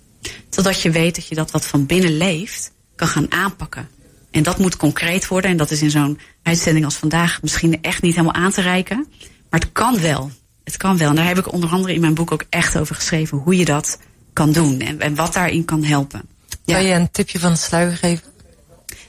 Totdat 0.48 0.82
je 0.82 0.90
weet 0.90 1.14
dat 1.14 1.26
je 1.26 1.34
dat 1.34 1.50
wat 1.50 1.66
van 1.66 1.86
binnen 1.86 2.16
leeft 2.16 2.72
kan 2.96 3.08
gaan 3.08 3.32
aanpakken. 3.32 3.88
En 4.30 4.42
dat 4.42 4.58
moet 4.58 4.76
concreet 4.76 5.28
worden. 5.28 5.50
En 5.50 5.56
dat 5.56 5.70
is 5.70 5.82
in 5.82 5.90
zo'n 5.90 6.18
uitzending 6.42 6.84
als 6.84 6.94
vandaag 6.94 7.42
misschien 7.42 7.82
echt 7.82 8.02
niet 8.02 8.14
helemaal 8.14 8.42
aan 8.42 8.52
te 8.52 8.60
reiken. 8.60 9.06
Maar 9.50 9.60
het 9.60 9.72
kan 9.72 10.00
wel. 10.00 10.30
Het 10.64 10.76
kan 10.76 10.98
wel. 10.98 11.08
En 11.08 11.16
daar 11.16 11.26
heb 11.26 11.38
ik 11.38 11.52
onder 11.52 11.70
andere 11.70 11.94
in 11.94 12.00
mijn 12.00 12.14
boek 12.14 12.32
ook 12.32 12.44
echt 12.48 12.78
over 12.78 12.94
geschreven. 12.94 13.38
Hoe 13.38 13.56
je 13.56 13.64
dat 13.64 13.98
kan 14.32 14.52
doen. 14.52 14.80
En, 14.80 15.00
en 15.00 15.14
wat 15.14 15.32
daarin 15.32 15.64
kan 15.64 15.84
helpen. 15.84 16.22
Ja. 16.64 16.74
Kan 16.74 16.84
je 16.84 16.92
een 16.92 17.10
tipje 17.10 17.38
van 17.38 17.52
de 17.52 17.58
sluier 17.58 17.96
geven? 17.96 18.32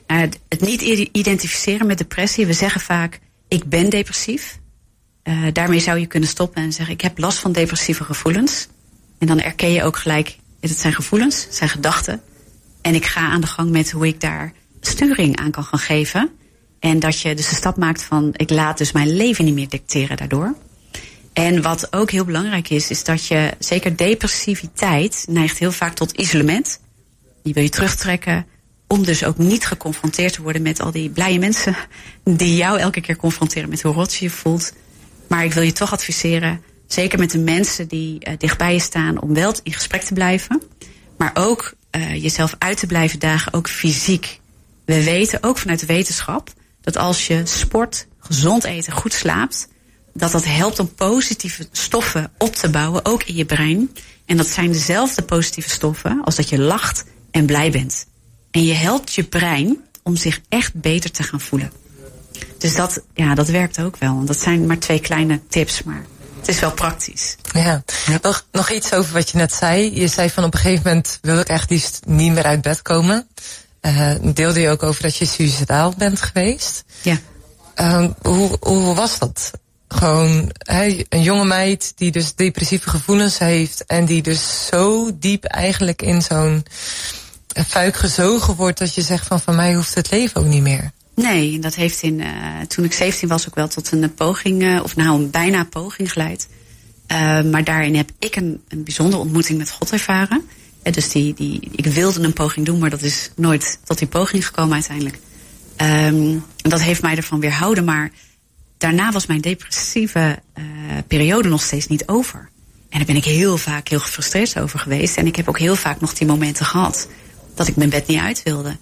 Uh, 0.08 0.22
het 0.50 0.62
niet 0.62 0.82
identificeren 1.12 1.88
met 1.88 1.98
depressie. 1.98 2.46
We 2.46 2.54
zeggen 2.54 2.82
vaak, 2.82 3.20
ik 3.48 3.70
ben 3.70 3.90
depressief. 3.90 4.60
Uh, 5.24 5.48
daarmee 5.54 5.80
zou 5.80 6.00
je 6.00 6.06
kunnen 6.06 6.30
stoppen 6.30 6.64
en 6.64 6.74
zeggen, 6.74 6.94
ik 6.94 7.02
heb 7.02 7.18
last 7.18 7.38
van 7.38 7.52
depressieve 7.52 8.04
gevoelens. 8.04 8.68
En 9.18 9.28
dan 9.28 9.40
erken 9.40 9.72
je 9.72 9.84
ook 9.84 9.98
gelijk, 9.98 10.38
het 10.60 10.72
zijn 10.72 10.94
gevoelens, 10.94 11.44
het 11.44 11.56
zijn 11.56 11.70
gedachten. 11.70 12.22
En 12.82 12.96
ik 12.96 13.06
ga 13.06 13.22
aan 13.22 13.42
de 13.42 13.48
gang 13.48 13.70
met 13.70 13.92
hoe 13.92 14.08
ik 14.08 14.22
daar 14.22 14.54
sturing 14.82 15.38
aan 15.38 15.52
kan 15.52 15.64
gaan 15.64 15.80
geven. 15.80 16.30
En 16.80 17.00
dat 17.00 17.20
je 17.20 17.36
dus 17.36 17.50
de 17.50 17.56
stap 17.56 17.78
maakt 17.78 18.04
van, 18.04 18.30
ik 18.34 18.50
laat 18.50 18.78
dus 18.78 18.92
mijn 18.92 19.16
leven 19.16 19.46
niet 19.46 19.54
meer 19.54 19.70
dicteren 19.70 20.18
daardoor. 20.18 20.56
En 21.36 21.62
wat 21.62 21.94
ook 21.94 22.12
heel 22.12 22.26
belangrijk 22.26 22.70
is, 22.70 22.90
is 22.90 23.04
dat 23.04 23.28
je, 23.28 23.54
zeker 23.60 23.96
depressiviteit, 23.96 25.26
neigt 25.30 25.58
heel 25.58 25.72
vaak 25.72 25.94
tot 25.94 26.12
isolement. 26.12 26.80
Je 27.44 27.54
wil 27.54 27.64
je 27.64 27.70
terugtrekken, 27.70 28.46
om 28.88 29.04
dus 29.04 29.24
ook 29.24 29.38
niet 29.38 29.66
geconfronteerd 29.66 30.34
te 30.34 30.42
worden 30.42 30.62
met 30.62 30.82
al 30.82 30.92
die 30.92 31.10
blije 31.10 31.40
mensen 31.40 31.76
die 32.24 32.56
jou 32.56 32.80
elke 32.80 33.02
keer 33.02 33.16
confronteren 33.16 33.70
met 33.70 33.82
hoe 33.82 33.94
rot 33.94 34.14
je 34.14 34.26
je 34.26 34.32
voelt. 34.32 34.74
Maar 35.28 35.44
ik 35.44 35.54
wil 35.54 35.64
je 35.64 35.72
toch 35.72 35.92
adviseren, 35.92 36.62
zeker 36.88 37.20
met 37.20 37.32
de 37.32 37.40
mensen 37.40 37.88
die 37.88 38.28
uh, 38.28 38.34
dichtbij 38.38 38.74
je 38.74 38.80
staan, 38.80 39.22
om 39.22 39.34
wel 39.34 39.54
in 39.64 39.74
gesprek 39.74 40.02
te 40.02 40.14
blijven. 40.14 40.62
Maar 41.18 41.32
ook 41.34 41.74
uh, 41.92 42.22
jezelf 42.22 42.56
uit 42.58 42.78
te 42.78 42.88
blijven 42.88 43.20
dagen, 43.20 43.54
ook 43.54 43.70
fysiek. 43.70 44.40
We 44.86 45.04
weten 45.04 45.44
ook 45.44 45.58
vanuit 45.58 45.80
de 45.80 45.86
wetenschap 45.86 46.54
dat 46.82 46.98
als 46.98 47.28
je 47.28 47.42
sport, 47.46 48.08
gezond 48.20 48.64
eten, 48.64 48.94
goed 48.94 49.14
slaapt, 49.14 49.68
dat 50.18 50.32
dat 50.32 50.46
helpt 50.46 50.80
om 50.80 50.94
positieve 50.94 51.68
stoffen 51.72 52.32
op 52.38 52.56
te 52.56 52.70
bouwen, 52.70 53.06
ook 53.06 53.24
in 53.24 53.36
je 53.36 53.46
brein. 53.46 53.92
En 54.26 54.38
dat 54.38 54.48
zijn 54.48 54.72
dezelfde 54.72 55.22
positieve 55.22 55.70
stoffen 55.70 56.22
als 56.24 56.36
dat 56.36 56.50
je 56.50 56.60
lacht 56.60 57.04
en 57.32 57.46
blij 57.46 57.72
bent. 57.72 58.06
En 58.52 58.64
je 58.64 58.74
helpt 58.74 59.14
je 59.14 59.24
brein 59.24 59.78
om 60.04 60.16
zich 60.16 60.42
echt 60.50 60.74
beter 60.74 61.12
te 61.12 61.24
gaan 61.24 61.42
voelen. 61.42 61.72
Dus 62.58 62.76
dat, 62.76 63.02
ja, 63.14 63.36
dat 63.36 63.48
werkt 63.48 63.82
ook 63.82 63.98
wel. 63.98 64.26
Dat 64.26 64.40
zijn 64.40 64.66
maar 64.66 64.80
twee 64.80 65.00
kleine 65.00 65.40
tips, 65.48 65.84
maar 65.84 66.06
het 66.40 66.48
is 66.48 66.60
wel 66.60 66.72
praktisch. 66.72 67.36
Ja. 67.54 67.84
Nog, 68.22 68.46
nog 68.52 68.72
iets 68.72 68.94
over 68.94 69.14
wat 69.14 69.30
je 69.30 69.38
net 69.38 69.54
zei. 69.54 70.00
Je 70.00 70.08
zei 70.08 70.30
van 70.30 70.44
op 70.44 70.54
een 70.54 70.60
gegeven 70.60 70.84
moment 70.86 71.20
wil 71.22 71.40
ik 71.40 71.48
echt 71.48 71.70
liefst 71.70 72.02
niet 72.06 72.32
meer 72.32 72.44
uit 72.44 72.62
bed 72.62 72.82
komen. 72.82 73.28
Uh, 73.82 74.12
deelde 74.22 74.60
je 74.60 74.70
ook 74.70 74.84
over 74.84 75.02
dat 75.02 75.16
je 75.16 75.26
suicidaal 75.26 75.94
bent 75.98 76.22
geweest. 76.22 76.84
Ja. 77.02 77.18
Uh, 77.76 78.10
hoe, 78.22 78.58
hoe 78.60 78.96
was 78.96 79.20
dat? 79.20 79.52
Gewoon 79.96 80.52
een 81.10 81.22
jonge 81.22 81.46
meid 81.46 81.94
die 81.96 82.12
dus 82.12 82.36
depressieve 82.36 82.90
gevoelens 82.90 83.38
heeft 83.38 83.86
en 83.86 84.06
die 84.06 84.22
dus 84.22 84.66
zo 84.66 85.12
diep 85.20 85.44
eigenlijk 85.44 86.02
in 86.02 86.22
zo'n 86.22 86.66
fuik 87.68 87.96
gezogen 87.96 88.56
wordt 88.56 88.80
dat 88.80 88.96
je 88.96 89.02
zegt 89.02 89.28
van 89.28 89.42
van 89.42 89.56
mij 89.56 89.76
hoeft 89.76 89.96
het 89.96 90.12
leven 90.12 90.42
ook 90.42 90.48
niet 90.48 90.62
meer. 90.62 90.92
Nee, 91.16 91.60
dat 91.60 91.76
heeft 91.76 92.02
in, 92.02 92.20
uh, 92.20 92.28
toen 92.68 92.86
ik 92.86 92.94
17 92.94 93.28
was 93.28 93.48
ook 93.48 93.56
wel 93.56 93.68
tot 93.68 93.92
een 93.92 94.14
poging, 94.14 94.64
uh, 94.64 94.84
of 94.84 94.96
nou 94.96 95.20
een 95.20 95.30
bijna 95.30 95.64
poging 95.64 96.12
geleid. 96.12 96.48
Uh, 97.12 97.42
maar 97.42 97.64
daarin 97.64 97.96
heb 97.96 98.10
ik 98.20 98.36
een, 98.36 98.62
een 98.68 98.84
bijzondere 98.84 99.22
ontmoeting 99.22 99.58
met 99.58 99.72
God 99.72 99.92
ervaren. 99.92 100.48
Dus 100.84 101.10
die, 101.10 101.34
die, 101.34 101.70
ik 101.72 101.86
wilde 101.86 102.24
een 102.24 102.34
poging 102.34 102.66
doen, 102.66 102.80
maar 102.80 102.90
dat 102.90 103.02
is 103.02 103.30
nooit 103.36 103.80
tot 103.84 103.98
die 103.98 104.08
poging 104.08 104.46
gekomen 104.46 104.74
uiteindelijk. 104.74 105.20
Um, 105.82 106.46
en 106.62 106.70
dat 106.70 106.82
heeft 106.82 107.02
mij 107.02 107.16
ervan 107.16 107.40
weerhouden, 107.40 107.84
maar 107.84 108.12
daarna 108.78 109.12
was 109.12 109.26
mijn 109.26 109.42
depressieve 109.42 110.40
uh, 110.58 110.64
periode 111.08 111.50
nog 111.50 111.62
steeds 111.62 111.88
niet 111.88 112.08
over. 112.08 112.50
En 112.90 112.98
daar 112.98 113.06
ben 113.06 113.16
ik 113.16 113.26
heel 113.26 113.58
vaak 113.58 113.88
heel 113.88 114.00
gefrustreerd 114.00 114.60
over 114.60 114.80
geweest. 114.80 115.18
En 115.18 115.28
ik 115.28 115.36
heb 115.36 115.48
ook 115.50 115.60
heel 115.60 115.76
vaak 115.76 116.02
nog 116.02 116.14
die 116.14 116.28
momenten 116.28 116.66
gehad 116.66 117.08
dat 117.54 117.68
ik 117.68 117.76
mijn 117.76 117.90
bed 117.90 118.08
niet 118.08 118.20
uit 118.20 118.44
wilde. 118.44 118.78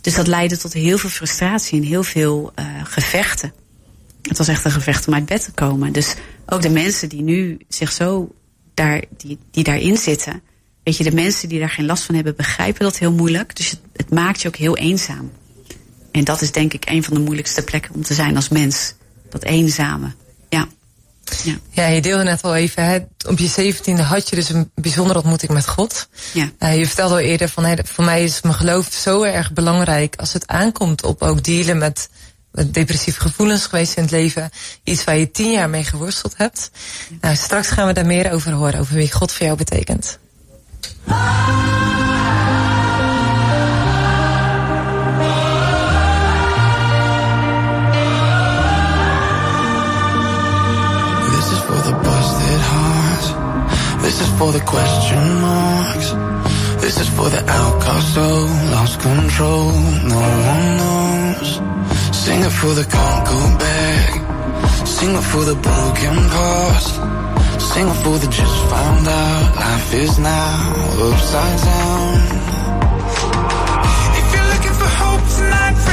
Dus 0.00 0.14
dat 0.14 0.26
leidde 0.26 0.56
tot 0.58 0.72
heel 0.72 0.98
veel 0.98 1.10
frustratie 1.10 1.80
en 1.80 1.86
heel 1.86 2.02
veel 2.02 2.52
uh, 2.58 2.66
gevechten. 2.84 3.52
Het 4.22 4.38
was 4.38 4.48
echt 4.48 4.64
een 4.64 4.70
gevecht 4.70 5.06
om 5.06 5.14
uit 5.14 5.26
bed 5.26 5.44
te 5.44 5.52
komen. 5.52 5.92
Dus 5.92 6.14
ook 6.46 6.62
de 6.62 6.70
mensen 6.70 7.08
die 7.08 7.22
nu 7.22 7.58
zich 7.68 7.92
zo 7.92 8.34
daar, 8.74 9.04
die, 9.16 9.38
die 9.50 9.64
daarin 9.64 9.96
zitten. 9.96 10.42
Weet 10.82 10.96
je, 10.96 11.04
de 11.04 11.14
mensen 11.14 11.48
die 11.48 11.58
daar 11.58 11.70
geen 11.70 11.86
last 11.86 12.04
van 12.04 12.14
hebben, 12.14 12.36
begrijpen 12.36 12.84
dat 12.84 12.98
heel 12.98 13.12
moeilijk. 13.12 13.56
Dus 13.56 13.70
het, 13.70 13.80
het 13.92 14.10
maakt 14.10 14.42
je 14.42 14.48
ook 14.48 14.56
heel 14.56 14.76
eenzaam. 14.76 15.30
En 16.10 16.24
dat 16.24 16.42
is 16.42 16.52
denk 16.52 16.72
ik 16.72 16.90
een 16.90 17.02
van 17.02 17.14
de 17.14 17.20
moeilijkste 17.20 17.62
plekken 17.62 17.94
om 17.94 18.02
te 18.02 18.14
zijn 18.14 18.36
als 18.36 18.48
mens. 18.48 18.94
Dat 19.32 19.42
eenzame. 19.42 20.12
Ja. 20.48 20.68
Ja. 21.44 21.58
ja, 21.70 21.86
je 21.86 22.00
deelde 22.00 22.24
net 22.24 22.42
al 22.42 22.54
even, 22.54 22.84
hè, 22.84 22.98
op 23.28 23.38
je 23.38 23.46
zeventiende 23.46 24.02
had 24.02 24.28
je 24.28 24.36
dus 24.36 24.48
een 24.48 24.70
bijzondere 24.74 25.18
ontmoeting 25.18 25.52
met 25.52 25.68
God. 25.68 26.08
Ja. 26.32 26.50
Uh, 26.58 26.78
je 26.78 26.86
vertelde 26.86 27.14
al 27.14 27.20
eerder 27.20 27.48
van, 27.48 27.64
hey, 27.64 27.78
voor 27.84 28.04
mij 28.04 28.24
is 28.24 28.42
mijn 28.42 28.54
geloof 28.54 28.92
zo 28.92 29.22
erg 29.22 29.52
belangrijk 29.52 30.16
als 30.16 30.32
het 30.32 30.46
aankomt 30.46 31.04
op 31.04 31.22
ook 31.22 31.44
dealen 31.44 31.78
met, 31.78 32.08
met 32.50 32.74
depressieve 32.74 33.20
gevoelens 33.20 33.66
geweest 33.66 33.96
in 33.96 34.02
het 34.02 34.12
leven. 34.12 34.50
Iets 34.84 35.04
waar 35.04 35.16
je 35.16 35.30
tien 35.30 35.50
jaar 35.50 35.70
mee 35.70 35.84
geworsteld 35.84 36.34
hebt. 36.36 36.70
Ja. 37.08 37.16
Nou, 37.20 37.36
straks 37.36 37.68
gaan 37.68 37.86
we 37.86 37.92
daar 37.92 38.06
meer 38.06 38.32
over 38.32 38.52
horen, 38.52 38.80
over 38.80 38.94
wie 38.94 39.12
God 39.12 39.32
voor 39.32 39.46
jou 39.46 39.58
betekent. 39.58 40.18
This 54.12 54.20
is 54.20 54.38
for 54.38 54.52
the 54.52 54.60
question 54.60 55.40
marks. 55.40 56.10
This 56.82 57.00
is 57.00 57.08
for 57.16 57.30
the 57.30 57.42
outcast 57.48 58.14
soul, 58.14 58.46
lost 58.74 59.00
control. 59.00 59.70
No 60.12 60.22
one 60.52 60.66
knows. 60.80 61.50
Sing 62.22 62.40
it 62.40 62.50
for 62.60 62.74
the 62.74 62.84
can't 62.84 63.24
go 63.32 63.40
back. 63.66 64.10
Sing 64.86 65.14
it 65.14 65.26
for 65.32 65.44
the 65.44 65.54
broken 65.54 66.16
past. 66.34 66.94
Sing 67.72 67.88
it 67.88 67.98
for 68.04 68.18
the 68.18 68.26
just 68.26 68.58
found 68.72 69.08
out. 69.08 69.56
Life 69.56 69.94
is 69.94 70.18
now 70.18 70.74
upside 71.08 71.58
down. 71.70 72.18
If 74.18 74.26
you're 74.34 74.48
looking 74.52 74.76
for 74.80 74.90
hope 75.00 75.24
tonight, 75.38 75.91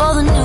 for 0.00 0.14
the 0.14 0.39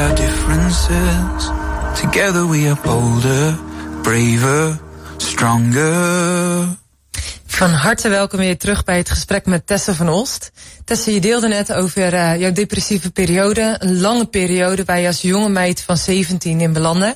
our 0.00 0.14
differences. 0.14 1.50
Together 2.00 2.48
we 2.48 2.68
are 2.68 2.80
bolder, 2.82 3.58
braver, 4.02 4.78
stronger. 5.16 6.78
Van 7.46 7.70
harte 7.70 8.08
welkom 8.08 8.38
weer 8.38 8.58
terug 8.58 8.84
bij 8.84 8.96
het 8.96 9.10
gesprek 9.10 9.46
met 9.46 9.66
Tessa 9.66 9.92
van 9.92 10.08
Olst. 10.08 10.52
Tessa, 10.84 11.10
je 11.10 11.20
deelde 11.20 11.48
net 11.48 11.72
over 11.72 12.14
uh, 12.14 12.40
jouw 12.40 12.52
depressieve 12.52 13.10
periode. 13.10 13.76
Een 13.78 14.00
lange 14.00 14.26
periode 14.26 14.84
waar 14.84 15.00
je 15.00 15.06
als 15.06 15.20
jonge 15.20 15.48
meid 15.48 15.80
van 15.80 15.96
17 15.96 16.60
in 16.60 16.72
belandde. 16.72 17.14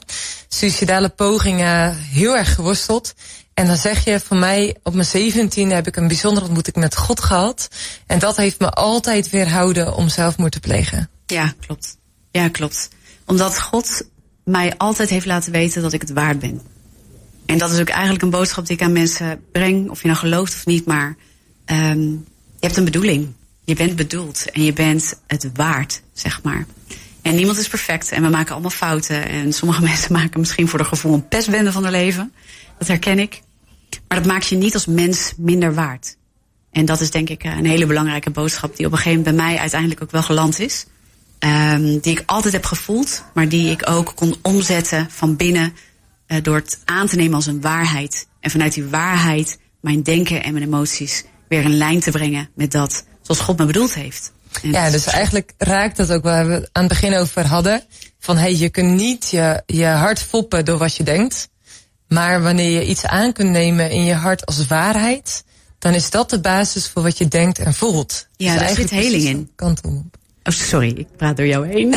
Suicidale 0.49 1.09
pogingen, 1.09 1.97
heel 1.97 2.37
erg 2.37 2.55
geworsteld. 2.55 3.15
En 3.55 3.67
dan 3.67 3.77
zeg 3.77 4.05
je 4.05 4.21
van 4.21 4.39
mij, 4.39 4.77
op 4.83 4.95
mijn 4.95 5.07
17 5.07 5.71
heb 5.71 5.87
ik 5.87 5.97
een 5.97 6.09
bijzondere 6.09 6.45
ontmoeting 6.45 6.77
met 6.77 6.97
God 6.97 7.21
gehad. 7.21 7.69
En 8.07 8.19
dat 8.19 8.37
heeft 8.37 8.61
me 8.61 8.71
altijd 8.71 9.31
weerhouden 9.31 9.95
om 9.95 10.09
zelfmoord 10.09 10.53
te 10.53 10.61
plegen. 10.61 11.11
Ja, 11.27 11.55
klopt. 11.67 11.97
Ja, 12.35 12.49
klopt. 12.49 12.89
Omdat 13.25 13.61
God 13.61 14.09
mij 14.45 14.77
altijd 14.77 15.11
heeft 15.11 15.27
laten 15.27 15.53
weten 15.53 15.83
dat 15.83 15.93
ik 15.93 16.01
het 16.01 16.13
waard 16.13 16.39
ben. 16.39 16.61
En 17.47 17.59
dat 17.59 17.71
is 17.71 17.81
ook 17.81 17.89
eigenlijk 17.89 18.23
een 18.23 18.31
boodschap 18.31 18.67
die 18.67 18.77
ik 18.77 18.83
aan 18.83 18.93
mensen 18.93 19.41
breng, 19.53 19.91
of 19.91 20.01
je 20.01 20.07
nou 20.07 20.19
gelooft 20.19 20.55
of 20.55 20.67
niet, 20.67 20.87
maar 20.87 21.17
um, 21.67 22.25
je 22.61 22.67
hebt 22.67 22.77
een 22.77 22.85
bedoeling. 22.85 23.33
Je 23.65 23.75
bent 23.75 23.97
bedoeld 23.97 24.51
en 24.51 24.63
je 24.63 24.73
bent 24.73 25.21
het 25.27 25.51
waard, 25.55 26.03
zeg 26.13 26.43
maar. 26.43 26.67
En 27.23 27.35
niemand 27.35 27.59
is 27.59 27.69
perfect 27.69 28.11
en 28.11 28.23
we 28.23 28.29
maken 28.29 28.53
allemaal 28.53 28.71
fouten. 28.71 29.29
En 29.29 29.53
sommige 29.53 29.83
mensen 29.91 30.13
maken 30.13 30.41
misschien 30.41 30.69
voor 30.69 30.79
de 30.79 30.85
gevoel 30.85 31.15
een 31.15 31.29
pestbende 31.29 31.73
van 31.73 31.83
hun 31.83 31.93
leven. 31.93 32.33
Dat 32.79 32.89
herken 32.89 33.19
ik. 33.19 33.41
Maar 34.09 34.19
dat 34.19 34.27
maakt 34.27 34.47
je 34.47 34.57
niet 34.57 34.75
als 34.75 34.87
mens 34.87 35.33
minder 35.37 35.75
waard. 35.75 36.17
En 36.71 36.85
dat 36.85 37.01
is 37.01 37.11
denk 37.11 37.29
ik 37.29 37.45
een 37.45 37.67
hele 37.67 37.87
belangrijke 37.87 38.31
boodschap 38.31 38.77
die 38.77 38.87
op 38.87 38.93
een 38.93 38.99
gegeven 38.99 39.19
moment 39.19 39.37
bij 39.37 39.47
mij 39.47 39.59
uiteindelijk 39.59 40.03
ook 40.03 40.11
wel 40.11 40.23
geland 40.23 40.61
is. 40.61 40.87
Um, 41.45 41.99
die 41.99 42.13
ik 42.13 42.23
altijd 42.27 42.53
heb 42.53 42.65
gevoeld, 42.65 43.23
maar 43.35 43.49
die 43.49 43.71
ik 43.71 43.91
ook 43.91 44.13
kon 44.15 44.37
omzetten 44.43 45.07
van 45.11 45.37
binnen 45.37 45.75
uh, 46.27 46.43
door 46.43 46.57
het 46.57 46.79
aan 46.85 47.07
te 47.07 47.17
nemen 47.17 47.35
als 47.35 47.47
een 47.47 47.61
waarheid. 47.61 48.27
En 48.41 48.51
vanuit 48.51 48.75
die 48.75 48.85
waarheid 48.85 49.59
mijn 49.81 50.03
denken 50.03 50.43
en 50.43 50.53
mijn 50.53 50.65
emoties 50.65 51.25
weer 51.49 51.63
in 51.63 51.77
lijn 51.77 52.01
te 52.01 52.11
brengen 52.11 52.51
met 52.55 52.73
dat 52.73 53.05
zoals 53.23 53.41
God 53.41 53.59
me 53.59 53.67
bedoeld 53.67 53.95
heeft. 53.95 54.33
En 54.63 54.71
ja, 54.71 54.91
dus 54.91 55.07
eigenlijk 55.07 55.53
raakt 55.59 55.97
dat 55.97 56.13
ook 56.13 56.23
waar 56.23 56.49
we 56.49 56.69
aan 56.73 56.85
het 56.85 56.89
begin 56.89 57.15
over 57.15 57.47
hadden. 57.47 57.83
Van 58.19 58.37
hey, 58.37 58.55
je 58.57 58.71
kunt 58.71 58.95
niet 58.95 59.31
je, 59.31 59.63
je 59.67 59.87
hart 59.87 60.23
foppen 60.23 60.65
door 60.65 60.79
wat 60.79 60.97
je 60.97 61.03
denkt. 61.03 61.49
Maar 62.09 62.43
wanneer 62.43 62.71
je 62.71 62.87
iets 62.87 63.05
aan 63.05 63.33
kunt 63.33 63.51
nemen 63.51 63.91
in 63.91 64.05
je 64.05 64.15
hart 64.15 64.47
als 64.47 64.67
waarheid, 64.67 65.45
dan 65.79 65.95
is 65.95 66.11
dat 66.11 66.31
de 66.31 66.41
basis 66.41 66.89
voor 66.89 67.03
wat 67.03 67.19
je 67.19 67.29
denkt 67.29 67.59
en 67.59 67.75
voelt. 67.75 68.29
Ja, 68.37 68.53
dus 68.53 68.61
daar 68.61 68.75
zit 68.75 68.91
heling 68.91 69.23
in. 69.23 69.51
Kant 69.57 69.81
om. 69.85 70.11
Oh, 70.45 70.55
sorry, 70.55 70.89
ik 70.89 71.07
praat 71.17 71.37
door 71.37 71.47
jou 71.47 71.69
heen. 71.69 71.89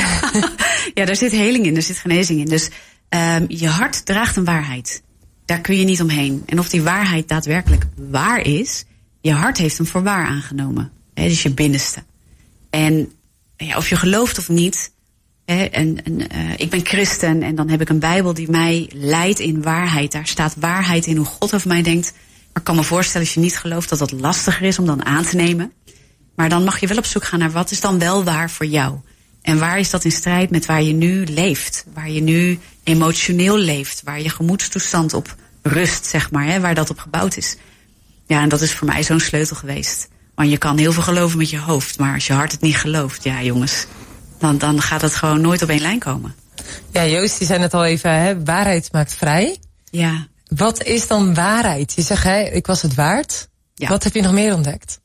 ja, 0.97 1.05
daar 1.05 1.15
zit 1.15 1.31
heling 1.31 1.65
in, 1.65 1.75
er 1.75 1.81
zit 1.81 1.97
genezing 1.97 2.39
in. 2.39 2.45
Dus 2.45 2.69
um, 3.09 3.45
je 3.47 3.67
hart 3.67 4.05
draagt 4.05 4.35
een 4.35 4.45
waarheid. 4.45 5.03
Daar 5.45 5.61
kun 5.61 5.77
je 5.77 5.85
niet 5.85 6.01
omheen. 6.01 6.43
En 6.45 6.59
of 6.59 6.69
die 6.69 6.81
waarheid 6.81 7.27
daadwerkelijk 7.27 7.85
waar 7.95 8.39
is, 8.39 8.85
je 9.21 9.31
hart 9.31 9.57
heeft 9.57 9.77
hem 9.77 9.87
voor 9.87 10.03
waar 10.03 10.27
aangenomen. 10.27 10.91
He, 11.13 11.27
dus 11.27 11.43
je 11.43 11.53
binnenste. 11.53 12.03
En 12.69 13.11
ja, 13.57 13.77
of 13.77 13.89
je 13.89 13.95
gelooft 13.95 14.37
of 14.37 14.49
niet. 14.49 14.91
He, 15.45 15.63
en, 15.63 16.03
en 16.03 16.19
uh, 16.19 16.53
ik 16.57 16.69
ben 16.69 16.85
christen 16.85 17.43
en 17.43 17.55
dan 17.55 17.69
heb 17.69 17.81
ik 17.81 17.89
een 17.89 17.99
Bijbel 17.99 18.33
die 18.33 18.49
mij 18.49 18.89
leidt 18.93 19.39
in 19.39 19.61
waarheid. 19.61 20.11
Daar 20.11 20.27
staat 20.27 20.55
waarheid 20.59 21.05
in 21.05 21.17
hoe 21.17 21.25
God 21.25 21.53
over 21.53 21.67
mij 21.67 21.81
denkt. 21.81 22.11
Maar 22.13 22.61
ik 22.61 22.63
kan 22.63 22.75
me 22.75 22.83
voorstellen 22.83 23.25
als 23.25 23.35
je 23.35 23.39
niet 23.39 23.57
gelooft 23.57 23.89
dat 23.89 23.99
dat 23.99 24.11
lastiger 24.11 24.67
is 24.67 24.79
om 24.79 24.85
dan 24.85 25.05
aan 25.05 25.23
te 25.23 25.35
nemen. 25.35 25.71
Maar 26.37 26.49
dan 26.49 26.63
mag 26.63 26.79
je 26.79 26.87
wel 26.87 26.97
op 26.97 27.05
zoek 27.05 27.23
gaan 27.23 27.39
naar 27.39 27.51
wat 27.51 27.71
is 27.71 27.81
dan 27.81 27.99
wel 27.99 28.23
waar 28.23 28.49
voor 28.49 28.65
jou. 28.65 28.99
En 29.41 29.59
waar 29.59 29.79
is 29.79 29.89
dat 29.89 30.03
in 30.03 30.11
strijd 30.11 30.49
met 30.49 30.65
waar 30.65 30.81
je 30.81 30.93
nu 30.93 31.25
leeft? 31.25 31.85
Waar 31.93 32.09
je 32.09 32.21
nu 32.21 32.59
emotioneel 32.83 33.57
leeft. 33.57 34.01
Waar 34.03 34.21
je 34.21 34.29
gemoedstoestand 34.29 35.13
op 35.13 35.35
rust, 35.61 36.05
zeg 36.05 36.31
maar. 36.31 36.45
Hè, 36.45 36.59
waar 36.59 36.75
dat 36.75 36.89
op 36.89 36.99
gebouwd 36.99 37.37
is. 37.37 37.55
Ja, 38.25 38.41
en 38.41 38.49
dat 38.49 38.61
is 38.61 38.73
voor 38.73 38.87
mij 38.87 39.03
zo'n 39.03 39.19
sleutel 39.19 39.55
geweest. 39.55 40.07
Want 40.35 40.49
je 40.49 40.57
kan 40.57 40.77
heel 40.77 40.91
veel 40.91 41.03
geloven 41.03 41.37
met 41.37 41.49
je 41.49 41.59
hoofd. 41.59 41.99
Maar 41.99 42.13
als 42.13 42.27
je 42.27 42.33
hart 42.33 42.51
het 42.51 42.61
niet 42.61 42.77
gelooft, 42.77 43.23
ja 43.23 43.41
jongens. 43.41 43.85
Dan, 44.39 44.57
dan 44.57 44.81
gaat 44.81 45.01
het 45.01 45.15
gewoon 45.15 45.41
nooit 45.41 45.61
op 45.61 45.69
één 45.69 45.81
lijn 45.81 45.99
komen. 45.99 46.35
Ja, 46.91 47.05
Joost, 47.05 47.37
die 47.37 47.47
zei 47.47 47.61
het 47.61 47.73
al 47.73 47.85
even. 47.85 48.21
Hè, 48.21 48.43
waarheid 48.43 48.91
maakt 48.91 49.13
vrij. 49.13 49.57
Ja. 49.89 50.27
Wat 50.47 50.83
is 50.83 51.07
dan 51.07 51.33
waarheid? 51.33 51.93
Je 51.93 52.01
zegt, 52.01 52.23
hè, 52.23 52.41
ik 52.41 52.67
was 52.67 52.81
het 52.81 52.95
waard. 52.95 53.49
Ja. 53.73 53.87
Wat 53.87 54.03
heb 54.03 54.13
je 54.13 54.21
nog 54.21 54.31
meer 54.31 54.53
ontdekt? 54.53 54.99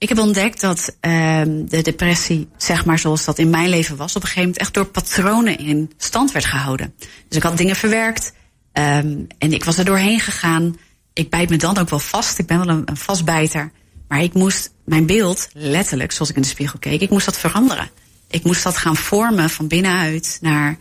Ik 0.00 0.08
heb 0.08 0.18
ontdekt 0.18 0.60
dat 0.60 0.96
um, 1.00 1.68
de 1.68 1.82
depressie, 1.82 2.48
zeg 2.56 2.84
maar 2.84 2.98
zoals 2.98 3.24
dat 3.24 3.38
in 3.38 3.50
mijn 3.50 3.68
leven 3.68 3.96
was, 3.96 4.16
op 4.16 4.22
een 4.22 4.28
gegeven 4.28 4.42
moment 4.42 4.58
echt 4.58 4.74
door 4.74 4.86
patronen 4.86 5.58
in 5.58 5.92
stand 5.96 6.32
werd 6.32 6.44
gehouden. 6.44 6.94
Dus 6.98 7.36
ik 7.36 7.42
had 7.42 7.56
dingen 7.56 7.76
verwerkt 7.76 8.32
um, 8.72 9.26
en 9.38 9.52
ik 9.52 9.64
was 9.64 9.78
er 9.78 9.84
doorheen 9.84 10.20
gegaan. 10.20 10.78
Ik 11.12 11.30
bijt 11.30 11.50
me 11.50 11.56
dan 11.56 11.78
ook 11.78 11.88
wel 11.88 11.98
vast. 11.98 12.38
Ik 12.38 12.46
ben 12.46 12.66
wel 12.66 12.68
een, 12.68 12.96
vastbijter. 12.96 13.72
Maar 14.08 14.22
ik 14.22 14.34
moest 14.34 14.72
mijn 14.84 15.06
beeld, 15.06 15.48
letterlijk, 15.52 16.12
zoals 16.12 16.30
ik 16.30 16.36
in 16.36 16.42
de 16.42 16.48
spiegel 16.48 16.78
keek, 16.78 17.00
ik 17.00 17.10
moest 17.10 17.26
dat 17.26 17.38
veranderen. 17.38 17.90
Ik 18.30 18.44
moest 18.44 18.62
dat 18.62 18.76
gaan 18.76 18.96
vormen 18.96 19.50
van 19.50 19.66
binnenuit 19.66 20.38
naar 20.40 20.76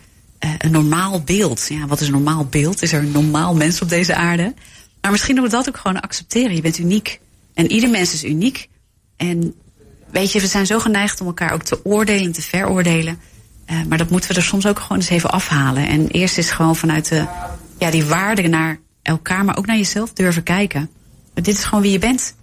uh, 0.46 0.54
een 0.58 0.72
normaal 0.72 1.22
beeld. 1.22 1.66
Ja, 1.70 1.88
wat 1.88 2.02
is 2.02 2.08
een 2.08 2.14
normaal 2.14 2.46
beeld? 2.46 2.82
Is 2.82 2.94
er 2.94 3.02
een 3.02 3.12
normaal 3.12 3.56
mens 3.56 3.82
op 3.82 3.90
deze 3.90 4.16
aarde? 4.16 4.54
Maar 5.02 5.12
misschien 5.12 5.36
moeten 5.36 5.52
we 5.52 5.64
dat 5.64 5.76
ook 5.76 5.82
gewoon 5.82 6.02
accepteren. 6.02 6.56
Je 6.56 6.62
bent 6.62 6.78
uniek. 6.78 7.20
En 7.54 7.72
ieder 7.72 7.90
mens 7.90 8.14
is 8.14 8.24
uniek. 8.24 8.70
En 9.20 9.56
weet 10.12 10.32
je, 10.32 10.40
we 10.40 10.48
zijn 10.48 10.66
zo 10.66 10.80
geneigd 10.80 11.22
om 11.22 11.28
elkaar 11.28 11.54
ook 11.54 11.64
te 11.64 11.86
oordelen 11.86 12.26
en 12.26 12.32
te 12.32 12.42
veroordelen. 12.42 13.20
Uh, 13.72 13.84
maar 13.88 13.98
dat 13.98 14.10
moeten 14.10 14.30
we 14.30 14.36
er 14.36 14.44
soms 14.44 14.66
ook 14.66 14.80
gewoon 14.80 14.98
eens 14.98 15.10
even 15.10 15.32
afhalen. 15.32 15.88
En 15.88 16.08
eerst 16.08 16.38
is 16.38 16.50
gewoon 16.50 16.76
vanuit 16.76 17.10
de, 17.10 17.26
ja, 17.78 17.92
die 17.92 18.06
waarde 18.06 18.48
naar 18.48 18.80
elkaar, 19.02 19.46
maar 19.46 19.58
ook 19.58 19.66
naar 19.66 19.78
jezelf 19.78 20.14
durven 20.14 20.44
kijken. 20.44 20.90
Dit 21.34 21.48
is 21.48 21.64
gewoon 21.64 21.82
wie 21.82 21.92
je 21.92 22.00
bent. 22.00 22.36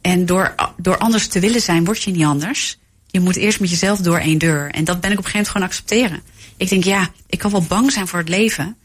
En 0.00 0.26
door, 0.26 0.54
door 0.76 0.98
anders 0.98 1.28
te 1.28 1.40
willen 1.40 1.60
zijn, 1.60 1.84
word 1.84 2.02
je 2.02 2.10
niet 2.10 2.24
anders. 2.24 2.78
Je 3.06 3.20
moet 3.20 3.36
eerst 3.36 3.60
met 3.60 3.70
jezelf 3.70 3.98
door 3.98 4.18
één 4.18 4.38
deur. 4.38 4.70
En 4.70 4.84
dat 4.84 5.00
ben 5.00 5.12
ik 5.12 5.18
op 5.18 5.24
een 5.24 5.30
gegeven 5.30 5.32
moment 5.32 5.48
gewoon 5.48 5.66
accepteren. 5.66 6.22
Ik 6.56 6.68
denk, 6.68 6.84
ja, 6.84 7.10
ik 7.26 7.38
kan 7.38 7.50
wel 7.50 7.62
bang 7.62 7.92
zijn 7.92 8.08
voor 8.08 8.18
het 8.18 8.28
leven. 8.28 8.76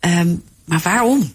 Um, 0.00 0.42
maar 0.64 0.80
waarom? 0.80 1.32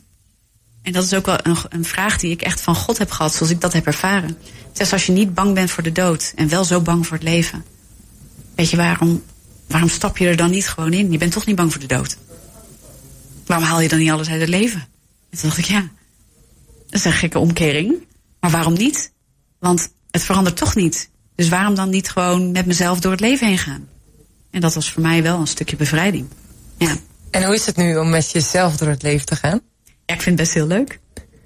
En 0.83 0.91
dat 0.91 1.03
is 1.03 1.13
ook 1.13 1.25
wel 1.25 1.37
een, 1.43 1.57
een 1.69 1.85
vraag 1.85 2.17
die 2.17 2.31
ik 2.31 2.41
echt 2.41 2.61
van 2.61 2.75
God 2.75 2.97
heb 2.97 3.11
gehad, 3.11 3.33
zoals 3.33 3.51
ik 3.51 3.61
dat 3.61 3.73
heb 3.73 3.85
ervaren. 3.85 4.37
Zelfs 4.71 4.93
als 4.93 5.05
je 5.05 5.11
niet 5.11 5.33
bang 5.33 5.53
bent 5.53 5.71
voor 5.71 5.83
de 5.83 5.91
dood 5.91 6.31
en 6.35 6.49
wel 6.49 6.63
zo 6.63 6.81
bang 6.81 7.07
voor 7.07 7.17
het 7.17 7.25
leven. 7.25 7.65
Weet 8.55 8.69
je, 8.69 8.77
waarom, 8.77 9.23
waarom 9.67 9.89
stap 9.89 10.17
je 10.17 10.27
er 10.27 10.35
dan 10.35 10.51
niet 10.51 10.67
gewoon 10.67 10.93
in? 10.93 11.11
Je 11.11 11.17
bent 11.17 11.31
toch 11.31 11.45
niet 11.45 11.55
bang 11.55 11.71
voor 11.71 11.81
de 11.81 11.87
dood. 11.87 12.17
Waarom 13.45 13.67
haal 13.67 13.81
je 13.81 13.89
dan 13.89 13.99
niet 13.99 14.11
alles 14.11 14.29
uit 14.29 14.39
het 14.39 14.49
leven? 14.49 14.79
En 15.29 15.37
toen 15.37 15.49
dacht 15.49 15.57
ik, 15.57 15.65
ja, 15.65 15.89
dat 16.85 16.99
is 16.99 17.05
een 17.05 17.11
gekke 17.11 17.39
omkering. 17.39 17.93
Maar 18.39 18.51
waarom 18.51 18.73
niet? 18.73 19.11
Want 19.59 19.89
het 20.11 20.21
verandert 20.21 20.57
toch 20.57 20.75
niet. 20.75 21.09
Dus 21.35 21.49
waarom 21.49 21.75
dan 21.75 21.89
niet 21.89 22.09
gewoon 22.09 22.51
met 22.51 22.65
mezelf 22.65 22.99
door 22.99 23.11
het 23.11 23.21
leven 23.21 23.47
heen 23.47 23.57
gaan? 23.57 23.87
En 24.51 24.61
dat 24.61 24.73
was 24.73 24.91
voor 24.91 25.01
mij 25.01 25.23
wel 25.23 25.39
een 25.39 25.47
stukje 25.47 25.75
bevrijding. 25.75 26.27
Ja. 26.77 26.95
En 27.31 27.43
hoe 27.43 27.55
is 27.55 27.65
het 27.65 27.75
nu 27.75 27.97
om 27.97 28.09
met 28.09 28.31
jezelf 28.31 28.77
door 28.77 28.87
het 28.87 29.01
leven 29.01 29.25
te 29.25 29.35
gaan? 29.35 29.61
Ja, 30.05 30.13
ik 30.13 30.21
vind 30.21 30.39
het 30.39 30.47
best 30.47 30.53
heel 30.53 30.67
leuk. 30.67 30.99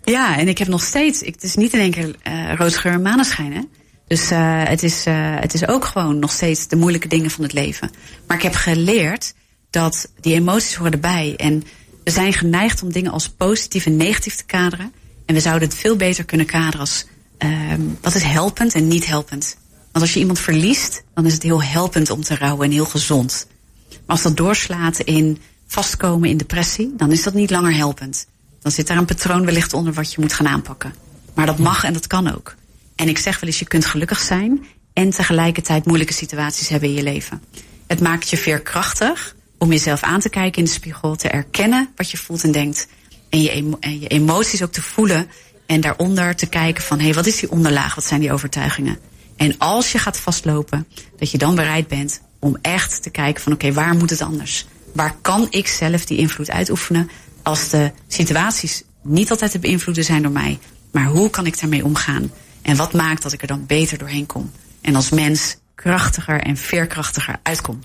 Ja, 0.04 0.38
en 0.38 0.48
ik 0.48 0.58
heb 0.58 0.68
nog 0.68 0.84
steeds, 0.84 1.22
ik, 1.22 1.34
het 1.34 1.44
is 1.44 1.56
niet 1.56 1.74
in 1.74 1.80
één 1.80 1.92
keer 1.92 2.16
uh, 2.28 2.54
roodgeur 2.56 2.92
en 2.92 3.02
maneschijn, 3.02 3.54
hè. 3.54 3.62
Dus 4.08 4.32
uh, 4.32 4.64
het, 4.64 4.84
is, 4.84 5.08
uh, 5.08 5.36
het 5.40 5.54
is 5.54 5.68
ook 5.68 5.86
gewoon 5.86 6.20
nog 6.20 6.32
steeds 6.32 6.68
de 6.68 6.76
moeilijke 6.76 7.08
dingen 7.08 7.32
van 7.32 7.44
het 7.44 7.54
leven. 7.54 7.92
Maar 8.28 8.38
ik 8.38 8.44
heb 8.44 8.56
geleerd 8.56 9.34
dat 9.70 10.12
die 10.20 10.34
emoties 10.34 10.76
horen 10.76 10.92
erbij. 10.92 11.34
En 11.38 11.64
we 12.04 12.12
zijn 12.12 12.34
geneigd 12.34 12.84
om 12.84 12.92
dingen 12.92 13.12
als 13.12 13.30
positief 13.30 13.86
en 13.86 13.96
negatief 13.96 14.36
te 14.36 14.46
kaderen. 14.46 14.94
En 15.26 15.36
we 15.36 15.42
zouden 15.42 15.68
het 15.68 15.78
veel 15.78 15.96
beter 15.96 16.26
kunnen 16.26 16.46
kaderen 16.46 16.80
als 16.80 17.06
wat 18.02 18.16
is 18.16 18.24
helpend 18.24 18.74
en 18.74 18.88
niet 18.88 19.08
helpend. 19.08 19.58
Want 19.92 20.06
als 20.06 20.14
je 20.14 20.20
iemand 20.20 20.40
verliest, 20.40 21.04
dan 21.14 21.26
is 21.26 21.34
het 21.34 21.44
heel 21.44 21.64
helpend 21.64 22.10
om 22.10 22.22
te 22.22 22.36
rouwen 22.36 22.66
en 22.66 22.72
heel 22.72 22.86
gezond. 22.86 23.48
Maar 23.90 24.00
als 24.06 24.22
dat 24.22 24.38
doorslaat 24.38 25.00
in 25.00 25.38
vastkomen 25.68 26.30
in 26.30 26.38
depressie, 26.38 26.94
dan 26.98 27.12
is 27.12 27.24
dat 27.24 27.34
niet 27.34 27.50
langer 27.50 27.76
helpend. 27.76 28.28
Dan 28.68 28.76
zit 28.76 28.88
daar 28.88 28.98
een 28.98 29.06
patroon 29.06 29.46
wellicht 29.46 29.74
onder 29.74 29.94
wat 29.94 30.14
je 30.14 30.22
moet 30.22 30.34
gaan 30.34 30.48
aanpakken. 30.48 30.94
Maar 31.34 31.46
dat 31.46 31.58
mag 31.58 31.84
en 31.84 31.94
dat 31.94 32.08
kan 32.08 32.36
ook. 32.36 32.56
En 32.96 33.08
ik 33.08 33.18
zeg 33.18 33.40
wel 33.40 33.50
eens, 33.50 33.60
je 33.60 33.68
kunt 33.68 33.86
gelukkig 33.86 34.20
zijn 34.20 34.66
en 34.94 35.10
tegelijkertijd 35.10 35.86
moeilijke 35.86 36.14
situaties 36.14 36.70
hebben 36.70 36.90
in 36.90 36.96
je 36.96 37.04
leven. 37.04 37.42
Het 37.88 38.00
maakt 38.00 38.30
je 38.30 38.38
veerkrachtig 38.38 39.36
om 39.58 39.72
jezelf 39.72 40.02
aan 40.02 40.20
te 40.20 40.30
kijken 40.30 40.58
in 40.58 40.64
de 40.64 40.72
spiegel, 40.72 41.16
te 41.16 41.28
erkennen 41.28 41.90
wat 41.96 42.12
je 42.12 42.18
voelt 42.18 42.44
en 42.44 42.52
denkt. 42.52 42.88
En 43.30 43.42
je, 43.42 43.78
en 43.80 44.00
je 44.00 44.08
emoties 44.08 44.64
ook 44.64 44.72
te 44.72 44.82
voelen 44.82 45.28
en 45.66 45.82
daaronder 45.82 46.36
te 46.36 46.48
kijken 46.48 46.84
van, 46.84 46.98
hé, 46.98 47.06
hey, 47.06 47.14
wat 47.14 47.26
is 47.26 47.40
die 47.40 47.52
onderlaag? 47.52 47.96
Wat 47.96 48.06
zijn 48.06 48.20
die 48.20 48.32
overtuigingen? 48.32 49.00
En 49.36 49.58
als 49.58 49.92
je 49.92 49.98
gaat 49.98 50.18
vastlopen, 50.18 50.88
dat 51.18 51.32
je 51.32 51.38
dan 51.38 51.56
bereid 51.56 51.88
bent 51.88 52.22
om 52.40 52.58
echt 52.62 53.04
te 53.04 53.10
kijken 53.10 53.44
van, 53.44 53.54
oké, 53.54 53.74
waar 53.74 53.96
moet 53.96 54.10
het 54.10 54.22
anders? 54.22 54.66
Waar 54.94 55.16
kan 55.22 55.48
ik 55.50 55.68
zelf 55.68 56.06
die 56.06 56.18
invloed 56.18 56.52
uitoefenen? 56.52 57.10
Als 57.48 57.70
de 57.70 57.92
situaties 58.08 58.84
niet 59.04 59.32
altijd 59.32 59.52
te 59.52 59.60
beïnvloeden 59.60 60.04
zijn 60.04 60.22
door 60.22 60.32
mij, 60.32 60.60
maar 60.92 61.06
hoe 61.06 61.30
kan 61.30 61.46
ik 61.46 61.60
daarmee 61.60 61.86
omgaan? 61.86 62.32
En 62.62 62.76
wat 62.76 62.94
maakt 62.94 63.24
dat 63.24 63.34
ik 63.34 63.42
er 63.42 63.48
dan 63.48 63.66
beter 63.66 63.98
doorheen 63.98 64.26
kom? 64.26 64.52
En 64.82 64.96
als 64.96 65.10
mens 65.10 65.58
krachtiger 65.76 66.42
en 66.42 66.58
veerkrachtiger 66.58 67.36
uitkom. 67.44 67.84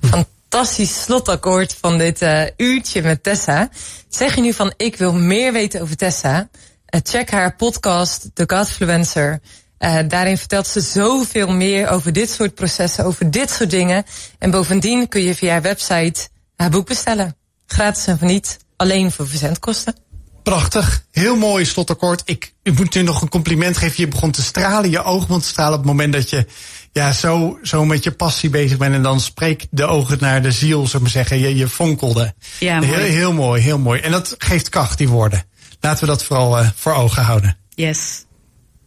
fantastisch 0.00 1.02
slotakkoord 1.02 1.76
van 1.80 1.98
dit 1.98 2.22
eh, 2.22 2.42
uurtje 2.56 3.02
met 3.02 3.22
Tessa. 3.22 3.68
Zeg 4.08 4.34
je 4.34 4.40
nu 4.40 4.52
van 4.52 4.74
ik 4.76 4.96
wil 4.96 5.12
meer 5.14 5.52
weten 5.52 5.80
over 5.80 5.96
Tessa? 5.96 6.48
Eh, 6.86 7.00
check 7.02 7.30
haar 7.30 7.56
podcast, 7.56 8.30
The 8.34 8.44
Godfluencer. 8.46 9.40
Eh, 9.78 9.98
daarin 10.08 10.38
vertelt 10.38 10.66
ze 10.66 10.80
zoveel 10.80 11.52
meer 11.52 11.88
over 11.88 12.12
dit 12.12 12.30
soort 12.30 12.54
processen, 12.54 13.04
over 13.04 13.30
dit 13.30 13.50
soort 13.50 13.70
dingen. 13.70 14.04
En 14.38 14.50
bovendien 14.50 15.08
kun 15.08 15.22
je 15.22 15.34
via 15.34 15.50
haar 15.50 15.62
website 15.62 16.28
haar 16.56 16.70
boek 16.70 16.86
bestellen. 16.86 17.36
Gratis 17.66 18.06
en 18.06 18.18
voor 18.18 18.28
niet, 18.28 18.58
alleen 18.76 19.12
voor 19.12 19.28
verzendkosten. 19.28 19.94
Prachtig. 20.42 21.04
Heel 21.10 21.36
mooi 21.36 21.64
slotakkoord. 21.64 22.22
Ik, 22.24 22.54
ik 22.62 22.78
moet 22.78 22.94
je 22.94 23.02
nog 23.02 23.22
een 23.22 23.28
compliment 23.28 23.76
geven. 23.76 23.94
Je 23.96 24.08
begon 24.08 24.30
te 24.30 24.42
stralen, 24.42 24.90
je 24.90 25.02
ogen 25.02 25.26
begon 25.26 25.40
te 25.40 25.48
stralen 25.48 25.72
op 25.72 25.78
het 25.78 25.88
moment 25.88 26.12
dat 26.12 26.30
je 26.30 26.46
ja, 26.92 27.12
zo, 27.12 27.58
zo 27.62 27.84
met 27.84 28.04
je 28.04 28.12
passie 28.12 28.50
bezig 28.50 28.78
bent. 28.78 28.94
En 28.94 29.02
dan 29.02 29.20
spreekt 29.20 29.66
de 29.70 29.84
ogen 29.84 30.18
naar 30.20 30.42
de 30.42 30.52
ziel, 30.52 30.78
zou 30.78 30.94
ik 30.94 31.00
maar 31.00 31.10
zeggen. 31.10 31.38
Je, 31.38 31.56
je 31.56 31.68
fonkelde. 31.68 32.34
Ja, 32.58 32.78
mooi. 32.78 32.92
Heel, 32.92 33.04
heel 33.04 33.32
mooi, 33.32 33.62
heel 33.62 33.78
mooi. 33.78 34.00
En 34.00 34.10
dat 34.10 34.34
geeft 34.38 34.68
kracht, 34.68 34.98
die 34.98 35.08
woorden. 35.08 35.44
Laten 35.80 36.00
we 36.00 36.06
dat 36.06 36.24
vooral 36.24 36.58
eh, 36.58 36.68
voor 36.74 36.92
ogen 36.92 37.22
houden. 37.22 37.56
Yes. 37.74 38.25